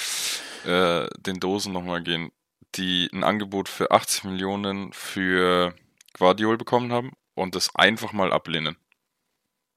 äh, 0.64 1.06
den 1.20 1.38
Dosen 1.38 1.72
nochmal 1.72 2.02
gehen, 2.02 2.32
die 2.74 3.08
ein 3.12 3.22
Angebot 3.22 3.68
für 3.68 3.92
80 3.92 4.24
Millionen 4.24 4.92
für 4.92 5.72
Guardiol 6.14 6.58
bekommen 6.58 6.92
haben 6.92 7.12
und 7.40 7.54
das 7.54 7.74
einfach 7.74 8.12
mal 8.12 8.32
ablehnen. 8.32 8.76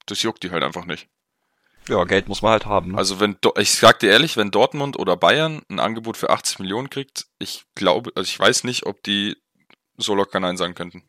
Das 0.06 0.21
juckt 0.21 0.43
die 0.43 0.52
halt 0.52 0.63
einfach 0.63 0.86
nicht. 0.86 1.08
Ja, 1.89 2.04
Geld 2.06 2.28
muss 2.28 2.41
man 2.41 2.52
halt 2.52 2.65
haben. 2.65 2.91
Ne? 2.91 2.97
Also 2.97 3.19
wenn, 3.19 3.38
ich 3.58 3.71
sag 3.71 3.99
dir 3.99 4.12
ehrlich, 4.12 4.38
wenn 4.38 4.52
Dortmund 4.52 4.97
oder 4.97 5.17
Bayern 5.17 5.63
ein 5.69 5.80
Angebot 5.80 6.17
für 6.17 6.30
80 6.30 6.60
Millionen 6.60 6.89
kriegt, 6.89 7.26
ich 7.39 7.65
glaube, 7.76 8.12
also 8.15 8.28
ich 8.28 8.39
weiß 8.39 8.63
nicht, 8.63 8.86
ob 8.86 9.04
die 9.04 9.36
so 9.97 10.15
locker 10.15 10.39
Nein 10.39 10.58
sagen 10.58 10.76
könnten. 10.76 11.04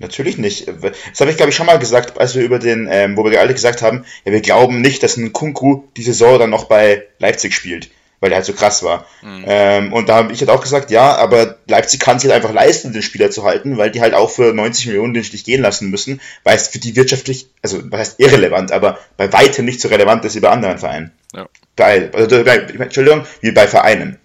Natürlich 0.00 0.38
nicht. 0.38 0.68
Das 0.68 1.20
habe 1.20 1.32
ich, 1.32 1.36
glaube 1.36 1.50
ich, 1.50 1.56
schon 1.56 1.66
mal 1.66 1.80
gesagt, 1.80 2.20
als 2.20 2.36
wir 2.36 2.44
über 2.44 2.60
den, 2.60 2.88
ähm, 2.88 3.16
wo 3.16 3.28
wir 3.28 3.40
alle 3.40 3.52
gesagt 3.52 3.82
haben, 3.82 4.04
ja, 4.24 4.30
wir 4.30 4.40
glauben 4.40 4.80
nicht, 4.80 5.02
dass 5.02 5.16
ein 5.16 5.32
Kunku 5.32 5.88
die 5.96 6.04
Saison 6.04 6.38
dann 6.38 6.50
noch 6.50 6.64
bei 6.64 7.08
Leipzig 7.18 7.52
spielt, 7.52 7.90
weil 8.20 8.30
der 8.30 8.38
halt 8.38 8.46
so 8.46 8.52
krass 8.52 8.82
war. 8.82 9.06
Mhm. 9.22 9.44
Ähm, 9.46 9.92
und 9.92 10.08
da 10.08 10.16
habe 10.16 10.32
ich 10.32 10.40
halt 10.40 10.50
auch 10.50 10.60
gesagt, 10.60 10.90
ja, 10.90 11.16
aber 11.16 11.58
Leipzig 11.66 12.00
kann 12.00 12.18
sich 12.18 12.30
halt 12.30 12.42
einfach 12.42 12.54
leisten, 12.54 12.92
den 12.92 13.02
Spieler 13.02 13.30
zu 13.30 13.44
halten, 13.44 13.78
weil 13.78 13.90
die 13.90 14.00
halt 14.00 14.14
auch 14.14 14.30
für 14.30 14.52
90 14.52 14.86
Millionen 14.86 15.14
den 15.14 15.24
Stich 15.24 15.44
gehen 15.44 15.62
lassen 15.62 15.90
müssen, 15.90 16.20
weil 16.44 16.56
es 16.56 16.68
für 16.68 16.78
die 16.78 16.96
wirtschaftlich, 16.96 17.48
also 17.62 17.80
was 17.90 18.00
heißt 18.00 18.20
irrelevant, 18.20 18.72
aber 18.72 18.98
bei 19.16 19.32
weitem 19.32 19.64
nicht 19.64 19.80
so 19.80 19.88
relevant 19.88 20.24
ist 20.24 20.34
wie 20.34 20.40
bei 20.40 20.50
anderen 20.50 20.78
Vereinen. 20.78 21.12
Ja. 21.34 21.46
Bei, 21.76 22.10
also, 22.12 22.44
bei, 22.44 22.56
Entschuldigung, 22.56 23.24
wie 23.40 23.52
bei 23.52 23.66
Vereinen. 23.68 24.18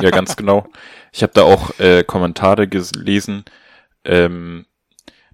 Ja, 0.00 0.10
ganz 0.10 0.36
genau. 0.36 0.66
Ich 1.12 1.22
habe 1.22 1.32
da 1.34 1.42
auch 1.42 1.78
äh, 1.78 2.04
Kommentare 2.04 2.68
gelesen, 2.68 3.44
ähm, 4.04 4.66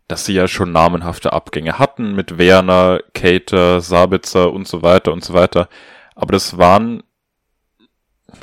dass 0.08 0.24
sie 0.24 0.34
ja 0.34 0.48
schon 0.48 0.72
namenhafte 0.72 1.32
Abgänge 1.32 1.78
hatten 1.78 2.14
mit 2.14 2.38
Werner, 2.38 3.00
Cater, 3.12 3.80
Sabitzer 3.80 4.52
und 4.52 4.66
so 4.66 4.82
weiter 4.82 5.12
und 5.12 5.24
so 5.24 5.34
weiter. 5.34 5.68
Aber 6.14 6.32
das 6.32 6.58
waren, 6.58 7.02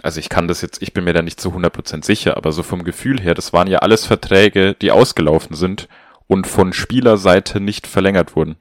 also 0.02 0.20
ich 0.20 0.30
kann 0.30 0.48
das 0.48 0.62
jetzt, 0.62 0.82
ich 0.82 0.94
bin 0.94 1.04
mir 1.04 1.14
da 1.14 1.22
nicht 1.22 1.40
zu 1.40 1.50
100% 1.50 2.06
sicher, 2.06 2.38
aber 2.38 2.52
so 2.52 2.64
vom 2.64 2.84
Gefühl 2.84 3.20
her, 3.22 3.34
das 3.34 3.54
waren 3.54 3.68
ja 3.68 3.80
alles 3.80 4.06
Verträge, 4.06 4.76
die 4.76 4.92
ausgelaufen 4.92 5.56
sind 5.56 5.88
und 6.28 6.48
von 6.48 6.74
Spielerseite 6.74 7.60
nicht 7.60 7.88
verlängert 7.88 8.36
wurden. 8.36 8.56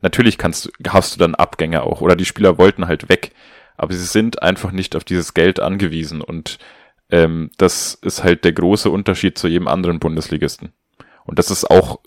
Natürlich 0.00 0.38
kannst 0.38 0.66
du, 0.66 0.70
hast 0.88 1.14
du 1.14 1.18
dann 1.18 1.34
Abgänge 1.34 1.82
auch 1.82 2.00
oder 2.00 2.16
die 2.16 2.24
Spieler 2.24 2.58
wollten 2.58 2.88
halt 2.88 3.08
weg, 3.08 3.32
aber 3.76 3.92
sie 3.94 4.04
sind 4.04 4.42
einfach 4.42 4.72
nicht 4.72 4.96
auf 4.96 5.04
dieses 5.04 5.34
Geld 5.34 5.60
angewiesen 5.60 6.20
und 6.20 6.58
ähm, 7.10 7.50
das 7.58 7.94
ist 7.94 8.24
halt 8.24 8.44
der 8.44 8.52
große 8.52 8.90
Unterschied 8.90 9.38
zu 9.38 9.46
jedem 9.46 9.68
anderen 9.68 10.00
Bundesligisten. 10.00 10.72
Und 11.24 11.38
das 11.38 11.50
ist 11.50 11.70
auch 11.70 12.00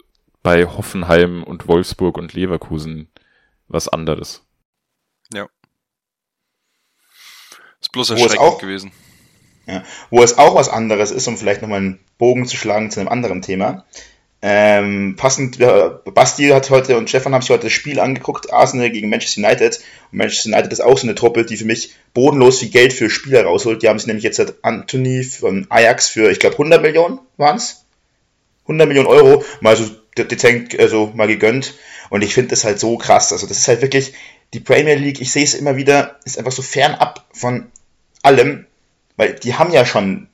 bei 0.44 0.66
Hoffenheim 0.66 1.44
und 1.44 1.68
Wolfsburg 1.68 2.18
und 2.18 2.34
Leverkusen 2.34 3.10
was 3.68 3.88
anderes. 3.88 4.46
Ist 5.32 5.38
bloß 7.96 8.12
Wo 8.12 8.14
es 8.14 8.22
erschreckend 8.22 8.40
auch- 8.48 8.58
gewesen. 8.60 8.92
Wo 10.12 10.22
es 10.22 10.38
auch 10.38 10.54
was 10.54 10.70
anderes 10.70 11.10
ist, 11.10 11.28
um 11.28 11.38
vielleicht 11.38 11.64
nochmal 11.64 11.80
einen 11.80 12.00
Bogen 12.20 12.46
zu 12.46 12.56
schlagen 12.56 12.92
zu 12.92 13.00
einem 13.00 13.10
anderen 13.10 13.42
Thema. 13.42 13.84
Ähm, 14.44 15.16
passend, 15.18 15.58
ja, 15.58 15.88
Basti 16.14 16.50
hat 16.50 16.70
heute 16.70 16.98
und 16.98 17.10
Stefan 17.10 17.34
haben 17.34 17.42
sich 17.42 17.50
heute 17.50 17.64
das 17.64 17.72
Spiel 17.74 18.00
angeguckt, 18.00 18.54
Arsenal 18.54 18.92
gegen 18.92 19.10
Manchester 19.10 19.42
United. 19.42 19.80
Und 20.12 20.20
Manchester 20.20 20.50
United 20.50 20.72
ist 20.72 20.82
auch 20.82 21.00
so 21.00 21.08
eine 21.08 21.16
Truppe, 21.16 21.46
die 21.46 21.58
für 21.58 21.66
mich 21.66 21.96
bodenlos 22.14 22.60
viel 22.60 22.70
Geld 22.70 22.94
für 22.94 23.10
Spieler 23.10 23.44
rausholt. 23.46 23.82
Die 23.82 23.90
haben 23.90 23.98
sich 23.98 24.06
nämlich 24.06 24.24
jetzt 24.24 24.38
halt 24.38 24.54
Anthony 24.62 25.24
von 25.24 25.66
Ajax 25.70 26.10
für, 26.10 26.30
ich 26.30 26.38
glaube, 26.38 26.56
100 26.58 26.84
Millionen 26.84 27.18
waren 27.38 27.58
es. 27.58 27.86
100 28.66 28.88
Millionen 28.88 29.08
Euro 29.08 29.44
mal 29.62 29.76
so 29.76 29.86
de- 30.16 30.26
dezent, 30.28 30.78
also 30.80 31.12
mal 31.16 31.28
gegönnt. 31.28 31.74
Und 32.12 32.24
ich 32.24 32.36
finde 32.36 32.50
das 32.52 32.66
halt 32.66 32.80
so 32.80 32.98
krass. 32.98 33.32
Also 33.34 33.48
das 33.48 33.58
ist 33.58 33.68
halt 33.68 33.82
wirklich, 33.82 34.14
die 34.54 34.60
Premier 34.60 34.94
League, 34.96 35.22
ich 35.22 35.32
sehe 35.32 35.44
es 35.44 35.56
immer 35.56 35.76
wieder, 35.76 36.20
ist 36.24 36.38
einfach 36.38 36.52
so 36.52 36.62
fernab 36.62 37.26
von 37.34 37.72
allem, 38.26 38.66
weil 39.18 39.34
die 39.36 39.56
haben 39.56 39.72
ja 39.72 39.86
schon 39.86 40.28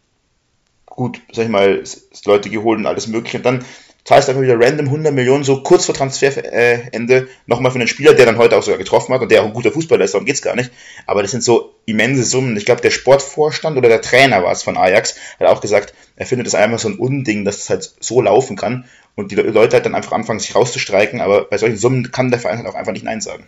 gut, 0.86 1.22
sag 1.32 1.44
ich 1.46 1.50
mal, 1.50 1.84
Leute 2.26 2.50
geholt 2.50 2.80
und 2.80 2.86
alles 2.86 3.08
mögliche. 3.08 3.38
Und 3.38 3.46
dann 3.46 3.66
zahlst 4.04 4.30
einfach 4.30 4.42
wieder 4.42 4.60
random 4.60 4.88
100 4.88 5.14
Millionen, 5.14 5.44
so 5.44 5.62
kurz 5.62 5.86
vor 5.86 5.94
Transferende, 5.96 7.28
nochmal 7.46 7.72
für 7.72 7.78
einen 7.78 7.88
Spieler, 7.88 8.14
der 8.16 8.26
dann 8.26 8.38
heute 8.38 8.58
auch 8.58 8.64
sogar 8.64 8.80
getroffen 8.80 9.14
hat 9.14 9.22
und 9.22 9.32
der 9.32 9.42
auch 9.42 9.46
ein 9.46 9.54
guter 9.54 9.72
Fußballer 9.72 10.04
ist, 10.04 10.14
darum 10.16 10.26
geht's 10.26 10.42
gar 10.42 10.56
nicht. 10.56 10.72
Aber 11.06 11.22
das 11.22 11.32
sind 11.32 11.44
so 11.44 11.76
immense 11.86 12.24
Summen. 12.24 12.58
Ich 12.58 12.66
glaube, 12.66 12.82
der 12.82 12.90
Sportvorstand 12.90 13.78
oder 13.78 13.90
der 13.90 14.02
Trainer 14.02 14.44
war 14.44 14.52
es 14.52 14.64
von 14.64 14.76
Ajax, 14.76 15.16
hat 15.40 15.48
auch 15.48 15.62
gesagt, 15.62 15.94
er 16.16 16.26
findet 16.26 16.48
es 16.48 16.56
einfach 16.56 16.80
so 16.80 16.90
ein 16.90 16.98
Unding, 16.98 17.46
dass 17.46 17.58
es 17.60 17.70
halt 17.70 17.90
so 18.00 18.22
laufen 18.22 18.56
kann 18.58 18.86
und 19.16 19.32
die 19.32 19.36
Le- 19.36 19.44
Leute 19.44 19.76
halt 19.76 19.86
dann 19.86 19.96
einfach 19.96 20.14
anfangen, 20.14 20.40
sich 20.40 20.56
rauszustreiken. 20.56 21.22
Aber 21.22 21.46
bei 21.46 21.58
solchen 21.58 21.78
Summen 21.78 22.12
kann 22.12 22.32
der 22.32 22.40
Verein 22.40 22.58
halt 22.58 22.68
auch 22.68 22.76
einfach 22.76 22.94
nicht 22.94 23.06
Nein 23.06 23.22
sagen. 23.22 23.48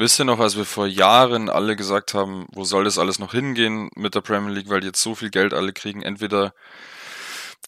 Wisst 0.00 0.18
ihr 0.18 0.24
noch, 0.24 0.40
als 0.40 0.56
wir 0.56 0.64
vor 0.64 0.86
Jahren 0.86 1.50
alle 1.50 1.76
gesagt 1.76 2.14
haben, 2.14 2.46
wo 2.52 2.64
soll 2.64 2.84
das 2.84 2.96
alles 2.96 3.18
noch 3.18 3.32
hingehen 3.32 3.90
mit 3.96 4.14
der 4.14 4.22
Premier 4.22 4.50
League, 4.50 4.70
weil 4.70 4.80
die 4.80 4.86
jetzt 4.86 5.02
so 5.02 5.14
viel 5.14 5.28
Geld 5.28 5.52
alle 5.52 5.74
kriegen, 5.74 6.00
entweder 6.00 6.54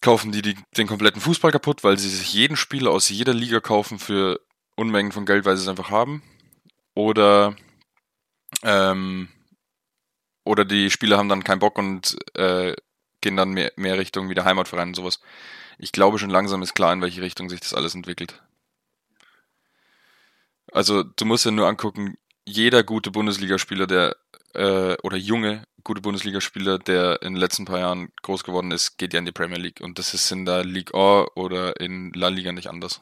kaufen 0.01 0.31
die, 0.31 0.41
die 0.41 0.57
den 0.75 0.87
kompletten 0.87 1.21
Fußball 1.21 1.51
kaputt, 1.51 1.83
weil 1.83 1.99
sie 1.99 2.09
sich 2.09 2.33
jeden 2.33 2.57
Spieler 2.57 2.89
aus 2.89 3.07
jeder 3.09 3.35
Liga 3.35 3.59
kaufen 3.59 3.99
für 3.99 4.41
Unmengen 4.75 5.11
von 5.11 5.27
Geld, 5.27 5.45
weil 5.45 5.55
sie 5.57 5.61
es 5.61 5.67
einfach 5.67 5.91
haben, 5.91 6.23
oder 6.95 7.55
ähm, 8.63 9.29
oder 10.43 10.65
die 10.65 10.89
Spieler 10.89 11.19
haben 11.19 11.29
dann 11.29 11.43
keinen 11.43 11.59
Bock 11.59 11.77
und 11.77 12.17
äh, 12.35 12.75
gehen 13.21 13.37
dann 13.37 13.51
mehr, 13.51 13.73
mehr 13.75 13.99
Richtung 13.99 14.31
wie 14.31 14.35
der 14.35 14.45
Heimatverein 14.45 14.87
und 14.87 14.95
sowas. 14.95 15.19
Ich 15.77 15.91
glaube 15.91 16.17
schon 16.17 16.31
langsam 16.31 16.63
ist 16.63 16.73
klar, 16.73 16.93
in 16.93 17.01
welche 17.03 17.21
Richtung 17.21 17.47
sich 17.47 17.59
das 17.59 17.75
alles 17.75 17.93
entwickelt. 17.93 18.41
Also 20.71 21.03
du 21.03 21.25
musst 21.25 21.45
ja 21.45 21.51
nur 21.51 21.67
angucken, 21.67 22.17
jeder 22.45 22.83
gute 22.83 23.11
Bundesligaspieler, 23.11 23.87
der 23.87 24.15
äh, 24.53 24.95
oder 25.03 25.17
junge 25.17 25.63
gute 25.83 26.01
Bundesligaspieler, 26.01 26.79
der 26.79 27.21
in 27.21 27.33
den 27.33 27.39
letzten 27.39 27.65
paar 27.65 27.79
Jahren 27.79 28.09
groß 28.21 28.43
geworden 28.43 28.71
ist, 28.71 28.97
geht 28.97 29.13
ja 29.13 29.19
in 29.19 29.25
die 29.25 29.31
Premier 29.31 29.57
League. 29.57 29.81
Und 29.81 29.99
das 29.99 30.13
ist 30.13 30.31
in 30.31 30.45
der 30.45 30.63
Ligue 30.63 30.93
A 30.97 31.25
oder 31.35 31.79
in 31.79 32.13
La 32.13 32.29
Liga 32.29 32.51
nicht 32.51 32.67
anders. 32.67 33.01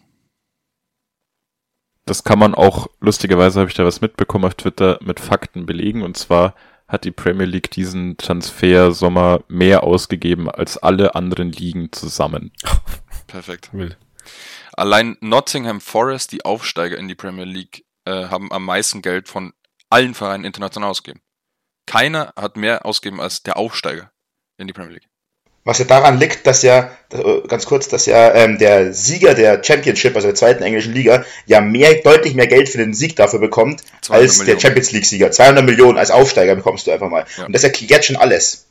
Das 2.05 2.23
kann 2.23 2.39
man 2.39 2.55
auch, 2.55 2.87
lustigerweise 2.99 3.59
habe 3.59 3.69
ich 3.69 3.75
da 3.75 3.85
was 3.85 4.01
mitbekommen 4.01 4.45
auf 4.45 4.55
Twitter, 4.55 4.97
mit 5.01 5.19
Fakten 5.19 5.65
belegen. 5.65 6.01
Und 6.01 6.17
zwar 6.17 6.55
hat 6.87 7.05
die 7.05 7.11
Premier 7.11 7.45
League 7.45 7.69
diesen 7.71 8.17
Transfer-Sommer 8.17 9.43
mehr 9.47 9.83
ausgegeben 9.83 10.49
als 10.49 10.77
alle 10.77 11.15
anderen 11.15 11.51
Ligen 11.51 11.91
zusammen. 11.91 12.51
Perfekt. 13.27 13.69
Wild. 13.73 13.97
Allein 14.73 15.17
Nottingham 15.21 15.79
Forest, 15.79 16.31
die 16.31 16.43
Aufsteiger 16.43 16.97
in 16.97 17.07
die 17.07 17.15
Premier 17.15 17.45
League, 17.45 17.85
äh, 18.05 18.27
haben 18.27 18.51
am 18.51 18.65
meisten 18.65 19.01
Geld 19.01 19.27
von 19.27 19.53
allen 19.89 20.13
Vereinen 20.13 20.45
international 20.45 20.89
ausgegeben. 20.89 21.21
Keiner 21.85 22.33
hat 22.35 22.57
mehr 22.57 22.85
ausgegeben 22.85 23.19
als 23.19 23.43
der 23.43 23.57
Aufsteiger 23.57 24.11
in 24.57 24.67
die 24.67 24.73
Premier 24.73 24.93
League. 24.93 25.09
Was 25.63 25.77
ja 25.77 25.85
daran 25.85 26.17
liegt, 26.17 26.47
dass 26.47 26.63
ja, 26.63 26.89
äh, 27.13 27.47
ganz 27.47 27.67
kurz, 27.67 27.87
dass 27.87 28.07
ja 28.07 28.33
ähm, 28.33 28.57
der 28.57 28.93
Sieger 28.93 29.35
der 29.35 29.63
Championship, 29.63 30.15
also 30.15 30.27
der 30.27 30.35
zweiten 30.35 30.63
englischen 30.63 30.93
Liga, 30.93 31.23
ja 31.45 31.61
mehr, 31.61 31.93
deutlich 32.01 32.33
mehr 32.33 32.47
Geld 32.47 32.67
für 32.67 32.79
den 32.79 32.95
Sieg 32.95 33.15
dafür 33.15 33.39
bekommt, 33.39 33.81
200 34.01 34.11
als 34.11 34.37
der 34.37 34.45
Millionen. 34.45 34.59
Champions 34.61 34.91
League-Sieger. 34.91 35.31
200 35.31 35.63
Millionen 35.63 35.99
als 35.99 36.09
Aufsteiger 36.09 36.55
bekommst 36.55 36.87
du 36.87 36.91
einfach 36.91 37.09
mal. 37.09 37.25
Ja. 37.37 37.45
Und 37.45 37.53
das 37.53 37.63
erklärt 37.63 38.05
schon 38.05 38.15
alles. 38.15 38.65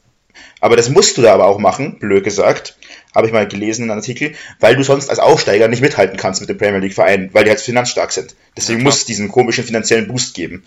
Aber 0.61 0.77
das 0.77 0.89
musst 0.91 1.17
du 1.17 1.23
da 1.23 1.35
aber 1.35 1.47
auch 1.47 1.59
machen, 1.59 1.99
blöd 1.99 2.25
gesagt, 2.25 2.77
habe 3.15 3.27
ich 3.27 3.33
mal 3.33 3.49
gelesen 3.49 3.85
in 3.85 3.91
einem 3.91 4.01
Artikel, 4.01 4.35
weil 4.61 4.77
du 4.77 4.83
sonst 4.83 5.09
als 5.11 5.19
Aufsteiger 5.19 5.69
nicht 5.69 5.83
mithalten 5.83 6.17
kannst 6.17 6.41
mit 6.41 6.51
dem 6.51 6.59
Premier 6.59 6.79
League 6.79 6.95
Verein, 6.95 7.31
weil 7.33 7.45
die 7.45 7.51
halt 7.51 7.61
finanzstark 7.61 8.13
sind. 8.13 8.35
Deswegen 8.57 8.81
Ja, 8.81 8.85
muss 8.85 8.99
es 8.99 9.05
diesen 9.07 9.29
komischen 9.29 9.65
finanziellen 9.65 10.09
Boost 10.09 10.35
geben. 10.35 10.65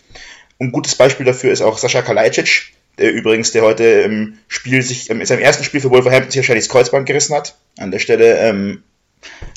Und 0.57 0.67
ein 0.67 0.71
gutes 0.71 0.95
Beispiel 0.95 1.25
dafür 1.25 1.51
ist 1.51 1.61
auch 1.61 1.77
Sascha 1.77 2.01
Kalajdzic, 2.01 2.73
der 2.97 3.11
übrigens, 3.11 3.51
der 3.51 3.63
heute 3.63 3.83
im 3.83 4.37
Spiel 4.47 4.81
sich, 4.81 5.09
in 5.09 5.25
seinem 5.25 5.41
ersten 5.41 5.63
Spiel 5.63 5.81
für 5.81 5.89
Wolverhampton 5.89 6.31
sich 6.31 6.39
wahrscheinlich 6.39 6.65
das 6.65 6.71
Kreuzband 6.71 7.05
gerissen 7.05 7.35
hat. 7.35 7.55
An 7.77 7.91
der 7.91 7.99
Stelle, 7.99 8.37
ähm, 8.37 8.83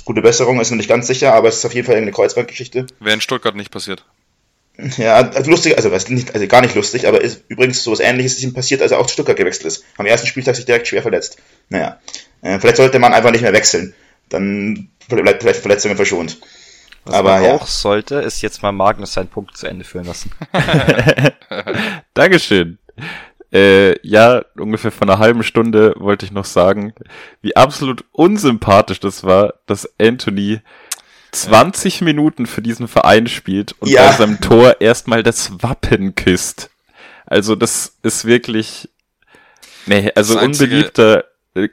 gute 0.05 0.23
Besserung, 0.23 0.61
ist 0.61 0.71
noch 0.71 0.77
nicht 0.77 0.89
ganz 0.89 1.07
sicher, 1.07 1.35
aber 1.35 1.49
es 1.49 1.57
ist 1.57 1.65
auf 1.67 1.75
jeden 1.75 1.87
Fall 1.87 1.97
irgendeine 1.97 2.15
Kreuzbandgeschichte. 2.15 2.87
Wäre 3.01 3.15
in 3.15 3.21
Stuttgart 3.21 3.55
nicht 3.55 3.71
passiert. 3.71 4.05
Ja, 4.99 5.31
also 5.31 5.51
lustig, 5.51 5.77
also, 5.77 5.91
was 5.91 6.09
nicht, 6.11 6.35
also 6.35 6.47
gar 6.47 6.61
nicht 6.61 6.75
lustig, 6.75 7.09
aber 7.09 7.21
ist 7.23 7.45
übrigens 7.49 7.83
sowas 7.83 8.01
ähnliches 8.01 8.37
ist 8.37 8.43
ihm 8.43 8.53
passiert, 8.53 8.83
als 8.83 8.93
er 8.93 8.99
auch 8.99 9.07
zu 9.07 9.15
Stuttgart 9.15 9.37
gewechselt 9.37 9.67
ist. 9.67 9.85
Am 9.97 10.05
ersten 10.05 10.27
Spieltag 10.27 10.55
sich 10.55 10.67
direkt 10.67 10.87
schwer 10.87 11.03
verletzt. 11.03 11.39
Naja, 11.71 11.99
äh, 12.43 12.59
vielleicht 12.59 12.77
sollte 12.77 12.99
man 12.99 13.15
einfach 13.15 13.31
nicht 13.31 13.41
mehr 13.41 13.55
wechseln. 13.55 13.95
Dann 14.29 14.89
bleibt 15.09 15.43
vielleicht 15.43 15.61
Verletzungen 15.61 15.97
verschont. 15.97 16.39
Was 17.05 17.15
Aber 17.15 17.33
man 17.33 17.45
ja. 17.45 17.55
auch 17.55 17.67
sollte, 17.67 18.17
ist 18.17 18.43
jetzt 18.43 18.63
mal 18.63 18.73
Magnus 18.73 19.15
seinen 19.15 19.29
Punkt 19.29 19.57
zu 19.57 19.67
Ende 19.67 19.85
führen 19.85 20.07
lassen. 20.07 20.31
Dankeschön. 22.15 22.79
Äh, 23.53 23.97
ja, 24.07 24.45
ungefähr 24.59 24.91
vor 24.91 25.09
einer 25.09 25.19
halben 25.19 25.45
Stunde 25.45 25.95
wollte 25.97 26.27
ich 26.27 26.33
noch 26.33 26.45
sagen, 26.45 26.93
wie 27.41 27.57
absolut 27.57 28.05
unsympathisch 28.13 29.01
das 29.01 29.23
war, 29.25 29.55
dass 29.67 29.89
Anthony 29.99 30.61
20 31.43 32.01
Minuten 32.03 32.47
für 32.47 32.63
diesen 32.63 32.89
Verein 32.89 33.27
spielt 33.27 33.75
und 33.81 33.89
Ja. 33.89 34.07
bei 34.11 34.17
seinem 34.17 34.41
Tor 34.41 34.81
erstmal 34.81 35.23
das 35.23 35.63
Wappen 35.63 36.15
küsst. 36.15 36.71
Also 37.27 37.57
das 37.57 37.97
ist 38.03 38.25
wirklich, 38.25 38.89
nee, 39.87 40.11
also 40.15 40.39
unbeliebter, 40.39 41.25
äh, 41.55 41.69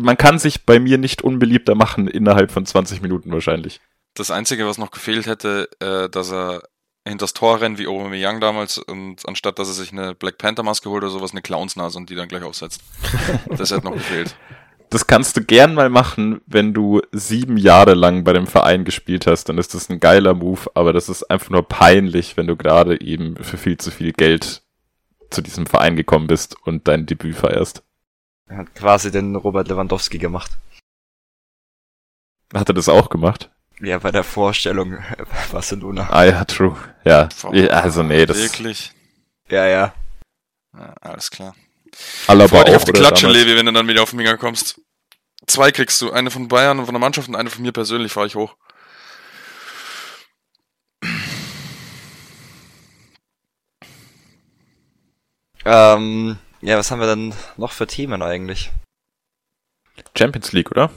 man 0.00 0.16
kann 0.16 0.38
sich 0.38 0.64
bei 0.66 0.78
mir 0.78 0.98
nicht 0.98 1.22
unbeliebter 1.22 1.74
machen 1.74 2.08
innerhalb 2.08 2.50
von 2.52 2.66
20 2.66 3.00
Minuten 3.02 3.30
wahrscheinlich. 3.32 3.80
Das 4.14 4.30
Einzige, 4.30 4.66
was 4.66 4.78
noch 4.78 4.90
gefehlt 4.90 5.26
hätte, 5.26 5.68
äh, 5.80 6.08
dass 6.10 6.32
er 6.32 6.62
hinters 7.06 7.32
Tor 7.32 7.60
rennt 7.62 7.78
wie 7.78 7.86
Aubameyang 7.86 8.38
damals 8.40 8.76
und 8.76 9.26
anstatt 9.26 9.58
dass 9.58 9.68
er 9.68 9.74
sich 9.74 9.92
eine 9.92 10.14
Black 10.14 10.36
Panther 10.36 10.62
Maske 10.62 10.90
holt 10.90 11.02
oder 11.02 11.12
sowas, 11.12 11.30
eine 11.30 11.40
Clownsnase 11.40 11.96
und 11.96 12.10
die 12.10 12.14
dann 12.14 12.28
gleich 12.28 12.42
aufsetzt. 12.42 12.82
Das 13.56 13.70
hätte 13.70 13.84
noch 13.86 13.94
gefehlt. 13.94 14.34
Das 14.90 15.06
kannst 15.06 15.36
du 15.36 15.44
gern 15.44 15.74
mal 15.74 15.90
machen, 15.90 16.40
wenn 16.46 16.72
du 16.72 17.02
sieben 17.12 17.58
Jahre 17.58 17.94
lang 17.94 18.24
bei 18.24 18.32
dem 18.32 18.46
Verein 18.46 18.84
gespielt 18.84 19.26
hast, 19.26 19.48
dann 19.48 19.58
ist 19.58 19.74
das 19.74 19.90
ein 19.90 20.00
geiler 20.00 20.32
Move, 20.34 20.70
aber 20.74 20.92
das 20.94 21.10
ist 21.10 21.24
einfach 21.24 21.50
nur 21.50 21.68
peinlich, 21.68 22.36
wenn 22.36 22.46
du 22.46 22.56
gerade 22.56 23.00
eben 23.00 23.36
für 23.36 23.58
viel 23.58 23.76
zu 23.76 23.90
viel 23.90 24.12
Geld 24.12 24.62
zu 25.30 25.42
diesem 25.42 25.66
Verein 25.66 25.96
gekommen 25.96 26.26
bist 26.26 26.56
und 26.64 26.88
dein 26.88 27.04
Debüt 27.04 27.36
feierst. 27.36 27.82
Er 28.46 28.58
hat 28.58 28.74
quasi 28.74 29.10
den 29.10 29.36
Robert 29.36 29.68
Lewandowski 29.68 30.16
gemacht. 30.16 30.52
Hat 32.54 32.70
er 32.70 32.74
das 32.74 32.88
auch 32.88 33.10
gemacht? 33.10 33.50
Ja, 33.80 33.98
bei 33.98 34.10
der 34.10 34.24
Vorstellung 34.24 34.96
Barcelona. 35.52 36.08
Ah 36.10 36.24
ja, 36.24 36.44
true. 36.46 36.76
Ja, 37.04 37.28
also 37.70 38.02
nee, 38.02 38.24
das 38.24 38.38
Wirklich? 38.38 38.92
Ja, 39.50 39.66
ja. 39.66 39.92
Ja, 40.74 40.94
alles 41.00 41.30
klar. 41.30 41.54
Alaba 42.26 42.48
Freu 42.48 42.64
dich 42.64 42.76
auf 42.76 42.84
die 42.84 42.92
Klatsche, 42.92 43.26
damals? 43.26 43.44
Levi, 43.44 43.56
wenn 43.56 43.66
du 43.66 43.72
dann 43.72 43.88
wieder 43.88 44.02
auf 44.02 44.10
den 44.10 44.18
Finger 44.18 44.36
kommst. 44.36 44.80
Zwei 45.46 45.70
kriegst 45.72 46.00
du, 46.02 46.12
eine 46.12 46.30
von 46.30 46.48
Bayern 46.48 46.78
und 46.78 46.84
von 46.86 46.94
der 46.94 47.00
Mannschaft 47.00 47.28
und 47.28 47.36
eine 47.36 47.50
von 47.50 47.62
mir 47.62 47.72
persönlich, 47.72 48.12
fahre 48.12 48.26
ich 48.26 48.34
hoch. 48.34 48.54
Ähm, 55.64 56.38
ja, 56.60 56.78
was 56.78 56.90
haben 56.90 57.00
wir 57.00 57.06
denn 57.06 57.34
noch 57.56 57.72
für 57.72 57.86
Themen 57.86 58.22
eigentlich? 58.22 58.70
Champions 60.16 60.52
League, 60.52 60.70
oder? 60.70 60.90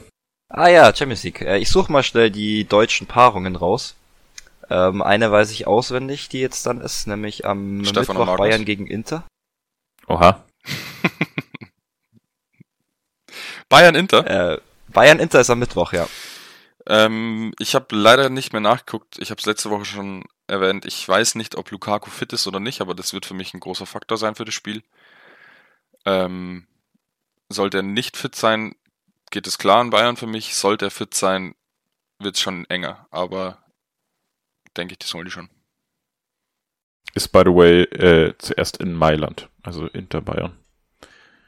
Ah 0.50 0.68
ja, 0.68 0.94
Champions 0.96 1.24
League. 1.24 1.42
Äh, 1.42 1.58
Ich 1.58 1.70
suche 1.70 1.92
mal 1.92 2.04
schnell 2.04 2.30
die 2.32 2.66
deutschen 2.66 3.08
Paarungen 3.08 3.56
raus. 3.56 3.96
Ähm, 4.70 5.02
eine 5.02 5.32
weiß 5.32 5.52
ich 5.52 5.68
auswendig, 5.68 6.30
die 6.30 6.40
jetzt 6.40 6.66
dann 6.66 6.82
ist, 6.82 7.08
nämlich 7.08 7.46
am 7.46 7.84
Stefan 7.84 8.18
Mittwoch. 8.18 8.38
Bayern 8.38 8.66
gegen 8.66 8.88
Inter. 8.88 9.26
Oha. 10.08 10.44
Bayern 13.70 13.96
Inter. 13.96 14.54
Äh, 14.54 14.62
Bayern 14.88 15.20
Inter 15.20 15.42
ist 15.42 15.50
am 15.50 15.60
Mittwoch, 15.60 15.94
ja. 15.94 16.08
Ähm, 16.88 17.54
ich 17.60 17.76
habe 17.76 17.96
leider 17.96 18.30
nicht 18.30 18.54
mehr 18.54 18.62
nachgeguckt. 18.62 19.20
Ich 19.20 19.30
habe 19.32 19.40
es 19.40 19.46
letzte 19.46 19.70
Woche 19.70 19.86
schon 19.86 20.24
erwähnt. 20.48 20.86
Ich 20.86 21.08
weiß 21.08 21.36
nicht, 21.36 21.56
ob 21.56 21.72
Lukaku 21.72 22.10
fit 22.10 22.34
ist 22.34 22.48
oder 22.48 22.60
nicht, 22.60 22.82
aber 22.82 22.96
das 22.96 23.14
wird 23.14 23.26
für 23.26 23.34
mich 23.34 23.54
ein 23.54 23.60
großer 23.60 23.86
Faktor 23.86 24.18
sein 24.18 24.36
für 24.36 24.46
das 24.46 24.54
Spiel. 24.54 24.84
Ähm, 26.06 26.68
sollte 27.50 27.78
er 27.78 27.84
nicht 27.84 28.18
fit 28.18 28.36
sein, 28.36 28.76
geht 29.30 29.48
es 29.48 29.58
klar 29.58 29.80
an 29.80 29.90
Bayern 29.92 30.18
für 30.18 30.28
mich. 30.28 30.56
Sollte 30.56 30.86
er 30.86 30.92
fit 30.92 31.14
sein, 31.14 31.56
wird 32.20 32.36
es 32.36 32.42
schon 32.42 32.66
enger. 32.66 33.08
Aber 33.12 33.64
denke 34.76 34.94
ich, 34.94 35.00
das 35.00 35.14
holen 35.14 35.26
die 35.26 35.32
schon. 35.32 35.50
Ist 37.14 37.32
by 37.32 37.42
the 37.46 37.52
way 37.54 37.82
äh, 37.84 38.34
zuerst 38.38 38.78
in 38.78 38.94
Mailand, 38.94 39.50
also 39.64 39.88
Inter 39.88 40.22
Bayern. 40.22 40.54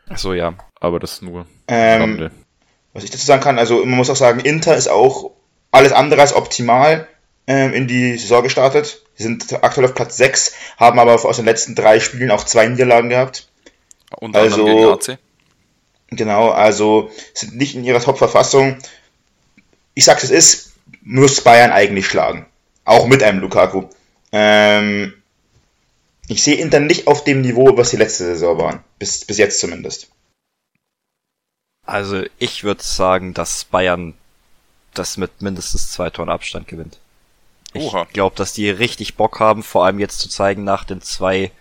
Ach 0.09 0.17
so, 0.17 0.33
ja. 0.33 0.53
Aber 0.79 0.99
das 0.99 1.21
nur 1.21 1.45
Ähm, 1.67 2.29
was 2.93 3.03
ich 3.03 3.11
dazu 3.11 3.25
sagen 3.25 3.41
kann, 3.41 3.57
also 3.57 3.83
man 3.85 3.97
muss 3.97 4.09
auch 4.09 4.15
sagen, 4.15 4.39
Inter 4.41 4.75
ist 4.75 4.87
auch 4.89 5.31
alles 5.71 5.93
andere 5.93 6.21
als 6.21 6.35
optimal 6.35 7.07
ähm, 7.47 7.73
in 7.73 7.87
die 7.87 8.17
Saison 8.17 8.43
gestartet. 8.43 9.01
Sie 9.15 9.23
sind 9.23 9.63
aktuell 9.63 9.85
auf 9.87 9.95
Platz 9.95 10.17
6, 10.17 10.53
haben 10.77 10.99
aber 10.99 11.13
aus 11.13 11.35
den 11.37 11.45
letzten 11.45 11.75
drei 11.75 11.99
Spielen 11.99 12.31
auch 12.31 12.43
zwei 12.43 12.67
Niederlagen 12.67 13.09
gehabt. 13.09 13.47
Unter 14.19 14.39
Also- 14.39 14.65
gegen 14.65 14.85
AC. 14.85 15.17
Genau, 16.11 16.51
also 16.51 17.09
sind 17.33 17.55
nicht 17.55 17.73
in 17.75 17.83
ihrer 17.83 17.99
Top-Verfassung. 17.99 18.77
Ich 19.95 20.05
sag's 20.05 20.23
es 20.23 20.29
ist, 20.29 20.73
muss 21.01 21.41
Bayern 21.41 21.71
eigentlich 21.71 22.05
schlagen. 22.07 22.45
Auch 22.85 23.07
mit 23.07 23.23
einem 23.23 23.39
Lukaku. 23.39 23.85
Ähm, 24.31 25.13
ich 26.27 26.43
sehe 26.43 26.55
Inter 26.55 26.79
nicht 26.79 27.07
auf 27.07 27.23
dem 27.23 27.41
Niveau, 27.41 27.77
was 27.77 27.91
die 27.91 27.97
letzte 27.97 28.25
Saison 28.25 28.57
waren. 28.57 28.83
Bis, 28.99 29.25
bis 29.25 29.37
jetzt 29.37 29.59
zumindest. 29.59 30.09
Also 31.85 32.23
ich 32.39 32.63
würde 32.63 32.83
sagen, 32.83 33.33
dass 33.33 33.65
Bayern 33.65 34.13
das 34.93 35.17
mit 35.17 35.41
mindestens 35.41 35.91
zwei 35.91 36.09
Toren 36.09 36.29
Abstand 36.29 36.67
gewinnt. 36.67 36.99
Ich 37.73 37.91
glaube, 38.13 38.35
dass 38.35 38.53
die 38.53 38.69
richtig 38.69 39.15
Bock 39.15 39.39
haben, 39.39 39.63
vor 39.63 39.85
allem 39.85 39.99
jetzt 39.99 40.19
zu 40.19 40.29
zeigen 40.29 40.63
nach 40.63 40.83
den 40.83 41.01
zwei 41.01 41.51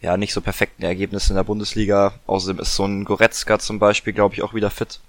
ja 0.00 0.16
nicht 0.16 0.32
so 0.32 0.40
perfekten 0.40 0.82
Ergebnissen 0.82 1.32
in 1.32 1.36
der 1.36 1.44
Bundesliga. 1.44 2.14
Außerdem 2.26 2.60
ist 2.60 2.74
so 2.74 2.84
ein 2.84 3.04
Goretzka 3.04 3.58
zum 3.58 3.78
Beispiel, 3.78 4.12
glaube 4.12 4.34
ich, 4.34 4.42
auch 4.42 4.54
wieder 4.54 4.70
fit. 4.70 5.00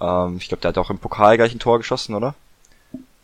Ähm, 0.00 0.36
ich 0.38 0.48
glaube, 0.48 0.60
der 0.60 0.70
hat 0.70 0.78
auch 0.78 0.90
im 0.90 0.98
Pokal 0.98 1.36
gleich 1.36 1.52
ein 1.52 1.58
Tor 1.58 1.78
geschossen, 1.78 2.14
oder? 2.14 2.34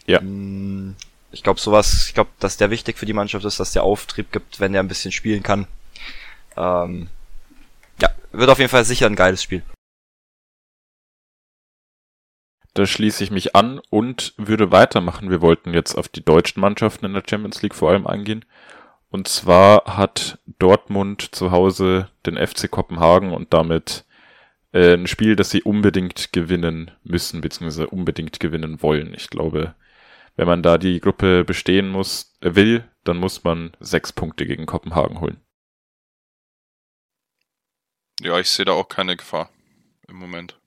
Ja. 0.07 0.21
Mm, 0.21 0.97
Ich 1.35 1.43
glaube, 1.43 1.61
sowas, 1.61 2.07
ich 2.09 2.15
glaube, 2.15 2.31
dass 2.39 2.57
der 2.57 2.71
wichtig 2.71 2.97
für 2.97 3.07
die 3.07 3.13
Mannschaft 3.13 3.45
ist, 3.45 3.59
dass 3.59 3.73
der 3.73 3.83
Auftrieb 3.83 4.31
gibt, 4.33 4.61
wenn 4.61 4.73
er 4.73 4.81
ein 4.81 4.89
bisschen 4.89 5.13
spielen 5.13 5.43
kann. 5.43 5.67
Ähm, 6.57 7.09
ja, 8.01 8.09
wird 8.33 8.51
auf 8.51 8.59
jeden 8.59 8.71
Fall 8.71 8.85
sicher 8.85 9.07
ein 9.07 9.17
geiles 9.17 9.43
Spiel. 9.43 9.63
Da 12.73 12.87
schließe 12.87 13.23
ich 13.23 13.31
mich 13.31 13.55
an 13.55 13.81
und 13.91 14.35
würde 14.37 14.73
weitermachen. 14.73 15.31
Wir 15.31 15.41
wollten 15.41 15.75
jetzt 15.75 15.97
auf 15.97 16.09
die 16.09 16.25
deutschen 16.25 16.61
Mannschaften 16.61 17.07
in 17.07 17.15
der 17.15 17.23
Champions 17.29 17.63
League 17.63 17.75
vor 17.75 17.91
allem 17.91 18.07
eingehen. 18.07 18.45
Und 19.11 19.29
zwar 19.29 19.97
hat 19.97 20.39
Dortmund 20.59 21.35
zu 21.35 21.51
Hause 21.51 22.09
den 22.27 22.37
FC 22.37 22.69
Kopenhagen 22.71 23.33
und 23.33 23.53
damit 23.53 24.05
äh, 24.73 24.95
ein 24.95 25.07
Spiel, 25.07 25.37
das 25.37 25.51
sie 25.51 25.63
unbedingt 25.63 26.33
gewinnen 26.33 26.91
müssen, 27.05 27.41
beziehungsweise 27.41 27.89
unbedingt 27.89 28.41
gewinnen 28.41 28.83
wollen. 28.83 29.15
Ich 29.15 29.31
glaube, 29.31 29.75
wenn 30.37 30.47
man 30.47 30.63
da 30.63 30.79
die 30.79 31.01
Gruppe 31.01 31.45
bestehen 31.45 31.89
muss, 31.89 32.37
äh, 32.41 32.55
will, 32.55 32.89
dann 33.05 33.19
muss 33.19 33.45
man 33.45 33.77
sechs 33.81 34.13
Punkte 34.13 34.47
gegen 34.47 34.67
Kopenhagen 34.67 35.21
holen. 35.21 35.41
Ja, 38.21 38.39
ich 38.39 38.49
sehe 38.49 38.65
da 38.65 38.73
auch 38.73 38.89
keine 38.89 39.17
Gefahr 39.17 39.51
im 40.09 40.17
Moment. 40.17 40.59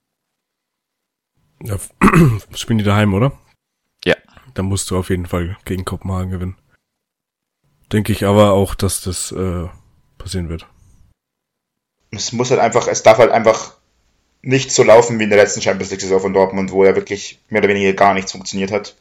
Ja, 1.62 1.78
spielen 2.54 2.78
die 2.78 2.84
daheim, 2.84 3.14
oder? 3.14 3.38
Ja. 4.04 4.16
Dann 4.54 4.66
musst 4.66 4.90
du 4.90 4.98
auf 4.98 5.10
jeden 5.10 5.26
Fall 5.26 5.56
gegen 5.64 5.84
Kopenhagen 5.84 6.30
gewinnen. 6.30 6.56
Denke 7.92 8.12
ich 8.12 8.24
aber 8.24 8.52
auch, 8.52 8.74
dass 8.74 9.00
das 9.00 9.32
äh, 9.32 9.68
passieren 10.18 10.48
wird. 10.48 10.66
Es 12.10 12.32
muss 12.32 12.50
halt 12.50 12.60
einfach, 12.60 12.86
es 12.86 13.02
darf 13.02 13.18
halt 13.18 13.30
einfach 13.30 13.76
nicht 14.42 14.70
so 14.70 14.82
laufen 14.82 15.18
wie 15.18 15.24
in 15.24 15.30
der 15.30 15.38
letzten 15.38 15.62
Champions 15.62 15.90
League 15.90 16.00
Saison 16.00 16.20
von 16.20 16.32
Dortmund, 16.32 16.70
wo 16.70 16.84
ja 16.84 16.94
wirklich 16.94 17.40
mehr 17.48 17.60
oder 17.60 17.70
weniger 17.70 17.92
gar 17.94 18.14
nichts 18.14 18.32
funktioniert 18.32 18.70
hat. 18.70 18.94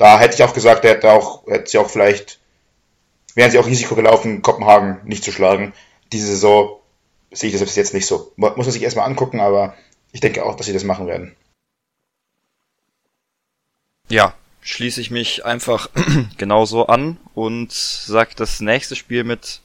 Da 0.00 0.18
hätte 0.18 0.34
ich 0.34 0.42
auch 0.42 0.54
gesagt, 0.54 0.86
er 0.86 0.92
hätte 0.92 1.12
auch, 1.12 1.46
hätte 1.46 1.70
sie 1.70 1.76
auch 1.76 1.90
vielleicht, 1.90 2.38
wären 3.34 3.50
sie 3.50 3.58
auch 3.58 3.66
Risiko 3.66 3.94
gelaufen, 3.94 4.40
Kopenhagen 4.40 4.98
nicht 5.04 5.22
zu 5.22 5.30
schlagen. 5.30 5.74
Diese 6.10 6.26
Saison 6.28 6.80
sehe 7.30 7.50
ich 7.50 7.54
das 7.54 7.62
bis 7.62 7.76
jetzt 7.76 7.92
nicht 7.92 8.06
so. 8.06 8.32
Mu- 8.36 8.48
Muss 8.56 8.64
man 8.64 8.70
sich 8.72 8.82
erstmal 8.82 9.04
angucken, 9.04 9.40
aber 9.40 9.74
ich 10.10 10.20
denke 10.22 10.42
auch, 10.42 10.56
dass 10.56 10.64
sie 10.64 10.72
das 10.72 10.84
machen 10.84 11.06
werden. 11.06 11.36
Ja, 14.08 14.32
schließe 14.62 15.02
ich 15.02 15.10
mich 15.10 15.44
einfach 15.44 15.90
genauso 16.38 16.86
an 16.86 17.18
und 17.34 17.70
sag 17.70 18.34
das 18.36 18.60
nächste 18.60 18.96
Spiel 18.96 19.22
mit 19.24 19.60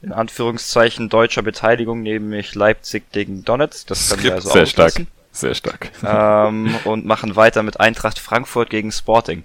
in 0.00 0.12
Anführungszeichen 0.12 1.10
deutscher 1.10 1.42
Beteiligung, 1.42 2.00
nämlich 2.02 2.54
Leipzig 2.54 3.12
gegen 3.12 3.44
Donetsk. 3.44 3.88
Das 3.88 4.08
können 4.08 4.22
wir 4.22 4.30
Skript 4.30 4.34
also 4.36 4.50
Sehr 4.50 4.66
stark. 4.66 5.06
Sehr 5.34 5.54
stark. 5.54 5.90
Ähm, 6.06 6.76
und 6.84 7.04
machen 7.04 7.34
weiter 7.34 7.64
mit 7.64 7.80
Eintracht 7.80 8.20
Frankfurt 8.20 8.70
gegen 8.70 8.92
Sporting. 8.92 9.42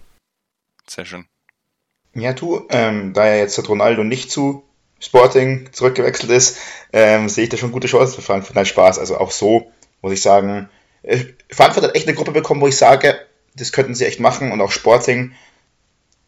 Sehr 0.88 1.06
schön. 1.06 1.26
Ja, 2.14 2.34
du, 2.34 2.68
ähm, 2.70 3.14
da 3.14 3.28
ja 3.28 3.36
jetzt 3.38 3.58
der 3.58 3.66
Ronaldo 3.66 4.04
nicht 4.04 4.32
zu 4.32 4.64
Sporting 5.00 5.70
zurückgewechselt 5.72 6.32
ist, 6.32 6.60
ähm, 6.94 7.28
sehe 7.28 7.46
ich 7.46 7.50
da 7.50 7.58
schon 7.58 7.72
gute 7.72 7.88
Chancen 7.88 8.16
für 8.16 8.22
Frankfurt. 8.22 8.56
Nein, 8.56 8.66
Spaß. 8.68 9.00
Also 9.00 9.18
auch 9.18 9.32
so 9.32 9.72
muss 10.02 10.14
ich 10.14 10.22
sagen, 10.22 10.70
äh, 11.02 11.26
Frankfurt 11.50 11.84
hat 11.84 11.96
echt 11.96 12.08
eine 12.08 12.16
Gruppe 12.16 12.32
bekommen, 12.32 12.62
wo 12.62 12.68
ich 12.68 12.78
sage, 12.78 13.20
das 13.56 13.72
könnten 13.72 13.96
sie 13.96 14.06
echt 14.06 14.20
machen 14.20 14.52
und 14.52 14.62
auch 14.62 14.72
Sporting. 14.72 15.34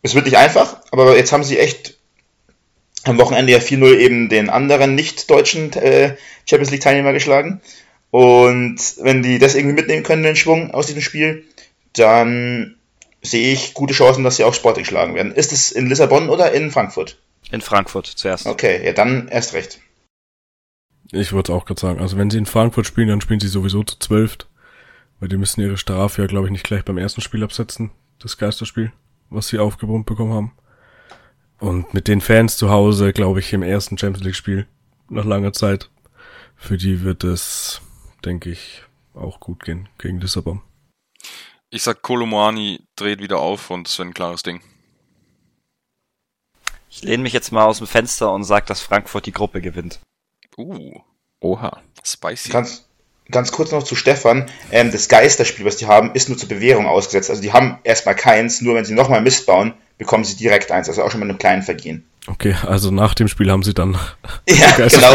Es 0.01 0.15
wird 0.15 0.25
nicht 0.25 0.37
einfach, 0.37 0.81
aber 0.91 1.15
jetzt 1.15 1.31
haben 1.31 1.43
sie 1.43 1.59
echt 1.59 1.97
am 3.03 3.19
Wochenende 3.19 3.53
ja 3.53 3.59
4-0 3.59 3.97
eben 3.97 4.29
den 4.29 4.49
anderen 4.49 4.95
nicht-deutschen 4.95 5.73
äh, 5.73 6.15
Champions 6.45 6.71
League-Teilnehmer 6.71 7.13
geschlagen. 7.13 7.61
Und 8.11 8.77
wenn 8.99 9.23
die 9.23 9.39
das 9.39 9.55
irgendwie 9.55 9.75
mitnehmen 9.75 10.03
können, 10.03 10.23
den 10.23 10.35
Schwung 10.35 10.71
aus 10.71 10.87
diesem 10.87 11.01
Spiel, 11.01 11.45
dann 11.93 12.75
sehe 13.21 13.53
ich 13.53 13.73
gute 13.73 13.93
Chancen, 13.93 14.23
dass 14.23 14.35
sie 14.35 14.43
auch 14.43 14.53
Sporting 14.53 14.85
schlagen 14.85 15.15
werden. 15.15 15.33
Ist 15.33 15.51
es 15.51 15.71
in 15.71 15.87
Lissabon 15.87 16.29
oder 16.29 16.51
in 16.51 16.71
Frankfurt? 16.71 17.17
In 17.51 17.61
Frankfurt 17.61 18.07
zuerst. 18.07 18.45
Okay, 18.45 18.85
ja, 18.85 18.93
dann 18.93 19.27
erst 19.27 19.53
recht. 19.53 19.79
Ich 21.11 21.33
würde 21.33 21.53
auch 21.53 21.65
gerade 21.65 21.79
sagen, 21.79 21.99
also 21.99 22.17
wenn 22.17 22.29
sie 22.29 22.37
in 22.37 22.45
Frankfurt 22.45 22.87
spielen, 22.87 23.09
dann 23.09 23.21
spielen 23.21 23.39
sie 23.39 23.47
sowieso 23.47 23.83
zu 23.83 23.97
zwölft. 23.99 24.47
Weil 25.19 25.29
die 25.29 25.37
müssen 25.37 25.61
ihre 25.61 25.77
Strafe 25.77 26.23
ja, 26.23 26.27
glaube 26.27 26.47
ich, 26.47 26.51
nicht 26.51 26.63
gleich 26.63 26.83
beim 26.83 26.97
ersten 26.97 27.21
Spiel 27.21 27.43
absetzen. 27.43 27.91
Das 28.19 28.37
Geisterspiel, 28.37 28.91
was 29.29 29.47
sie 29.47 29.59
aufgebrummt 29.59 30.05
bekommen 30.05 30.33
haben. 30.33 30.51
Und 31.59 31.93
mit 31.93 32.07
den 32.07 32.21
Fans 32.21 32.57
zu 32.57 32.71
Hause, 32.71 33.13
glaube 33.13 33.39
ich, 33.39 33.53
im 33.53 33.61
ersten 33.61 33.97
Champions 33.97 34.25
League 34.25 34.35
Spiel 34.35 34.65
nach 35.09 35.25
langer 35.25 35.53
Zeit, 35.53 35.91
für 36.55 36.77
die 36.77 37.03
wird 37.03 37.23
es, 37.23 37.81
denke 38.25 38.49
ich, 38.49 38.83
auch 39.13 39.39
gut 39.39 39.63
gehen 39.63 39.89
gegen 39.97 40.19
Lissabon. 40.19 40.61
Ich 41.69 41.83
sag, 41.83 42.01
Kolomoani 42.01 42.81
dreht 42.95 43.21
wieder 43.21 43.39
auf 43.39 43.69
und 43.69 43.87
es 43.87 43.97
wird 43.97 44.09
ein 44.09 44.13
klares 44.13 44.43
Ding. 44.43 44.61
Ich 46.89 47.03
lehne 47.03 47.23
mich 47.23 47.33
jetzt 47.33 47.51
mal 47.51 47.65
aus 47.65 47.77
dem 47.77 47.87
Fenster 47.87 48.33
und 48.33 48.43
sage, 48.43 48.65
dass 48.65 48.81
Frankfurt 48.81 49.25
die 49.25 49.31
Gruppe 49.31 49.61
gewinnt. 49.61 50.01
Uh, 50.57 50.99
Oha. 51.39 51.81
spicy. 52.03 52.49
Ganz, 52.49 52.85
ganz 53.29 53.53
kurz 53.53 53.71
noch 53.71 53.83
zu 53.83 53.95
Stefan. 53.95 54.49
Ähm, 54.71 54.91
das 54.91 55.07
Geisterspiel, 55.07 55.65
was 55.65 55.77
die 55.77 55.87
haben, 55.87 56.13
ist 56.13 56.27
nur 56.27 56.37
zur 56.37 56.49
Bewährung 56.49 56.87
ausgesetzt. 56.87 57.29
Also 57.29 57.41
die 57.41 57.53
haben 57.53 57.79
erstmal 57.85 58.15
keins, 58.15 58.59
nur 58.59 58.75
wenn 58.75 58.83
sie 58.83 58.93
nochmal 58.93 59.21
Mist 59.21 59.45
bauen, 59.45 59.73
bekommen 59.97 60.25
sie 60.25 60.35
direkt 60.35 60.71
eins. 60.71 60.89
Also 60.89 61.03
auch 61.03 61.11
schon 61.11 61.21
mit 61.21 61.29
einem 61.29 61.39
kleinen 61.39 61.63
Vergehen. 61.63 62.05
Okay, 62.27 62.55
also 62.67 62.91
nach 62.91 63.15
dem 63.15 63.27
Spiel 63.27 63.49
haben 63.49 63.63
sie 63.63 63.73
dann 63.73 63.97
Ja, 64.47 64.71
genau. 64.75 65.13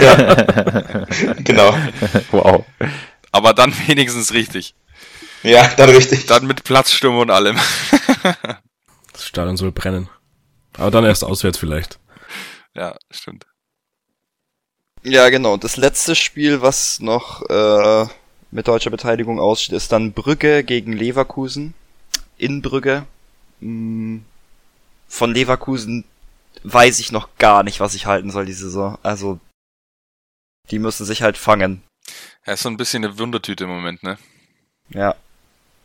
ja. 0.00 1.04
genau. 1.38 1.74
Wow. 2.30 2.64
Aber 3.32 3.54
dann 3.54 3.72
wenigstens 3.86 4.32
richtig. 4.32 4.74
Ja, 5.42 5.66
dann 5.76 5.90
richtig. 5.90 6.26
Dann 6.26 6.46
mit 6.46 6.64
Platzsturm 6.64 7.18
und 7.18 7.30
allem. 7.30 7.58
das 9.12 9.26
Stadion 9.26 9.56
soll 9.56 9.72
brennen. 9.72 10.08
Aber 10.76 10.90
dann 10.90 11.04
erst 11.04 11.24
auswärts 11.24 11.58
vielleicht. 11.58 11.98
ja, 12.74 12.96
stimmt. 13.10 13.46
Ja, 15.02 15.28
genau. 15.28 15.56
Das 15.58 15.76
letzte 15.76 16.14
Spiel, 16.14 16.62
was 16.62 17.00
noch 17.00 17.42
äh, 17.50 18.06
mit 18.50 18.68
deutscher 18.68 18.90
Beteiligung 18.90 19.38
aussteht, 19.38 19.74
ist 19.74 19.92
dann 19.92 20.12
Brügge 20.12 20.64
gegen 20.64 20.92
Leverkusen. 20.94 21.74
In 22.38 22.62
Brügge. 22.62 23.04
Mm, 23.60 24.18
Von 25.14 25.32
Leverkusen 25.32 26.02
weiß 26.64 26.98
ich 26.98 27.12
noch 27.12 27.28
gar 27.38 27.62
nicht, 27.62 27.78
was 27.78 27.94
ich 27.94 28.06
halten 28.06 28.32
soll 28.32 28.46
diese 28.46 28.64
Saison. 28.64 28.98
Also, 29.04 29.38
die 30.72 30.80
müssen 30.80 31.06
sich 31.06 31.22
halt 31.22 31.38
fangen. 31.38 31.84
Er 32.42 32.54
ist 32.54 32.64
so 32.64 32.68
ein 32.68 32.76
bisschen 32.76 33.04
eine 33.04 33.16
Wundertüte 33.16 33.62
im 33.62 33.70
Moment, 33.70 34.02
ne? 34.02 34.18
Ja. 34.88 35.14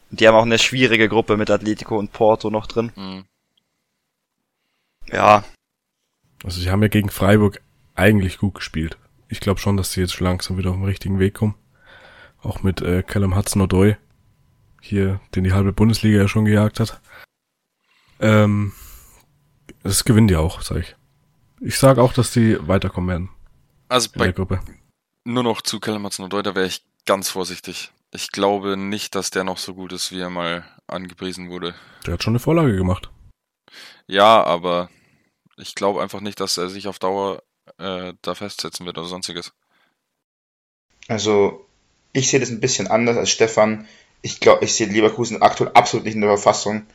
Die 0.09 0.27
haben 0.27 0.34
auch 0.34 0.45
eine 0.45 0.57
schwierige 0.57 1.07
Gruppe 1.07 1.38
mit 1.38 1.51
Atletico 1.51 1.99
und 1.99 2.11
Porto 2.11 2.49
noch 2.49 2.65
drin. 2.65 2.91
Mhm. 2.95 3.25
Ja, 5.11 5.43
Also 6.43 6.59
sie 6.59 6.71
haben 6.71 6.82
ja 6.82 6.88
gegen 6.88 7.11
Freiburg 7.11 7.61
eigentlich 7.93 8.39
gut 8.39 8.55
gespielt. 8.55 8.97
Ich 9.27 9.41
glaube 9.41 9.59
schon, 9.59 9.77
dass 9.77 9.91
sie 9.91 10.01
jetzt 10.01 10.13
schon 10.13 10.25
langsam 10.25 10.57
wieder 10.57 10.71
auf 10.71 10.75
den 10.75 10.86
richtigen 10.86 11.19
Weg 11.19 11.36
kommen. 11.36 11.53
Auch 12.41 12.63
mit 12.63 12.82
äh, 12.82 13.03
Callum 13.03 13.36
Hudson-Odoi. 13.36 13.95
Hier, 14.82 15.21
den 15.36 15.43
die 15.43 15.53
halbe 15.53 15.71
Bundesliga 15.71 16.17
ja 16.17 16.27
schon 16.27 16.45
gejagt 16.45 16.80
hat. 16.80 16.99
Ähm, 18.19 18.73
das 19.84 20.03
gewinnen 20.03 20.28
die 20.28 20.36
auch, 20.36 20.61
sag 20.61 20.78
ich. 20.78 20.95
Ich 21.61 21.78
sag 21.78 21.97
auch, 21.97 22.13
dass 22.13 22.32
die 22.32 22.57
weiterkommen 22.67 23.09
werden 23.09 23.30
Also 23.89 24.09
in 24.13 24.20
der 24.20 24.26
bei, 24.28 24.32
Gruppe. 24.32 24.59
nur 25.26 25.43
noch 25.43 25.61
zu 25.61 25.80
Kellermatz 25.80 26.20
und 26.20 26.32
da 26.34 26.43
wäre 26.55 26.65
ich 26.65 26.84
ganz 27.05 27.30
vorsichtig. 27.30 27.91
Ich 28.11 28.32
glaube 28.32 28.78
nicht, 28.78 29.13
dass 29.15 29.30
der 29.30 29.43
noch 29.43 29.57
so 29.57 29.74
gut 29.76 29.91
ist, 29.93 30.11
wie 30.11 30.20
er 30.20 30.30
mal 30.30 30.63
angepriesen 30.88 31.49
wurde. 31.49 31.76
Der 32.05 32.13
hat 32.13 32.24
schon 32.24 32.32
eine 32.32 32.39
Vorlage 32.39 32.76
gemacht. 32.76 33.09
Ja, 34.07 34.43
aber 34.43 34.89
ich 35.57 35.76
glaube 35.76 36.01
einfach 36.01 36.22
nicht, 36.22 36.39
dass 36.39 36.57
er 36.57 36.70
sich 36.70 36.88
auf 36.88 36.97
Dauer 36.97 37.43
äh, 37.78 38.13
da 38.22 38.34
festsetzen 38.36 38.86
wird 38.86 38.97
oder 38.97 39.07
sonstiges. 39.07 39.53
Also, 41.07 41.65
ich 42.13 42.30
sehe 42.30 42.39
das 42.39 42.49
ein 42.49 42.59
bisschen 42.59 42.88
anders 42.88 43.17
als 43.17 43.30
Stefan. 43.30 43.88
Ich 44.22 44.39
glaube, 44.39 44.65
ich 44.65 44.74
sehe 44.74 44.88
Leverkusen 44.88 45.41
aktuell 45.41 45.72
absolut 45.74 46.05
nicht 46.05 46.15
in 46.15 46.22
der 46.22 46.30
Verfassung, 46.32 46.86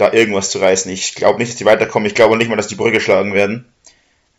da 0.00 0.12
irgendwas 0.12 0.50
zu 0.50 0.58
reißen. 0.58 0.90
Ich 0.90 1.14
glaube 1.14 1.38
nicht, 1.38 1.50
dass 1.50 1.58
die 1.58 1.64
weiterkommen. 1.64 2.06
Ich 2.06 2.14
glaube 2.14 2.36
nicht 2.36 2.48
mal, 2.48 2.56
dass 2.56 2.68
die 2.68 2.74
Brügge 2.74 3.00
schlagen 3.00 3.34
werden. 3.34 3.66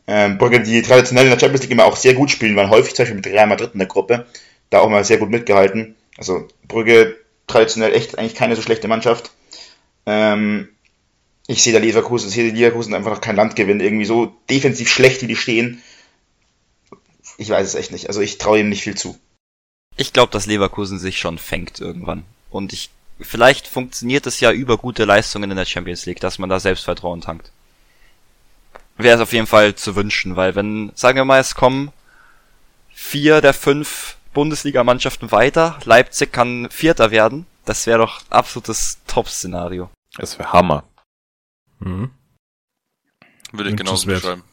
Ähm, 0.07 0.37
Brügge, 0.37 0.61
die 0.61 0.81
traditionell 0.81 1.25
in 1.25 1.31
der 1.31 1.39
Champions 1.39 1.63
League 1.63 1.71
immer 1.71 1.85
auch 1.85 1.95
sehr 1.95 2.13
gut 2.13 2.31
spielen, 2.31 2.55
waren 2.55 2.69
häufig 2.69 2.95
zum 2.95 3.03
Beispiel 3.03 3.15
mit 3.17 3.27
Real 3.27 3.47
Madrid 3.47 3.71
in 3.73 3.79
der 3.79 3.87
Gruppe, 3.87 4.25
da 4.69 4.79
auch 4.79 4.89
mal 4.89 5.03
sehr 5.03 5.17
gut 5.17 5.29
mitgehalten. 5.29 5.95
Also 6.17 6.47
Brügge 6.67 7.17
traditionell 7.47 7.93
echt 7.93 8.17
eigentlich 8.17 8.35
keine 8.35 8.55
so 8.55 8.61
schlechte 8.61 8.87
Mannschaft. 8.87 9.31
Ähm, 10.05 10.69
ich 11.47 11.61
sehe 11.61 11.73
da 11.73 11.79
Leverkusen, 11.79 12.29
ich 12.29 12.35
sehe 12.35 12.51
die 12.51 12.57
Leverkusen 12.57 12.93
einfach 12.93 13.11
noch 13.11 13.21
kein 13.21 13.35
Land 13.35 13.55
gewinnen. 13.55 13.79
Irgendwie 13.79 14.05
so 14.05 14.33
defensiv 14.49 14.89
schlecht, 14.89 15.21
wie 15.21 15.27
die 15.27 15.35
stehen. 15.35 15.81
Ich 17.37 17.49
weiß 17.49 17.67
es 17.67 17.75
echt 17.75 17.91
nicht. 17.91 18.07
Also 18.07 18.21
ich 18.21 18.37
traue 18.37 18.59
ihm 18.59 18.69
nicht 18.69 18.83
viel 18.83 18.95
zu. 18.95 19.17
ich 19.97 20.13
glaube, 20.13 20.31
dass 20.31 20.45
Leverkusen 20.45 20.99
sich 20.99 21.19
schon 21.19 21.37
fängt 21.37 21.79
irgendwann. 21.79 22.23
Und 22.49 22.73
ich, 22.73 22.89
vielleicht 23.21 23.67
funktioniert 23.67 24.27
es 24.27 24.39
ja 24.39 24.51
über 24.51 24.77
gute 24.77 25.05
Leistungen 25.05 25.51
in 25.51 25.57
der 25.57 25.65
Champions 25.65 26.05
League, 26.05 26.19
dass 26.19 26.39
man 26.39 26.49
da 26.49 26.59
Selbstvertrauen 26.59 27.21
tankt. 27.21 27.51
Wäre 28.97 29.15
es 29.15 29.21
auf 29.21 29.33
jeden 29.33 29.47
Fall 29.47 29.75
zu 29.75 29.95
wünschen, 29.95 30.35
weil 30.35 30.55
wenn, 30.55 30.91
sagen 30.95 31.17
wir 31.17 31.25
mal, 31.25 31.39
es 31.39 31.55
kommen 31.55 31.91
vier 32.93 33.41
der 33.41 33.53
fünf 33.53 34.17
Bundesligamannschaften 34.33 35.31
weiter, 35.31 35.79
Leipzig 35.85 36.31
kann 36.31 36.69
Vierter 36.69 37.11
werden, 37.11 37.45
das 37.65 37.87
wäre 37.87 37.99
doch 37.99 38.21
absolutes 38.29 38.99
Top-Szenario. 39.07 39.89
Es 40.17 40.37
wäre 40.37 40.53
Hammer. 40.53 40.83
Mhm. 41.79 42.11
Würde 43.51 43.69
ich 43.69 43.75
genauso 43.75 44.07
beschreiben. 44.07 44.43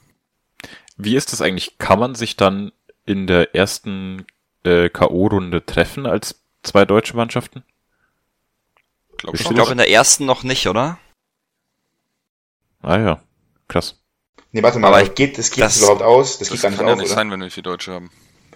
Wie 0.96 1.14
ist 1.14 1.32
das 1.32 1.40
eigentlich? 1.40 1.78
Kann 1.78 2.00
man 2.00 2.14
sich 2.14 2.36
dann 2.36 2.72
in 3.06 3.26
der 3.26 3.54
ersten 3.54 4.26
äh, 4.64 4.88
K.O.-Runde 4.88 5.64
treffen 5.64 6.06
als 6.06 6.42
zwei 6.62 6.84
deutsche 6.84 7.16
Mannschaften? 7.16 7.62
Glaub 9.18 9.34
Ich 9.34 9.42
schon. 9.42 9.54
glaube 9.54 9.72
in 9.72 9.78
der 9.78 9.90
ersten 9.90 10.24
noch 10.26 10.42
nicht, 10.42 10.66
oder? 10.68 10.98
Ah 12.82 12.98
ja, 12.98 13.22
krass. 13.66 14.00
Nee, 14.52 14.62
warte 14.62 14.78
mal, 14.78 14.88
Aber 14.88 15.02
ich- 15.02 15.14
geht, 15.14 15.36
das 15.36 15.50
geht 15.50 15.62
das- 15.64 15.78
überhaupt 15.78 16.02
aus? 16.02 16.38
Das, 16.38 16.48
das 16.48 16.50
geht 16.50 16.62
gar 16.62 16.70
nicht 16.70 16.78
kann 16.78 16.86
ja 16.86 16.92
auf, 16.94 16.98
nicht 17.00 17.08
oder? 17.08 17.14
sein, 17.16 17.30
wenn 17.30 17.40
wir 17.40 17.50
vier 17.50 17.62
Deutsche 17.62 17.92
haben. 17.92 18.10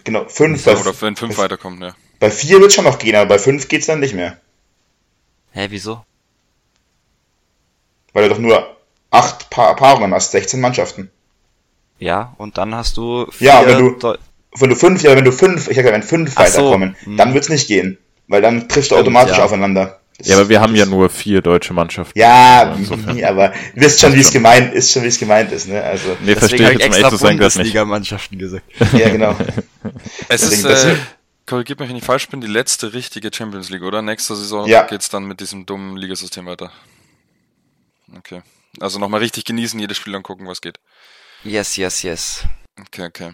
Genau, 0.04 0.26
fünf. 0.28 0.64
Bei, 0.64 0.76
Oder 0.76 1.00
wenn 1.02 1.16
fünf 1.16 1.38
weiterkommen, 1.38 1.80
ja. 1.82 1.94
bei 2.18 2.30
vier 2.30 2.60
wird 2.60 2.72
schon 2.72 2.84
noch 2.84 2.98
gehen, 2.98 3.14
aber 3.14 3.26
bei 3.26 3.38
fünf 3.38 3.68
geht's 3.68 3.86
dann 3.86 4.00
nicht 4.00 4.14
mehr. 4.14 4.40
Hä, 5.52 5.66
wieso? 5.70 6.04
Weil 8.12 8.24
du 8.28 8.34
doch 8.34 8.40
nur 8.40 8.76
acht 9.10 9.50
pa 9.50 9.74
Paarungen 9.74 10.12
hast, 10.14 10.30
16 10.32 10.60
Mannschaften. 10.60 11.10
Ja, 11.98 12.34
und 12.38 12.58
dann 12.58 12.74
hast 12.74 12.96
du 12.96 13.26
vier 13.30 13.48
Ja, 13.48 13.66
wenn 13.66 13.78
du- 13.78 13.90
Deu- 13.98 14.18
Wenn 14.54 14.68
du 14.70 14.76
fünf, 14.76 15.02
ja, 15.02 15.16
wenn 15.16 15.24
du 15.24 15.32
fünf, 15.32 15.68
ich 15.68 15.76
sag 15.76 15.86
ja, 15.86 15.92
wenn 15.92 16.02
fünf 16.02 16.32
Ach 16.36 16.46
so, 16.46 16.58
weiterkommen, 16.58 16.96
hm. 17.04 17.16
dann 17.16 17.32
wird's 17.32 17.48
nicht 17.48 17.68
gehen. 17.68 17.96
Weil 18.28 18.42
dann 18.42 18.68
triffst 18.68 18.90
du 18.90 18.96
automatisch 18.96 19.38
ja. 19.38 19.44
aufeinander. 19.44 20.00
Das 20.18 20.28
Ja, 20.28 20.34
aber 20.34 20.42
ist- 20.44 20.48
wir 20.50 20.60
haben 20.60 20.74
ja 20.76 20.86
nur 20.86 21.08
vier 21.10 21.40
deutsche 21.40 21.72
Mannschaften. 21.72 22.16
Ja, 22.18 22.72
Also 22.72 22.94
aber 23.26 23.48
du 23.74 23.80
wirst 23.80 24.00
schon, 24.00 24.14
wie 24.14 24.20
es 24.20 24.30
gemeint 24.32 24.72
ist, 24.74 24.92
schon 24.92 25.02
wie 25.02 25.08
es 25.08 25.18
gemeint 25.18 25.50
ist, 25.52 25.68
ne? 25.68 25.82
Also, 25.82 26.08
Nee, 26.20 26.34
Deswegen 26.34 26.38
verstehe 26.38 26.64
habe 26.66 26.74
ich 26.74 26.78
ich 26.80 26.84
jetzt 26.84 26.86
extra 26.86 27.02
ehrlich 27.06 27.10
zu 27.10 27.16
sein 27.16 27.36
gerade 27.38 27.44
nicht. 27.46 27.54
Bundesliga-Mannschaften 27.56 28.38
gesagt. 28.38 28.64
ja, 28.92 29.08
genau. 29.08 29.36
Es 30.28 30.42
ist, 30.42 30.52
Deswegen, 30.52 30.62
das- 30.68 30.84
äh, 30.84 30.94
korrigiert 31.46 31.80
mich, 31.80 31.88
wenn 31.88 31.96
ich 31.96 32.04
falsch 32.04 32.28
bin, 32.28 32.40
die 32.40 32.46
letzte 32.46 32.92
richtige 32.92 33.30
Champions 33.34 33.68
League, 33.70 33.82
oder? 33.82 34.00
Nächste 34.02 34.36
Saison 34.36 34.66
Ja. 34.68 34.82
geht's 34.84 35.08
dann 35.08 35.24
mit 35.24 35.40
diesem 35.40 35.66
dummen 35.66 35.96
Ligasystem 35.96 36.46
weiter. 36.46 36.70
Okay. 38.16 38.42
Also 38.80 38.98
nochmal 38.98 39.20
richtig 39.20 39.44
genießen, 39.44 39.78
jedes 39.80 39.96
Spiel 39.96 40.14
angucken, 40.14 40.46
was 40.46 40.60
geht. 40.60 40.78
Yes, 41.44 41.76
yes, 41.76 42.02
yes. 42.02 42.44
Okay, 42.80 43.06
okay. 43.06 43.30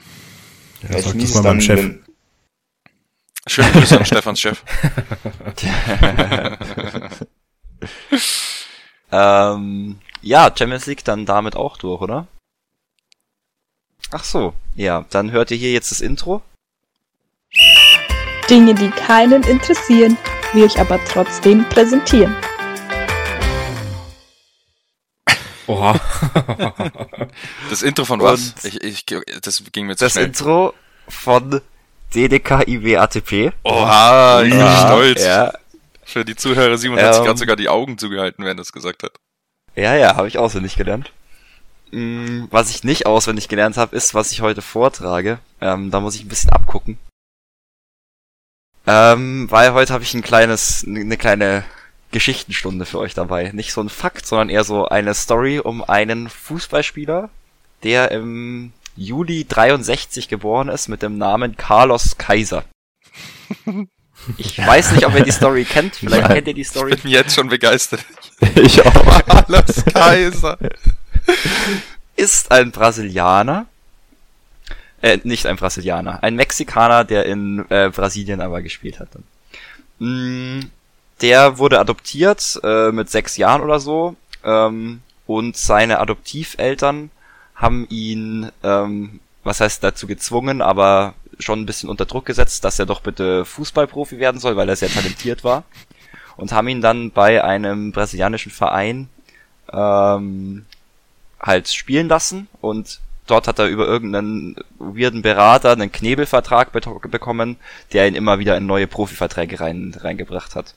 Ja, 0.82 0.88
ich 0.90 0.90
sag 0.90 1.02
das 1.04 1.12
genieße 1.12 1.34
mal 1.34 1.42
dann, 1.42 1.56
meinem 1.56 1.60
Chef. 1.60 1.78
wenn- 1.78 2.04
Schöne 3.48 3.70
Grüße 3.72 3.98
an 3.98 4.04
Stefans 4.04 4.40
Chef. 4.40 4.62
Ähm, 9.10 9.98
ja, 10.20 10.52
Champions 10.54 10.86
League 10.86 11.04
dann 11.04 11.24
damit 11.24 11.56
auch 11.56 11.76
durch, 11.78 12.00
oder? 12.00 12.26
Ach 14.10 14.24
so, 14.24 14.54
ja, 14.74 15.04
dann 15.10 15.30
hört 15.30 15.50
ihr 15.50 15.56
hier 15.56 15.72
jetzt 15.72 15.90
das 15.90 16.00
Intro. 16.00 16.42
Dinge, 18.50 18.74
die 18.74 18.90
keinen 18.90 19.42
interessieren, 19.44 20.16
wir 20.52 20.64
euch 20.64 20.78
aber 20.78 21.02
trotzdem 21.04 21.64
präsentieren. 21.68 22.34
Oha. 25.66 26.00
Das 27.68 27.82
Intro 27.82 28.06
von 28.06 28.20
was? 28.20 28.54
Ich, 28.64 28.82
ich, 28.82 29.04
das 29.42 29.62
ging 29.72 29.86
mir 29.86 29.96
zu 29.96 30.06
Das 30.06 30.12
schnell. 30.12 30.26
Intro 30.26 30.72
von 31.08 31.60
DDK 32.14 32.66
IW 32.66 32.96
ATP. 32.96 33.52
Oha, 33.64 34.42
ich 34.42 34.50
bin 34.50 34.58
Ja, 34.60 34.86
stolz. 34.86 35.24
Ja, 35.24 35.52
Für 36.04 36.24
die 36.24 36.36
Zuhörer, 36.36 36.78
Simon 36.78 36.98
hat 37.00 37.12
sich 37.14 37.20
Ähm. 37.20 37.26
gerade 37.26 37.38
sogar 37.38 37.56
die 37.56 37.68
Augen 37.68 37.98
zugehalten, 37.98 38.44
während 38.44 38.58
er 38.58 38.62
das 38.62 38.72
gesagt 38.72 39.02
hat. 39.02 39.12
ja, 39.76 39.94
ja 39.94 40.16
habe 40.16 40.26
ich 40.28 40.38
auswendig 40.38 40.76
gelernt. 40.76 41.12
Mm, 41.90 42.44
Was 42.50 42.70
ich 42.70 42.84
nicht 42.84 43.06
auswendig 43.06 43.48
gelernt 43.48 43.76
habe, 43.76 43.94
ist, 43.96 44.14
was 44.14 44.32
ich 44.32 44.40
heute 44.40 44.62
vortrage. 44.62 45.38
Ähm, 45.60 45.90
da 45.90 46.00
muss 46.00 46.14
ich 46.14 46.24
ein 46.24 46.28
bisschen 46.28 46.50
abgucken. 46.50 46.98
Ähm, 48.86 49.50
weil 49.50 49.72
heute 49.74 49.92
habe 49.92 50.02
ich 50.02 50.14
ein 50.14 50.22
kleines, 50.22 50.84
eine 50.86 51.16
kleine 51.18 51.64
Geschichtenstunde 52.10 52.86
für 52.86 52.98
euch 52.98 53.12
dabei. 53.14 53.50
Nicht 53.52 53.72
so 53.72 53.82
ein 53.82 53.90
Fakt, 53.90 54.26
sondern 54.26 54.48
eher 54.48 54.64
so 54.64 54.88
eine 54.88 55.12
Story 55.14 55.58
um 55.58 55.84
einen 55.84 56.28
Fußballspieler, 56.30 57.28
der 57.82 58.10
im 58.12 58.72
Juli 58.98 59.46
63 59.48 60.28
geboren 60.28 60.68
ist 60.68 60.88
mit 60.88 61.02
dem 61.02 61.18
Namen 61.18 61.56
Carlos 61.56 62.18
Kaiser. 62.18 62.64
Ich 64.36 64.58
weiß 64.58 64.92
nicht, 64.92 65.06
ob 65.06 65.14
ihr 65.14 65.22
die 65.22 65.30
Story 65.30 65.64
kennt. 65.64 65.94
Vielleicht 65.94 66.22
Nein. 66.24 66.34
kennt 66.34 66.48
ihr 66.48 66.54
die 66.54 66.64
Story. 66.64 66.92
Ich 66.92 67.02
bin 67.02 67.12
jetzt 67.12 67.34
schon 67.34 67.48
begeistert. 67.48 68.04
Ich 68.56 68.84
auch. 68.84 69.28
Alles 69.28 69.84
Kaiser. 69.86 70.58
ist 72.16 72.50
ein 72.50 72.72
Brasilianer. 72.72 73.66
Äh, 75.00 75.18
nicht 75.22 75.46
ein 75.46 75.56
Brasilianer. 75.56 76.22
Ein 76.22 76.34
Mexikaner, 76.34 77.04
der 77.04 77.26
in 77.26 77.64
äh, 77.70 77.90
Brasilien 77.94 78.40
aber 78.40 78.60
gespielt 78.60 78.98
hat. 79.00 79.08
Mm, 79.98 80.60
der 81.20 81.58
wurde 81.58 81.78
adoptiert 81.78 82.60
äh, 82.64 82.90
mit 82.90 83.08
sechs 83.08 83.36
Jahren 83.36 83.62
oder 83.62 83.78
so. 83.78 84.16
Ähm, 84.44 85.00
und 85.26 85.56
seine 85.56 86.00
Adoptiveltern 86.00 87.10
haben 87.58 87.86
ihn, 87.90 88.50
ähm, 88.62 89.20
was 89.44 89.60
heißt 89.60 89.84
dazu 89.84 90.06
gezwungen, 90.06 90.62
aber 90.62 91.14
schon 91.38 91.60
ein 91.60 91.66
bisschen 91.66 91.90
unter 91.90 92.06
Druck 92.06 92.24
gesetzt, 92.24 92.64
dass 92.64 92.78
er 92.78 92.86
doch 92.86 93.00
bitte 93.00 93.44
Fußballprofi 93.44 94.18
werden 94.18 94.40
soll, 94.40 94.56
weil 94.56 94.68
er 94.68 94.76
sehr 94.76 94.88
talentiert 94.88 95.44
war. 95.44 95.64
Und 96.36 96.52
haben 96.52 96.68
ihn 96.68 96.80
dann 96.80 97.10
bei 97.10 97.42
einem 97.42 97.90
brasilianischen 97.92 98.52
Verein 98.52 99.08
ähm, 99.72 100.66
halt 101.40 101.68
spielen 101.68 102.08
lassen 102.08 102.46
und 102.60 103.00
dort 103.26 103.48
hat 103.48 103.58
er 103.58 103.66
über 103.66 103.86
irgendeinen 103.86 104.56
weirden 104.78 105.22
Berater 105.22 105.72
einen 105.72 105.92
Knebelvertrag 105.92 106.70
bekommen, 106.72 107.56
der 107.92 108.06
ihn 108.08 108.14
immer 108.14 108.38
wieder 108.38 108.56
in 108.56 108.66
neue 108.66 108.86
Profiverträge 108.86 109.60
rein, 109.60 109.94
reingebracht 109.98 110.54
hat. 110.54 110.74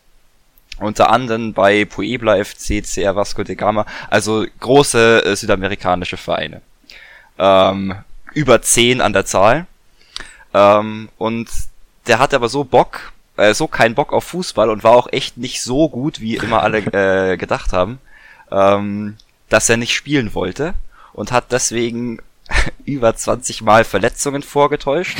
Unter 0.80 1.12
anderem 1.12 1.54
bei 1.54 1.86
Puebla 1.86 2.44
FC, 2.44 2.84
CR 2.84 3.16
Vasco 3.16 3.44
de 3.44 3.56
Gama, 3.56 3.86
also 4.10 4.46
große 4.60 5.26
äh, 5.26 5.36
südamerikanische 5.36 6.18
Vereine. 6.18 6.62
Ähm, 7.42 7.96
über 8.34 8.62
zehn 8.62 9.02
an 9.02 9.14
der 9.14 9.26
Zahl. 9.26 9.66
Ähm, 10.54 11.10
und 11.18 11.50
der 12.08 12.20
hatte 12.20 12.36
aber 12.36 12.50
so 12.50 12.64
Bock, 12.64 13.14
äh, 13.36 13.56
so 13.56 13.68
keinen 13.68 13.96
Bock 13.96 14.14
auf 14.14 14.26
Fußball 14.26 14.70
und 14.70 14.84
war 14.84 14.92
auch 14.92 15.08
echt 15.12 15.38
nicht 15.38 15.64
so 15.64 15.90
gut, 15.90 16.20
wie 16.20 16.36
immer 16.36 16.62
alle 16.62 16.78
äh, 17.32 17.38
gedacht 17.38 17.74
haben, 17.74 18.00
ähm, 18.52 19.18
dass 19.50 19.70
er 19.70 19.78
nicht 19.78 19.96
spielen 19.96 20.36
wollte 20.36 20.76
und 21.14 21.32
hat 21.32 21.52
deswegen 21.52 22.20
über 22.86 23.16
20 23.16 23.62
Mal 23.62 23.84
Verletzungen 23.84 24.44
vorgetäuscht 24.44 25.18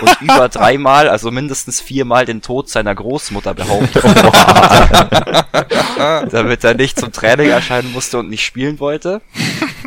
und 0.00 0.20
über 0.20 0.48
dreimal, 0.48 1.08
also 1.08 1.30
mindestens 1.30 1.80
viermal 1.80 2.24
den 2.24 2.42
Tod 2.42 2.68
seiner 2.68 2.94
Großmutter 2.94 3.54
behauptet, 3.54 4.04
damit 6.32 6.64
er 6.64 6.74
nicht 6.74 6.98
zum 6.98 7.12
Training 7.12 7.50
erscheinen 7.50 7.92
musste 7.92 8.18
und 8.18 8.30
nicht 8.30 8.44
spielen 8.44 8.80
wollte. 8.80 9.20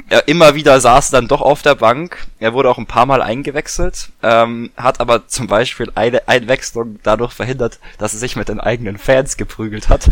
Er 0.10 0.28
immer 0.28 0.56
wieder 0.56 0.80
saß 0.80 1.10
dann 1.10 1.28
doch 1.28 1.41
auf 1.41 1.62
der 1.62 1.76
Bank. 1.76 2.18
Er 2.39 2.54
wurde 2.54 2.70
auch 2.70 2.78
ein 2.78 2.86
paar 2.86 3.06
Mal 3.06 3.22
eingewechselt, 3.22 4.10
ähm, 4.22 4.72
hat 4.78 5.00
aber 5.00 5.28
zum 5.28 5.48
Beispiel 5.48 5.91
eine 5.96 6.28
Einwechslung 6.28 7.00
dadurch 7.04 7.34
verhindert, 7.34 7.80
dass 7.98 8.14
er 8.14 8.20
sich 8.20 8.36
mit 8.36 8.50
den 8.50 8.60
eigenen 8.60 8.98
Fans 8.98 9.38
geprügelt 9.38 9.89
hat. 9.89 10.10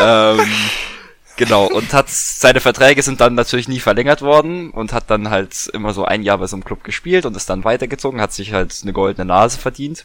ähm, 0.00 0.40
genau, 1.36 1.66
und 1.66 1.92
hat 1.92 2.08
seine 2.08 2.60
Verträge 2.60 3.02
sind 3.02 3.20
dann 3.20 3.34
natürlich 3.34 3.68
nie 3.68 3.80
verlängert 3.80 4.22
worden 4.22 4.70
und 4.70 4.92
hat 4.92 5.10
dann 5.10 5.30
halt 5.30 5.68
immer 5.72 5.92
so 5.92 6.04
ein 6.04 6.22
Jahr 6.22 6.38
bei 6.38 6.46
so 6.46 6.56
einem 6.56 6.64
Club 6.64 6.84
gespielt 6.84 7.26
und 7.26 7.36
ist 7.36 7.50
dann 7.50 7.64
weitergezogen, 7.64 8.20
hat 8.20 8.32
sich 8.32 8.52
halt 8.52 8.78
eine 8.82 8.92
goldene 8.92 9.26
Nase 9.26 9.58
verdient. 9.58 10.04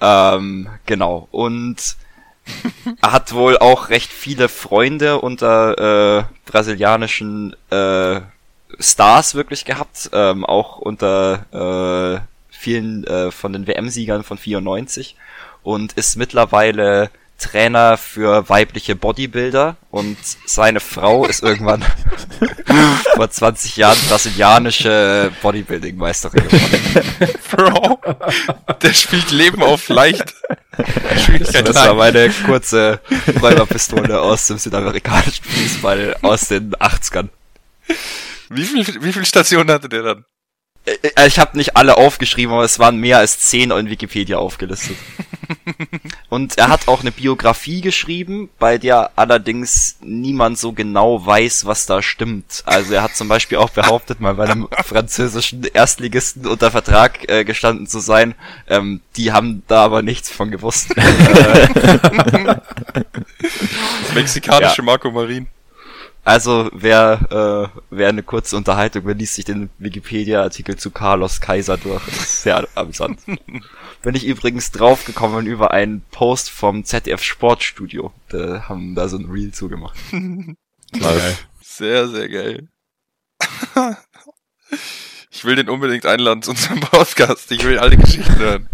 Ähm, 0.00 0.68
genau, 0.84 1.28
und 1.30 1.96
er 3.02 3.12
hat 3.12 3.32
wohl 3.34 3.58
auch 3.58 3.88
recht 3.88 4.12
viele 4.12 4.48
Freunde 4.48 5.20
unter 5.20 6.18
äh, 6.18 6.24
brasilianischen 6.44 7.56
äh, 7.70 8.20
Stars 8.78 9.34
wirklich 9.34 9.64
gehabt, 9.64 10.10
ähm, 10.12 10.44
auch 10.44 10.78
unter 10.78 12.20
äh, 12.20 12.26
vielen 12.50 13.04
äh, 13.04 13.30
von 13.30 13.52
den 13.52 13.66
WM-Siegern 13.66 14.22
von 14.22 14.38
94 14.38 15.16
und 15.62 15.92
ist 15.94 16.16
mittlerweile 16.16 17.10
Trainer 17.38 17.96
für 17.98 18.48
weibliche 18.48 18.96
Bodybuilder 18.96 19.76
und 19.90 20.16
seine 20.46 20.80
Frau 20.80 21.26
ist 21.26 21.42
irgendwann 21.42 21.84
vor 23.14 23.30
20 23.30 23.76
Jahren 23.76 23.98
brasilianische 24.08 25.30
Bodybuilding-Meisterin 25.42 26.48
geworden. 26.48 27.38
Bro, 27.50 28.00
der 28.82 28.94
spielt 28.94 29.30
Leben 29.30 29.62
auf 29.62 29.88
leicht. 29.88 30.34
Schwierigkeit 31.24 31.68
Das 31.68 31.76
war 31.76 31.94
meine 31.94 32.30
kurze 32.46 33.00
Räuberpistole 33.40 34.20
aus 34.20 34.46
dem 34.46 34.58
südamerikanischen 34.58 35.44
Fußball 35.44 36.16
aus 36.22 36.48
den 36.48 36.74
80ern. 36.74 37.28
Wie 38.48 38.64
viel, 38.64 39.02
wie 39.02 39.12
viel 39.12 39.24
Stationen 39.24 39.70
hatte 39.70 39.88
der 39.88 40.02
dann? 40.02 40.24
Äh, 40.86 41.26
Ich 41.26 41.38
habe 41.38 41.56
nicht 41.56 41.76
alle 41.76 41.96
aufgeschrieben, 41.96 42.54
aber 42.54 42.64
es 42.64 42.78
waren 42.78 42.98
mehr 42.98 43.18
als 43.18 43.40
zehn 43.40 43.70
in 43.70 43.90
Wikipedia 43.90 44.38
aufgelistet. 44.38 44.96
Und 46.28 46.58
er 46.58 46.68
hat 46.68 46.88
auch 46.88 47.00
eine 47.00 47.12
Biografie 47.12 47.80
geschrieben, 47.80 48.48
bei 48.58 48.78
der 48.78 49.10
allerdings 49.16 49.96
niemand 50.00 50.58
so 50.58 50.72
genau 50.72 51.24
weiß, 51.24 51.66
was 51.66 51.86
da 51.86 52.02
stimmt. 52.02 52.62
Also 52.66 52.94
er 52.94 53.02
hat 53.02 53.16
zum 53.16 53.28
Beispiel 53.28 53.58
auch 53.58 53.70
behauptet, 53.70 54.20
mal 54.20 54.34
bei 54.34 54.44
einem 54.44 54.68
französischen 54.84 55.64
Erstligisten 55.64 56.46
unter 56.46 56.70
Vertrag 56.70 57.28
äh, 57.28 57.44
gestanden 57.44 57.86
zu 57.86 58.00
sein. 58.00 58.34
Ähm, 58.68 59.00
die 59.16 59.32
haben 59.32 59.62
da 59.68 59.84
aber 59.84 60.02
nichts 60.02 60.30
von 60.30 60.50
gewusst. 60.50 60.96
Äh, 60.96 61.68
Mexikanische 64.14 64.82
Marco 64.82 65.10
Marin. 65.10 65.46
Also 66.26 66.68
wer, 66.72 67.70
äh, 67.70 67.78
wer 67.90 68.08
eine 68.08 68.24
kurze 68.24 68.56
Unterhaltung, 68.56 69.06
wer 69.06 69.14
liest 69.14 69.34
sich 69.34 69.44
den 69.44 69.70
Wikipedia-Artikel 69.78 70.74
zu 70.74 70.90
Carlos 70.90 71.40
Kaiser 71.40 71.76
durch. 71.76 72.04
Das 72.04 72.16
ist 72.16 72.42
sehr 72.42 72.66
amüsant. 72.74 73.20
Bin 74.02 74.14
ich 74.16 74.26
übrigens 74.26 74.72
draufgekommen 74.72 75.46
über 75.46 75.70
einen 75.70 76.02
Post 76.10 76.50
vom 76.50 76.84
ZDF 76.84 77.22
Sportstudio. 77.22 78.12
Da 78.28 78.68
haben 78.68 78.96
da 78.96 79.08
so 79.08 79.18
ein 79.18 79.30
Reel 79.30 79.52
zugemacht. 79.52 79.96
Geil. 80.98 81.38
Sehr, 81.62 82.08
sehr 82.08 82.28
geil. 82.28 82.68
Ich 85.30 85.44
will 85.44 85.54
den 85.54 85.68
unbedingt 85.68 86.06
einladen 86.06 86.40
zu 86.40 86.52
unserem 86.52 86.80
Podcast. 86.80 87.52
Ich 87.52 87.62
will 87.62 87.78
alle 87.78 87.98
Geschichten 87.98 88.36
hören. 88.36 88.70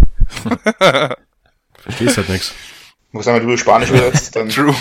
Verstehst 1.74 2.16
halt 2.16 2.28
nix. 2.28 2.55
Ich 3.09 3.12
muss 3.12 3.24
sagen, 3.24 3.40
wenn 3.40 3.48
du 3.48 3.59
Spanisch 3.59 3.90
übersetzt, 3.90 4.36
dann 4.36 4.48
True. 4.48 4.74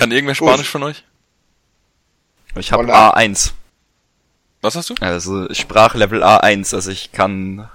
Kann 0.00 0.10
irgendwer 0.12 0.34
Spanisch 0.34 0.68
von 0.68 0.82
euch? 0.82 1.04
Ich 2.56 2.72
habe 2.72 2.84
Hola. 2.84 3.14
A1. 3.14 3.52
Was 4.62 4.74
hast 4.74 4.90
du? 4.90 4.94
Also 5.00 5.52
Sprachlevel 5.54 6.22
A1, 6.22 6.74
also 6.74 6.90
ich 6.90 7.12
kann 7.12 7.68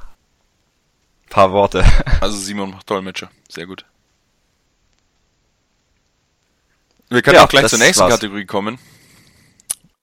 paar 1.29 1.51
Worte. 1.51 1.83
Also 2.21 2.37
Simon 2.37 2.71
macht 2.71 2.89
Dolmetscher. 2.89 3.29
Sehr 3.49 3.65
gut. 3.67 3.85
Wir 7.09 7.21
können 7.21 7.35
Ja, 7.35 7.43
auch 7.45 7.49
gleich 7.49 7.67
zur 7.67 7.79
nächsten 7.79 8.01
war's. 8.03 8.13
Kategorie 8.13 8.45
kommen. 8.45 8.79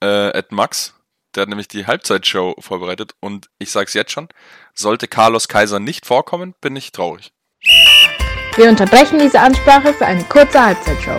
Äh, 0.03 0.31
Ed 0.39 0.53
Max, 0.53 0.95
der 1.35 1.43
hat 1.43 1.49
nämlich 1.49 1.68
die 1.68 1.87
Halbzeitshow 1.87 2.55
vorbereitet 2.61 3.14
und 3.20 3.49
ich 3.59 3.70
sag's 3.70 3.95
jetzt 3.95 4.12
schon, 4.12 4.29
sollte 4.75 5.09
Carlos 5.09 5.49
Kaiser 5.49 5.81
nicht 5.81 6.07
vorkommen, 6.07 6.55
bin 6.61 6.77
ich 6.77 6.93
traurig. 6.93 7.33
Wir 8.57 8.68
unterbrechen 8.68 9.18
diese 9.18 9.41
Ansprache 9.41 9.95
für 9.95 10.07
eine 10.07 10.25
kurze 10.25 10.62
Halbzeitshow. 10.64 11.18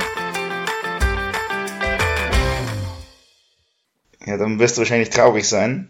Ja, 4.25 4.37
dann 4.37 4.59
wirst 4.59 4.77
du 4.77 4.81
wahrscheinlich 4.81 5.09
traurig 5.09 5.47
sein. 5.47 5.89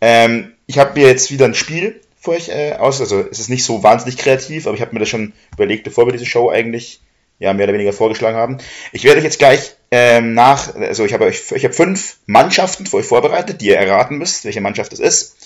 Ähm, 0.00 0.52
ich 0.66 0.78
habe 0.78 0.98
mir 0.98 1.06
jetzt 1.06 1.30
wieder 1.30 1.46
ein 1.46 1.54
Spiel 1.54 2.00
für 2.20 2.32
euch 2.32 2.48
äh, 2.48 2.74
aus. 2.74 3.00
Also 3.00 3.20
es 3.20 3.40
ist 3.40 3.50
nicht 3.50 3.64
so 3.64 3.82
wahnsinnig 3.82 4.16
kreativ, 4.16 4.66
aber 4.66 4.76
ich 4.76 4.80
habe 4.80 4.92
mir 4.92 5.00
das 5.00 5.08
schon 5.08 5.32
überlegt, 5.52 5.84
bevor 5.84 6.06
wir 6.06 6.12
diese 6.12 6.26
Show 6.26 6.50
eigentlich 6.50 7.00
ja, 7.38 7.52
mehr 7.52 7.64
oder 7.64 7.74
weniger 7.74 7.92
vorgeschlagen 7.92 8.36
haben. 8.36 8.58
Ich 8.92 9.02
werde 9.04 9.18
euch 9.18 9.24
jetzt 9.24 9.38
gleich 9.38 9.74
ähm, 9.90 10.34
nach, 10.34 10.74
also 10.76 11.04
ich 11.04 11.12
habe 11.12 11.24
euch, 11.24 11.42
ich 11.52 11.64
habe 11.64 11.74
fünf 11.74 12.18
Mannschaften 12.26 12.86
für 12.86 12.98
euch 12.98 13.06
vorbereitet, 13.06 13.60
die 13.60 13.68
ihr 13.68 13.78
erraten 13.78 14.18
müsst, 14.18 14.44
welche 14.44 14.60
Mannschaft 14.60 14.92
es 14.92 15.00
ist. 15.00 15.36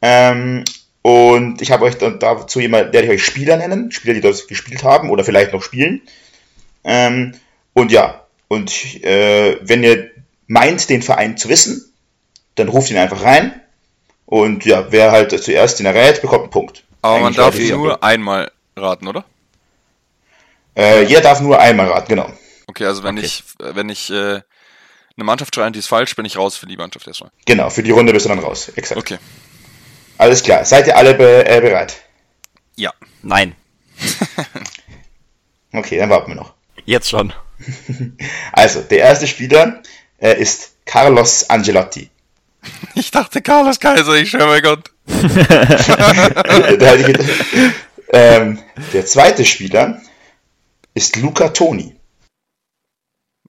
Ähm, 0.00 0.64
und 1.02 1.60
ich 1.60 1.72
habe 1.72 1.84
euch 1.84 1.98
dann 1.98 2.20
dazu 2.20 2.60
jemand, 2.60 2.92
werde 2.92 3.06
ich 3.06 3.14
euch 3.14 3.24
Spieler 3.24 3.56
nennen, 3.56 3.90
Spieler, 3.90 4.14
die 4.14 4.20
dort 4.20 4.46
gespielt 4.46 4.84
haben 4.84 5.10
oder 5.10 5.24
vielleicht 5.24 5.52
noch 5.52 5.62
spielen. 5.62 6.02
Ähm, 6.84 7.34
und 7.74 7.90
ja, 7.90 8.24
und 8.48 9.02
äh, 9.02 9.58
wenn 9.60 9.82
ihr 9.82 10.10
meint, 10.46 10.88
den 10.90 11.02
Verein 11.02 11.36
zu 11.36 11.48
wissen, 11.48 11.92
dann 12.56 12.68
ruft 12.68 12.90
ihn 12.90 12.96
einfach 12.98 13.22
rein. 13.22 13.60
Und 14.26 14.64
ja, 14.64 14.90
wer 14.90 15.10
halt 15.12 15.30
zuerst 15.42 15.78
den 15.78 15.86
errät, 15.86 16.22
bekommt 16.22 16.42
einen 16.44 16.50
Punkt. 16.50 16.84
Aber 17.02 17.14
man 17.18 17.26
Eigentlich 17.26 17.36
darf 17.36 17.54
relativ 17.54 17.76
nur 17.76 17.90
simpel. 17.90 17.98
einmal 18.08 18.50
raten, 18.76 19.06
oder? 19.08 19.24
Äh, 20.76 21.04
jeder 21.04 21.20
darf 21.20 21.40
nur 21.40 21.60
einmal 21.60 21.88
raten, 21.88 22.08
genau. 22.08 22.32
Okay, 22.66 22.86
also 22.86 23.02
wenn 23.04 23.16
Okay. 23.18 23.26
ich, 23.26 23.44
wenn 23.58 23.88
ich 23.90 24.10
äh, 24.10 24.14
eine 25.16 25.24
Mannschaft 25.24 25.54
schreie, 25.54 25.70
die 25.70 25.78
ist 25.78 25.86
falsch, 25.88 26.16
bin 26.16 26.24
ich 26.24 26.36
raus 26.36 26.56
für 26.56 26.66
die 26.66 26.76
Mannschaft 26.76 27.06
erstmal. 27.06 27.30
Genau, 27.46 27.68
für 27.70 27.82
die 27.82 27.90
Runde 27.90 28.12
bist 28.12 28.24
du 28.24 28.30
dann 28.30 28.38
raus. 28.40 28.70
Exakt. 28.74 28.98
Okay. 28.98 29.18
Alles 30.18 30.42
klar. 30.42 30.64
Seid 30.64 30.86
ihr 30.86 30.96
alle 30.96 31.14
be 31.14 31.46
äh, 31.46 31.60
bereit? 31.60 31.96
Ja. 32.76 32.92
Nein, 33.22 33.54
Okay, 35.72 35.98
dann 35.98 36.10
warten 36.10 36.30
wir 36.30 36.36
noch. 36.36 36.54
jetzt 36.84 37.08
schon. 37.10 37.32
Also, 38.52 38.80
der 38.82 38.98
erste 38.98 39.26
Spieler 39.26 39.82
äh, 40.18 40.40
ist 40.40 40.76
Carlos 40.84 41.50
Angelotti. 41.50 42.10
Ich 42.94 43.10
dachte 43.10 43.42
Carlos 43.42 43.80
Kaiser, 43.80 44.14
ich 44.14 44.30
schwöre 44.30 44.46
mein 44.46 44.62
Gott. 44.62 44.92
der, 45.06 47.08
ähm, 48.08 48.62
der 48.92 49.04
zweite 49.04 49.44
Spieler 49.44 50.00
ist 50.94 51.16
Luca 51.16 51.48
Toni. 51.48 51.96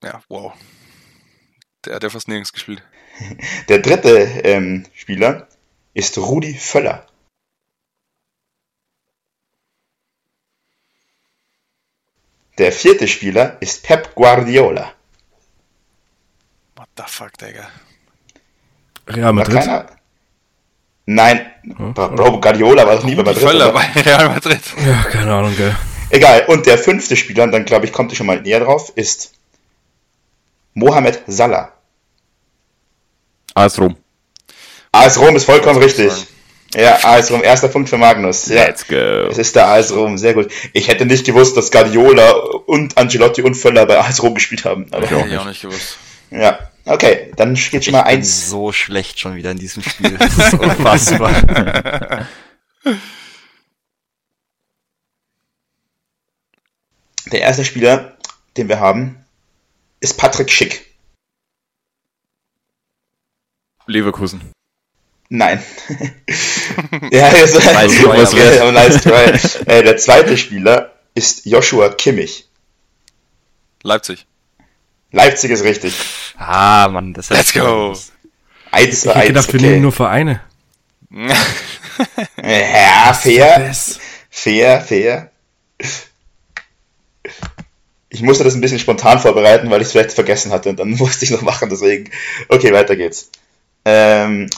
Ja, 0.02 0.20
wow. 0.28 0.52
Der 1.84 1.94
hat 1.94 2.02
ja 2.02 2.10
fast 2.10 2.26
nirgends 2.28 2.52
gespielt. 2.52 2.82
Der 3.68 3.78
dritte 3.78 4.18
ähm, 4.44 4.84
Spieler 4.92 5.48
ist 5.94 6.18
Rudi 6.18 6.54
Völler. 6.54 7.06
Der 12.58 12.72
vierte 12.72 13.06
Spieler 13.06 13.60
ist 13.60 13.84
Pep 13.84 14.14
Guardiola. 14.14 14.95
What 16.96 17.06
the 17.08 17.12
fuck, 17.12 17.32
Digga. 17.38 17.66
Real 19.08 19.32
Madrid. 19.32 19.58
keiner? 19.60 19.86
Nein, 21.08 21.46
Bro, 21.94 22.40
Guardiola 22.40 22.86
war 22.86 22.96
doch 22.96 23.04
nie 23.04 23.14
bei 23.14 23.22
Madrid. 23.22 23.42
Völler 23.42 23.70
bei 23.72 23.84
Real 24.00 24.28
Madrid. 24.28 24.60
Ja, 24.84 25.02
keine 25.10 25.32
Ahnung, 25.34 25.54
gell. 25.56 25.74
Egal, 26.10 26.46
und 26.48 26.66
der 26.66 26.78
fünfte 26.78 27.14
Spieler, 27.16 27.44
und 27.44 27.52
dann 27.52 27.64
glaube 27.64 27.86
ich, 27.86 27.92
kommt 27.92 28.10
ihr 28.12 28.16
schon 28.16 28.26
mal 28.26 28.40
näher 28.40 28.60
drauf, 28.60 28.92
ist 28.96 29.32
Mohamed 30.74 31.22
Salah. 31.26 31.72
AS 33.54 33.78
Rom. 33.78 33.96
AS 34.92 35.18
Rom 35.18 35.36
ist 35.36 35.44
vollkommen 35.44 35.80
richtig. 35.82 36.12
Ja, 36.74 36.98
AS 37.04 37.30
Rom, 37.30 37.42
erster 37.44 37.68
Punkt 37.68 37.88
für 37.88 37.98
Magnus. 37.98 38.46
Ja, 38.46 38.64
Let's 38.64 38.86
go. 38.86 38.96
es 38.96 39.38
ist 39.38 39.54
der 39.54 39.68
AS 39.68 39.92
Rom, 39.94 40.18
sehr 40.18 40.34
gut. 40.34 40.50
Ich 40.72 40.88
hätte 40.88 41.06
nicht 41.06 41.24
gewusst, 41.26 41.56
dass 41.56 41.70
Guardiola 41.70 42.30
und 42.66 42.96
Ancelotti 42.98 43.42
und 43.42 43.54
Völler 43.54 43.86
bei 43.86 43.98
AS 43.98 44.22
Rom 44.22 44.34
gespielt 44.34 44.64
haben. 44.64 44.86
Aber, 44.92 45.06
Hätte 45.06 45.26
ich 45.28 45.38
auch 45.38 45.44
nicht 45.46 45.62
gewusst. 45.62 45.98
ja, 46.30 46.58
okay, 46.86 47.32
dann 47.36 47.54
geht 47.54 47.84
schon 47.84 47.92
mal 47.92 48.00
ich 48.00 48.06
bin 48.06 48.18
eins. 48.18 48.48
so 48.48 48.72
schlecht 48.72 49.18
schon 49.20 49.36
wieder 49.36 49.50
in 49.50 49.58
diesem 49.58 49.82
Spiel. 49.82 50.16
Das 50.18 50.36
ist 50.38 50.54
unfassbar. 50.54 52.26
Der 57.32 57.40
erste 57.40 57.64
Spieler, 57.64 58.16
den 58.56 58.68
wir 58.68 58.78
haben, 58.80 59.24
ist 60.00 60.16
Patrick 60.16 60.50
Schick. 60.50 60.86
Leverkusen. 63.86 64.52
Nein. 65.28 65.62
ja, 67.10 67.32
jetzt, 67.34 67.54
Nice 67.64 67.94
try, 67.94 68.06
was 68.06 68.34
aber- 68.34 68.72
nice 68.72 69.02
try. 69.02 69.60
Äh, 69.70 69.82
der 69.82 69.96
zweite 69.96 70.36
Spieler 70.38 70.92
ist 71.14 71.46
Joshua 71.46 71.88
Kimmich. 71.90 72.48
Leipzig. 73.82 74.26
Leipzig 75.16 75.50
ist 75.50 75.64
richtig. 75.64 75.94
ah, 76.36 76.88
Mann, 76.88 77.14
das 77.14 77.30
Let's 77.30 77.54
go. 77.54 77.96
1 78.70 79.00
zu 79.00 79.08
Ich 79.08 79.14
hätte 79.14 79.16
1. 79.16 79.28
gedacht, 79.28 79.52
wir 79.54 79.60
nehmen 79.60 79.82
nur 79.82 79.92
Vereine. 79.92 80.40
Ja, 82.42 83.14
fair, 83.14 83.74
fair, 84.28 84.80
fair. 84.82 85.30
Ich 88.10 88.20
musste 88.20 88.44
das 88.44 88.54
ein 88.54 88.60
bisschen 88.60 88.78
spontan 88.78 89.18
vorbereiten, 89.18 89.70
weil 89.70 89.80
ich 89.80 89.86
es 89.86 89.92
vielleicht 89.92 90.12
vergessen 90.12 90.52
hatte 90.52 90.68
und 90.68 90.78
dann 90.78 90.90
musste 90.98 91.24
ich 91.24 91.30
noch 91.30 91.40
machen, 91.40 91.70
deswegen. 91.70 92.10
Okay, 92.50 92.70
weiter 92.74 92.96
geht's. 92.96 93.30
Ähm, 93.86 94.50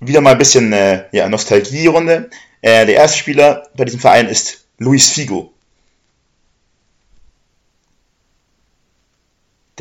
wieder 0.00 0.20
mal 0.20 0.32
ein 0.32 0.38
bisschen 0.38 0.70
äh, 0.74 1.04
ja, 1.12 1.30
Nostalgie-Runde. 1.30 2.28
Äh, 2.60 2.84
der 2.84 2.96
erste 2.96 3.16
Spieler 3.16 3.66
bei 3.74 3.86
diesem 3.86 4.00
Verein 4.00 4.28
ist 4.28 4.66
Luis 4.76 5.08
Figo. 5.08 5.54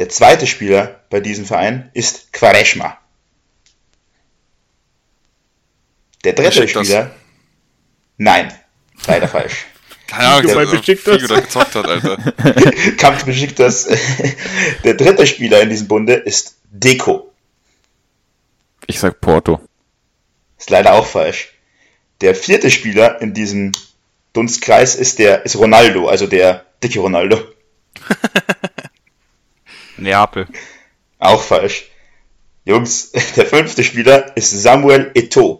Der 0.01 0.09
zweite 0.09 0.47
Spieler 0.47 0.99
bei 1.11 1.19
diesem 1.19 1.45
Verein 1.45 1.91
ist 1.93 2.33
Quaresma. 2.33 2.97
Der 6.23 6.33
dritte. 6.33 6.67
Spieler. 6.67 7.11
Nein, 8.17 8.51
leider 9.05 9.27
falsch. 9.27 9.67
Keine 10.07 10.27
Ahnung, 10.27 10.41
Figo 10.41 10.55
bei 10.55 10.71
wer 10.71 10.79
Besiktas. 10.79 11.21
Figo 11.21 11.27
da 11.27 11.39
gezockt 11.39 11.75
hat, 11.75 11.85
Alter. 11.85 12.17
Kampf 12.97 13.25
Besiktas. 13.25 13.87
Der 14.83 14.95
dritte 14.95 15.27
Spieler 15.27 15.61
in 15.61 15.69
diesem 15.69 15.87
Bunde 15.87 16.15
ist 16.15 16.55
Deco. 16.71 17.31
Ich 18.87 18.99
sag 18.99 19.21
Porto. 19.21 19.61
Ist 20.57 20.71
leider 20.71 20.93
auch 20.93 21.05
falsch. 21.05 21.53
Der 22.21 22.33
vierte 22.33 22.71
Spieler 22.71 23.21
in 23.21 23.35
diesem 23.35 23.71
Dunstkreis 24.33 24.95
ist 24.95 25.19
der 25.19 25.45
ist 25.45 25.57
Ronaldo, 25.57 26.07
also 26.07 26.25
der 26.25 26.65
dicke 26.81 27.01
Ronaldo. 27.01 27.39
Neapel. 30.01 30.47
Auch 31.19 31.41
falsch. 31.41 31.89
Jungs, 32.65 33.11
der 33.35 33.45
fünfte 33.45 33.83
Spieler 33.83 34.35
ist 34.35 34.51
Samuel 34.51 35.11
Eto'o. 35.15 35.59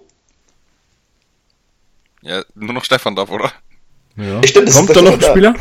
Ja, 2.22 2.44
nur 2.56 2.74
noch 2.74 2.84
Stefan 2.84 3.16
darf, 3.16 3.30
oder? 3.32 3.52
Ja. 4.16 4.42
Stimmt, 4.46 4.68
das 4.68 4.76
Kommt 4.76 4.90
ist- 4.92 4.96
da 4.96 5.02
noch 5.02 5.14
ein 5.14 5.22
Spieler? 5.22 5.56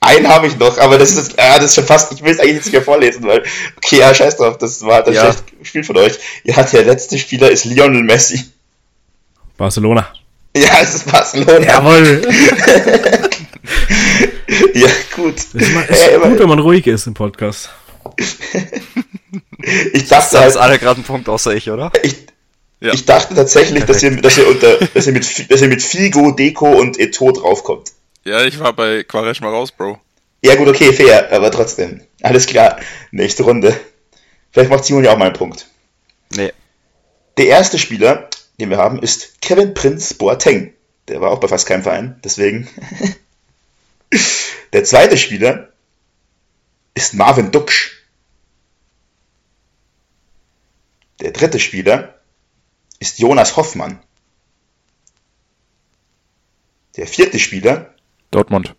Einen 0.00 0.28
habe 0.28 0.46
ich 0.48 0.58
noch, 0.58 0.76
aber 0.78 0.98
das 0.98 1.12
ist, 1.16 1.38
ah, 1.38 1.56
das 1.56 1.64
ist 1.66 1.74
schon 1.76 1.86
fast, 1.86 2.12
ich 2.12 2.22
will 2.22 2.30
es 2.30 2.38
eigentlich 2.38 2.56
jetzt 2.56 2.64
nicht 2.66 2.74
mehr 2.74 2.82
vorlesen, 2.82 3.24
weil, 3.26 3.42
okay, 3.78 4.00
ja, 4.00 4.14
scheiß 4.14 4.36
drauf, 4.36 4.58
das 4.58 4.82
war 4.82 5.02
das 5.02 5.14
Ja. 5.14 5.22
schlecht 5.32 5.58
gespielt 5.60 5.86
von 5.86 5.96
euch. 5.96 6.18
Ja, 6.44 6.62
der 6.62 6.84
letzte 6.84 7.16
Spieler 7.18 7.50
ist 7.50 7.64
Lionel 7.64 8.02
Messi. 8.02 8.44
Barcelona. 9.56 10.12
Ja, 10.54 10.80
es 10.82 10.94
ist 10.96 11.10
Barcelona. 11.10 11.66
Jawohl. 11.66 12.20
Ja, 14.74 14.88
gut. 15.16 15.36
Es 15.38 15.54
ist, 15.54 15.70
es 15.88 16.00
ist 16.00 16.12
aber 16.14 16.28
gut, 16.28 16.38
wenn 16.38 16.48
man 16.48 16.58
ruhig 16.58 16.86
ist 16.86 17.06
im 17.06 17.14
Podcast. 17.14 17.70
Ich 19.92 20.08
dachte 20.08 20.36
ist 20.36 20.42
halt, 20.42 20.56
alle 20.56 20.78
gerade 20.78 20.96
einen 20.96 21.04
Punkt 21.04 21.28
außer 21.28 21.54
ich, 21.54 21.70
oder? 21.70 21.90
ich, 22.02 22.16
Ja. 22.80 22.92
ich 22.92 23.04
dachte 23.04 23.34
tatsächlich, 23.34 23.84
dass 23.84 24.02
ihr, 24.02 24.20
dass 24.20 24.36
ihr 24.38 24.46
unter, 24.46 24.76
dass 24.78 25.06
ihr 25.06 25.12
mit, 25.12 25.50
dass 25.50 25.62
ihr 25.62 25.68
mit 25.68 25.82
Figo, 25.82 26.32
Deco 26.32 26.66
und 26.68 26.98
Eto 26.98 27.32
draufkommt. 27.32 27.92
Ja, 28.24 28.44
ich 28.44 28.58
war 28.58 28.72
bei 28.72 29.04
Quaresma 29.04 29.48
raus, 29.48 29.72
Bro. 29.72 29.98
Ja, 30.42 30.54
gut, 30.56 30.68
okay, 30.68 30.92
fair, 30.92 31.32
aber 31.32 31.50
trotzdem. 31.50 32.02
Alles 32.22 32.46
klar. 32.46 32.78
Nächste 33.10 33.44
Runde. 33.44 33.78
Vielleicht 34.50 34.70
macht 34.70 34.84
Simon 34.84 35.04
ja 35.04 35.12
auch 35.12 35.18
mal 35.18 35.26
einen 35.26 35.34
Punkt. 35.34 35.66
Nee. 36.34 36.52
Der 37.38 37.46
erste 37.46 37.78
Spieler, 37.78 38.28
den 38.60 38.70
wir 38.70 38.78
haben, 38.78 39.00
ist 39.02 39.40
Kevin 39.40 39.74
Prince 39.74 40.14
Boateng. 40.14 40.72
Der 41.08 41.20
war 41.20 41.30
auch 41.30 41.40
bei 41.40 41.48
fast 41.48 41.66
keinem 41.66 41.82
Verein, 41.82 42.20
deswegen. 42.24 42.68
Der 44.72 44.84
zweite 44.84 45.16
Spieler 45.18 45.68
ist 46.94 47.14
Marvin 47.14 47.50
Duksch. 47.50 48.03
Der 51.20 51.30
dritte 51.30 51.58
Spieler 51.60 52.14
ist 52.98 53.18
Jonas 53.18 53.56
Hoffmann. 53.56 54.00
Der 56.96 57.06
vierte 57.06 57.38
Spieler. 57.38 57.94
Dortmund. 58.30 58.74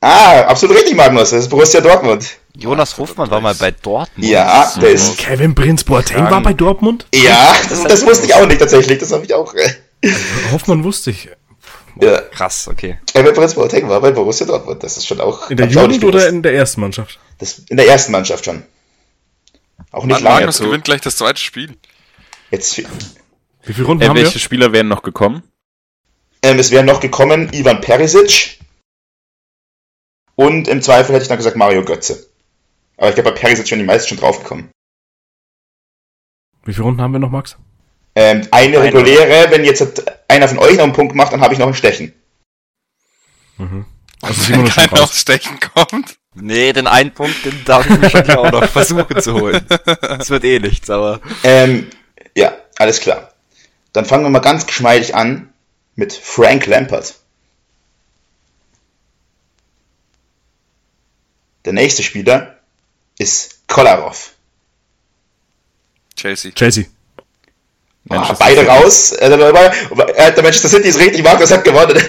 Ah, 0.00 0.42
absolut 0.42 0.76
richtig, 0.76 0.94
Magnus. 0.94 1.30
Das 1.30 1.40
ist 1.40 1.48
Borussia 1.48 1.80
Dortmund. 1.80 2.38
Jonas 2.54 2.96
Hofmann 2.96 3.30
war 3.30 3.40
mal 3.40 3.54
bei 3.54 3.70
Dortmund. 3.70 4.28
Ja, 4.28 4.72
der 4.80 4.90
ist. 4.90 5.18
Kevin 5.18 5.54
Prinz 5.54 5.84
Boateng 5.84 6.30
war 6.30 6.42
bei 6.42 6.52
Dortmund? 6.54 7.06
Ja, 7.14 7.54
das, 7.68 7.82
das 7.84 8.06
wusste 8.06 8.26
ich 8.26 8.34
auch 8.34 8.46
nicht 8.46 8.58
tatsächlich. 8.60 8.98
Das 8.98 9.12
habe 9.12 9.24
ich 9.24 9.34
auch. 9.34 9.54
Äh, 9.54 9.70
Hoffmann 10.52 10.84
wusste 10.84 11.10
ich. 11.10 11.28
ja. 12.00 12.20
Krass, 12.20 12.68
okay. 12.68 12.98
Kevin 13.12 13.34
Prince 13.34 13.54
Boateng 13.54 13.88
war 13.88 14.00
bei 14.00 14.10
Borussia 14.10 14.46
Dortmund. 14.46 14.82
Das 14.82 14.96
ist 14.96 15.06
schon 15.06 15.20
auch. 15.20 15.50
In 15.50 15.56
der 15.56 15.66
Jugend 15.66 16.04
oder 16.04 16.28
in 16.28 16.42
der 16.42 16.54
ersten 16.54 16.80
Mannschaft? 16.80 17.18
Das, 17.38 17.58
in 17.68 17.76
der 17.76 17.88
ersten 17.88 18.12
Mannschaft 18.12 18.44
schon. 18.44 18.62
Auch 19.96 20.04
nicht 20.04 20.20
lange. 20.20 20.36
Magnus 20.40 20.58
gewinnt 20.58 20.84
gleich 20.84 21.00
das 21.00 21.16
zweite 21.16 21.40
Spiel. 21.40 21.76
Jetzt, 22.50 22.76
Wie 22.76 23.72
viele 23.72 23.86
Runden 23.86 24.02
Äh, 24.02 24.08
haben 24.08 24.16
wir? 24.16 24.24
welche 24.24 24.38
Spieler 24.38 24.72
wären 24.72 24.88
noch 24.88 25.02
gekommen? 25.02 25.42
ähm, 26.42 26.58
es 26.58 26.70
wären 26.70 26.84
noch 26.86 27.00
gekommen 27.00 27.50
Ivan 27.54 27.80
Perisic, 27.80 28.58
Und 30.34 30.68
im 30.68 30.82
Zweifel 30.82 31.14
hätte 31.14 31.22
ich 31.22 31.28
dann 31.28 31.38
gesagt 31.38 31.56
Mario 31.56 31.82
Götze. 31.82 32.28
Aber 32.98 33.08
ich 33.08 33.14
glaube, 33.14 33.32
bei 33.32 33.54
sind 33.54 33.66
schon 33.68 33.78
die 33.78 33.84
meisten 33.86 34.08
schon 34.10 34.18
draufgekommen. 34.18 34.70
Wie 36.64 36.74
viele 36.74 36.84
Runden 36.84 37.00
haben 37.00 37.12
wir 37.12 37.18
noch, 37.18 37.30
Max? 37.30 37.56
Ähm, 38.14 38.46
eine 38.50 38.78
Eine. 38.78 38.82
reguläre, 38.82 39.50
wenn 39.50 39.64
jetzt 39.64 40.04
einer 40.28 40.48
von 40.48 40.58
euch 40.58 40.76
noch 40.76 40.84
einen 40.84 40.92
Punkt 40.92 41.14
macht, 41.14 41.32
dann 41.32 41.40
habe 41.40 41.54
ich 41.54 41.58
noch 41.58 41.68
ein 41.68 41.74
Stechen. 41.74 42.12
Mhm. 43.56 43.86
Also 44.22 44.50
Wenn 44.52 44.64
keiner 44.66 45.02
aufs 45.02 45.20
Stechen 45.20 45.58
kommt. 45.60 46.18
Nee, 46.38 46.72
den 46.72 46.86
einen 46.86 47.12
Punkt, 47.12 47.44
den 47.44 47.64
darf 47.64 47.88
ich 47.88 47.98
mir 47.98 48.10
schon 48.10 48.30
auch 48.30 48.50
noch 48.50 48.64
versuchen 48.70 49.20
zu 49.20 49.34
holen. 49.34 49.66
Es 50.18 50.28
wird 50.30 50.44
eh 50.44 50.58
nichts, 50.58 50.90
aber. 50.90 51.20
Ähm, 51.42 51.88
ja, 52.34 52.54
alles 52.76 53.00
klar. 53.00 53.32
Dann 53.92 54.04
fangen 54.04 54.24
wir 54.24 54.30
mal 54.30 54.40
ganz 54.40 54.66
geschmeidig 54.66 55.14
an 55.14 55.52
mit 55.94 56.12
Frank 56.12 56.66
Lampard. 56.66 57.14
Der 61.64 61.72
nächste 61.72 62.02
Spieler 62.02 62.60
ist 63.18 63.66
Kolarov. 63.66 64.34
Chelsea. 66.14 66.52
Chelsea. 66.52 66.84
Ah, 68.08 68.36
beide 68.38 68.60
City. 68.60 68.70
raus. 68.70 69.12
Äh, 69.12 69.28
der 69.28 70.30
der 70.30 70.42
Manchester 70.42 70.68
City 70.68 70.88
ist 70.88 70.98
richtig, 70.98 71.22
Markus 71.22 71.50
hat 71.50 71.64
gewonnen. 71.64 71.98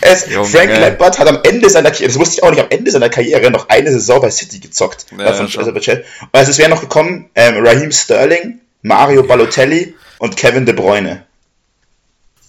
Es, 0.00 0.28
Junge. 0.28 0.46
Frank 0.46 0.70
Lampard 0.70 1.18
hat 1.18 1.28
am 1.28 1.38
Ende 1.44 1.70
seiner 1.70 1.90
Karriere, 1.90 2.08
das 2.08 2.18
wusste 2.18 2.34
ich 2.36 2.42
auch 2.42 2.50
nicht, 2.50 2.60
am 2.60 2.68
Ende 2.68 2.90
seiner 2.90 3.08
Karriere 3.08 3.50
noch 3.50 3.70
eine 3.70 3.90
Saison 3.90 4.20
bei 4.20 4.30
City 4.30 4.60
gezockt. 4.60 5.06
Ja, 5.18 5.32
von, 5.32 5.48
schon. 5.48 5.60
also 5.60 5.72
bei 5.72 5.80
Chelsea. 5.80 6.04
Und 6.20 6.28
also 6.32 6.50
es 6.50 6.58
wären 6.58 6.70
noch 6.70 6.82
gekommen 6.82 7.30
ähm, 7.34 7.64
Raheem 7.64 7.90
Sterling, 7.90 8.60
Mario 8.82 9.22
Balotelli 9.22 9.94
und 10.18 10.36
Kevin 10.36 10.66
De 10.66 10.74
Bruyne. 10.74 11.24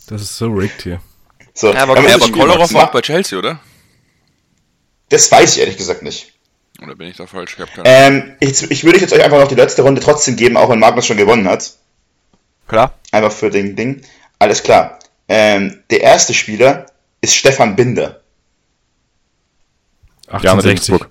Das 0.08 0.22
ist 0.22 0.36
so 0.38 0.48
rigged 0.48 0.82
hier. 0.82 1.00
So, 1.54 1.72
Ja, 1.72 1.84
aber 1.84 1.98
aber 1.98 2.32
Kolarov 2.32 2.74
war 2.74 2.90
auch 2.90 2.92
bei 2.92 3.02
Chelsea, 3.02 3.40
oder? 3.40 3.60
Das 5.08 5.32
weiß 5.32 5.54
ich 5.54 5.62
ehrlich 5.62 5.78
gesagt 5.78 6.04
nicht. 6.04 6.34
Oder 6.84 6.96
bin 6.96 7.08
ich 7.08 7.18
da 7.18 7.26
falsch? 7.26 7.56
Ich 7.56 7.62
hab 7.62 7.74
keine 7.74 7.88
Ahnung. 8.08 8.24
Ähm, 8.24 8.36
ich, 8.40 8.70
ich 8.70 8.84
würde 8.84 9.00
jetzt 9.00 9.14
euch 9.14 9.24
einfach 9.24 9.40
noch 9.40 9.48
die 9.48 9.56
letzte 9.56 9.82
Runde 9.82 10.02
trotzdem 10.02 10.36
geben, 10.36 10.58
auch 10.58 10.70
wenn 10.70 10.80
Magnus 10.80 11.06
schon 11.06 11.18
gewonnen 11.18 11.48
hat. 11.48 11.72
Klar. 12.68 12.94
Einfach 13.12 13.32
für 13.32 13.50
den 13.50 13.76
Ding. 13.76 14.02
Alles 14.40 14.62
klar. 14.64 15.00
Ähm, 15.30 15.82
der 15.90 16.02
erste 16.02 16.34
Spieler 16.34 16.88
ist 17.22 17.36
Stefan 17.36 17.76
Binder. 17.76 18.22
Jan 20.28 20.36
1860. 20.42 20.66
Regensburg. 20.94 21.10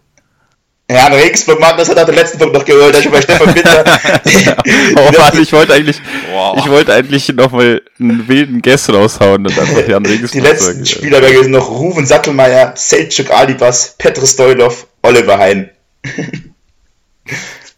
Ja, 0.91 1.07
in 1.07 1.15
Regensburg, 1.15 1.61
Magnus 1.61 1.89
hat 1.89 1.99
auch 1.99 2.05
den 2.05 2.15
letzten 2.15 2.39
Punkt 2.39 2.53
noch 2.55 2.65
geholt, 2.65 2.95
schon 2.97 3.11
bei 3.11 3.23
Stefan 3.23 3.55
Binder. 3.55 3.85
Oh 4.97 5.11
Mann, 5.19 5.41
ich 5.43 5.53
wollte 5.53 5.73
eigentlich, 5.73 5.97
Wow. 6.31 6.59
ich 6.59 6.69
wollte 6.71 6.93
eigentlich 6.93 7.29
nochmal 7.31 7.81
einen 7.99 8.29
wilden 8.29 8.61
Guess 8.61 8.91
raushauen 8.91 9.47
und 9.47 9.59
einfach 9.59 9.89
Jan 9.89 10.05
Die 10.05 10.11
Regensburg 10.11 10.43
letzten 10.43 10.73
sagen. 10.75 10.87
Spieler 10.87 11.23
wären 11.23 11.33
gewesen 11.33 11.53
noch 11.53 11.71
Ruven 11.71 12.05
Sattelmeier, 12.05 12.75
Selçuk 12.77 13.31
Alibas, 13.31 13.95
Petr 13.97 14.27
Stoilov, 14.27 14.87
Oliver 15.05 15.39
Hein. 15.39 15.71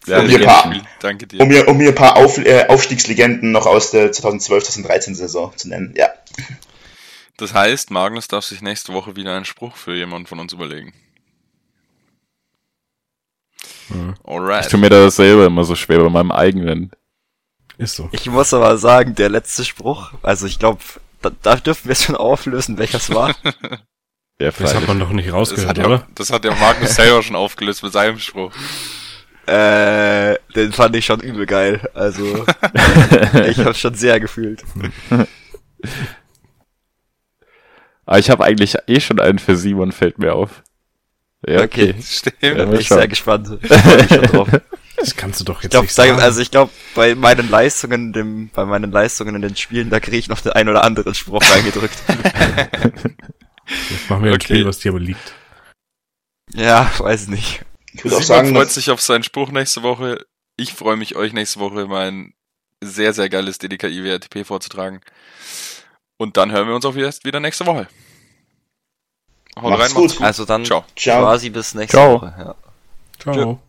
Ja, 0.07 0.21
um, 0.21 0.29
hier 0.29 0.45
paar, 0.45 0.67
Spiel. 0.67 0.83
Danke 1.01 1.27
dir. 1.27 1.41
um, 1.41 1.51
hier, 1.51 1.67
um 1.67 1.79
hier 1.79 1.89
ein 1.89 1.95
paar 1.95 2.17
Auf, 2.17 2.39
äh, 2.39 2.67
Aufstiegslegenden 2.69 3.51
noch 3.51 3.67
aus 3.67 3.91
der 3.91 4.13
2012-2013 4.13 5.15
Saison 5.17 5.53
zu 5.57 5.69
nennen. 5.69 5.95
Ja. 5.97 6.11
Das 7.37 7.53
heißt, 7.53 7.91
Magnus 7.91 8.29
darf 8.29 8.45
sich 8.45 8.63
nächste 8.63 8.93
Woche 8.93 9.17
wieder 9.17 9.35
einen 9.35 9.45
Spruch 9.45 9.77
für 9.77 9.95
jemanden 9.97 10.29
von 10.29 10.39
uns 10.39 10.53
überlegen. 10.53 10.95
Mhm. 13.89 14.15
Ich 14.17 14.31
Alright. 14.31 14.71
tue 14.71 14.79
mir 14.79 14.91
das 14.91 15.17
selber 15.17 15.47
immer 15.47 15.65
so 15.65 15.75
schwer 15.75 15.99
bei 15.99 16.09
meinem 16.09 16.31
eigenen. 16.31 16.93
Ist 17.77 17.97
so. 17.97 18.09
Ich 18.13 18.27
muss 18.27 18.55
aber 18.55 18.79
sagen, 18.79 19.17
der 19.17 19.29
letzte 19.29 19.65
Spruch, 19.65 20.13
also 20.23 20.47
ich 20.47 20.61
glaube, 20.61 20.81
da, 21.21 21.31
da 21.43 21.57
dürfen 21.57 21.89
wir 21.89 21.97
schon 21.97 22.15
auflösen, 22.17 22.79
welches 22.79 23.11
war. 23.11 23.35
Ja, 24.41 24.51
Das 24.51 24.75
hat 24.75 24.87
man 24.87 24.99
doch 24.99 25.11
nicht 25.11 25.29
Das 25.29 25.35
rausgehört, 25.35 25.69
hat, 25.71 25.79
ja, 25.79 25.87
oder? 25.87 26.07
das 26.15 26.31
hat 26.31 26.45
ja 26.45 26.55
Magnus 26.55 26.95
selber 26.95 27.23
schon 27.23 27.37
aufgelöst 27.37 27.83
mit 27.83 27.93
seinem 27.93 28.19
Spruch. 28.19 28.53
äh, 29.47 30.37
den 30.55 30.73
fand 30.73 30.95
ich 30.97 31.07
schon 31.07 31.21
übel 31.21 31.47
geil. 31.47 31.81
Also, 31.95 32.45
ich 33.47 33.59
hab's 33.65 33.79
schon 33.81 33.95
sehr 33.95 34.21
gefühlt. 34.21 34.63
Aber 38.05 38.19
ich 38.19 38.31
habe 38.31 38.45
eigentlich 38.45 38.77
eh 38.87 39.01
schon 39.01 39.21
einen 39.21 39.39
für 39.39 39.57
Simon, 39.57 39.93
fällt 39.93 40.19
mir 40.19 40.35
auf. 40.35 40.63
Ja, 41.47 41.63
okay. 41.63 41.95
Stimmt. 42.03 42.37
Ja, 42.41 42.55
Da 42.55 42.65
bin 42.67 42.81
ich 42.81 42.87
schauen. 42.89 42.99
sehr 42.99 43.09
gespannt. 43.09 43.59
Ich 43.63 43.69
freu 43.69 43.97
mich 43.97 44.09
schon 44.09 44.23
drauf. 44.23 44.49
Das 44.99 45.15
kannst 45.15 45.39
du 45.41 45.45
doch 45.45 45.59
Ich 45.59 45.65
jetzt 45.65 45.73
glaube, 45.73 45.85
nicht 45.85 45.93
sagen. 45.95 46.21
also 46.21 46.41
ich 46.41 46.51
glaube, 46.51 46.71
bei 46.95 47.15
meinen 47.15 47.51
Leistungen, 47.51 48.15
dem, 48.15 48.49
bei 48.49 48.65
meinen 48.65 48.91
Leistungen 48.91 49.35
in 49.37 49.43
den 49.43 49.55
Spielen, 49.55 49.91
da 49.91 50.01
kriege 50.01 50.17
ich 50.17 50.29
noch 50.31 50.41
den 50.41 50.53
ein 50.53 50.71
oder 50.71 50.85
anderen 50.85 51.15
Spruch 51.15 51.43
reingedrückt. 51.55 51.95
Jetzt 53.91 54.09
machen 54.11 54.23
wir 54.25 54.31
ein 54.31 54.35
Okay. 54.37 54.45
Spiel, 54.45 54.67
was 54.67 54.79
dir 54.79 54.91
aber 54.91 55.01
liegt. 55.01 55.35
ja, 56.53 56.91
weiß 56.99 57.29
nicht. 57.29 57.63
Ich 57.93 58.05
würde 58.05 58.17
auch 58.19 58.23
Simon 58.23 58.45
sagen, 58.45 58.55
freut 58.55 58.71
sich 58.71 58.91
auf 58.91 59.01
seinen 59.01 59.23
Spruch 59.25 59.51
nächste 59.51 59.83
Woche. 59.83 60.25
Ich 60.57 60.73
freue 60.75 60.97
mich, 60.97 61.17
euch 61.17 61.33
nächste 61.33 61.61
Woche 61.61 61.87
mein 61.87 62.35
sehr, 62.83 63.13
sehr 63.13 63.29
geiles 63.29 63.59
DDKI 63.59 64.05
WRTP 64.05 64.47
vorzutragen. 64.47 65.01
Und 66.19 66.37
dann 66.37 66.51
hören 66.53 66.69
wir 66.69 66.75
uns 66.75 66.85
auch 66.85 66.95
wieder, 66.95 67.11
wieder 67.25 67.41
nächste 67.41 67.67
Woche. 67.67 67.89
Haut 69.59 69.71
Macht's 69.71 69.95
rein, 69.95 70.03
macht's 70.03 70.17
gut. 70.17 70.21
Also 70.23 70.45
dann 70.45 70.65
Ciao. 70.65 70.85
Ciao. 70.95 71.23
quasi 71.23 71.51
bis 71.51 71.75
nächste 71.75 71.97
Ciao. 71.97 72.21
Woche. 72.21 72.35
Ja. 72.39 72.55
Ciao. 73.19 73.61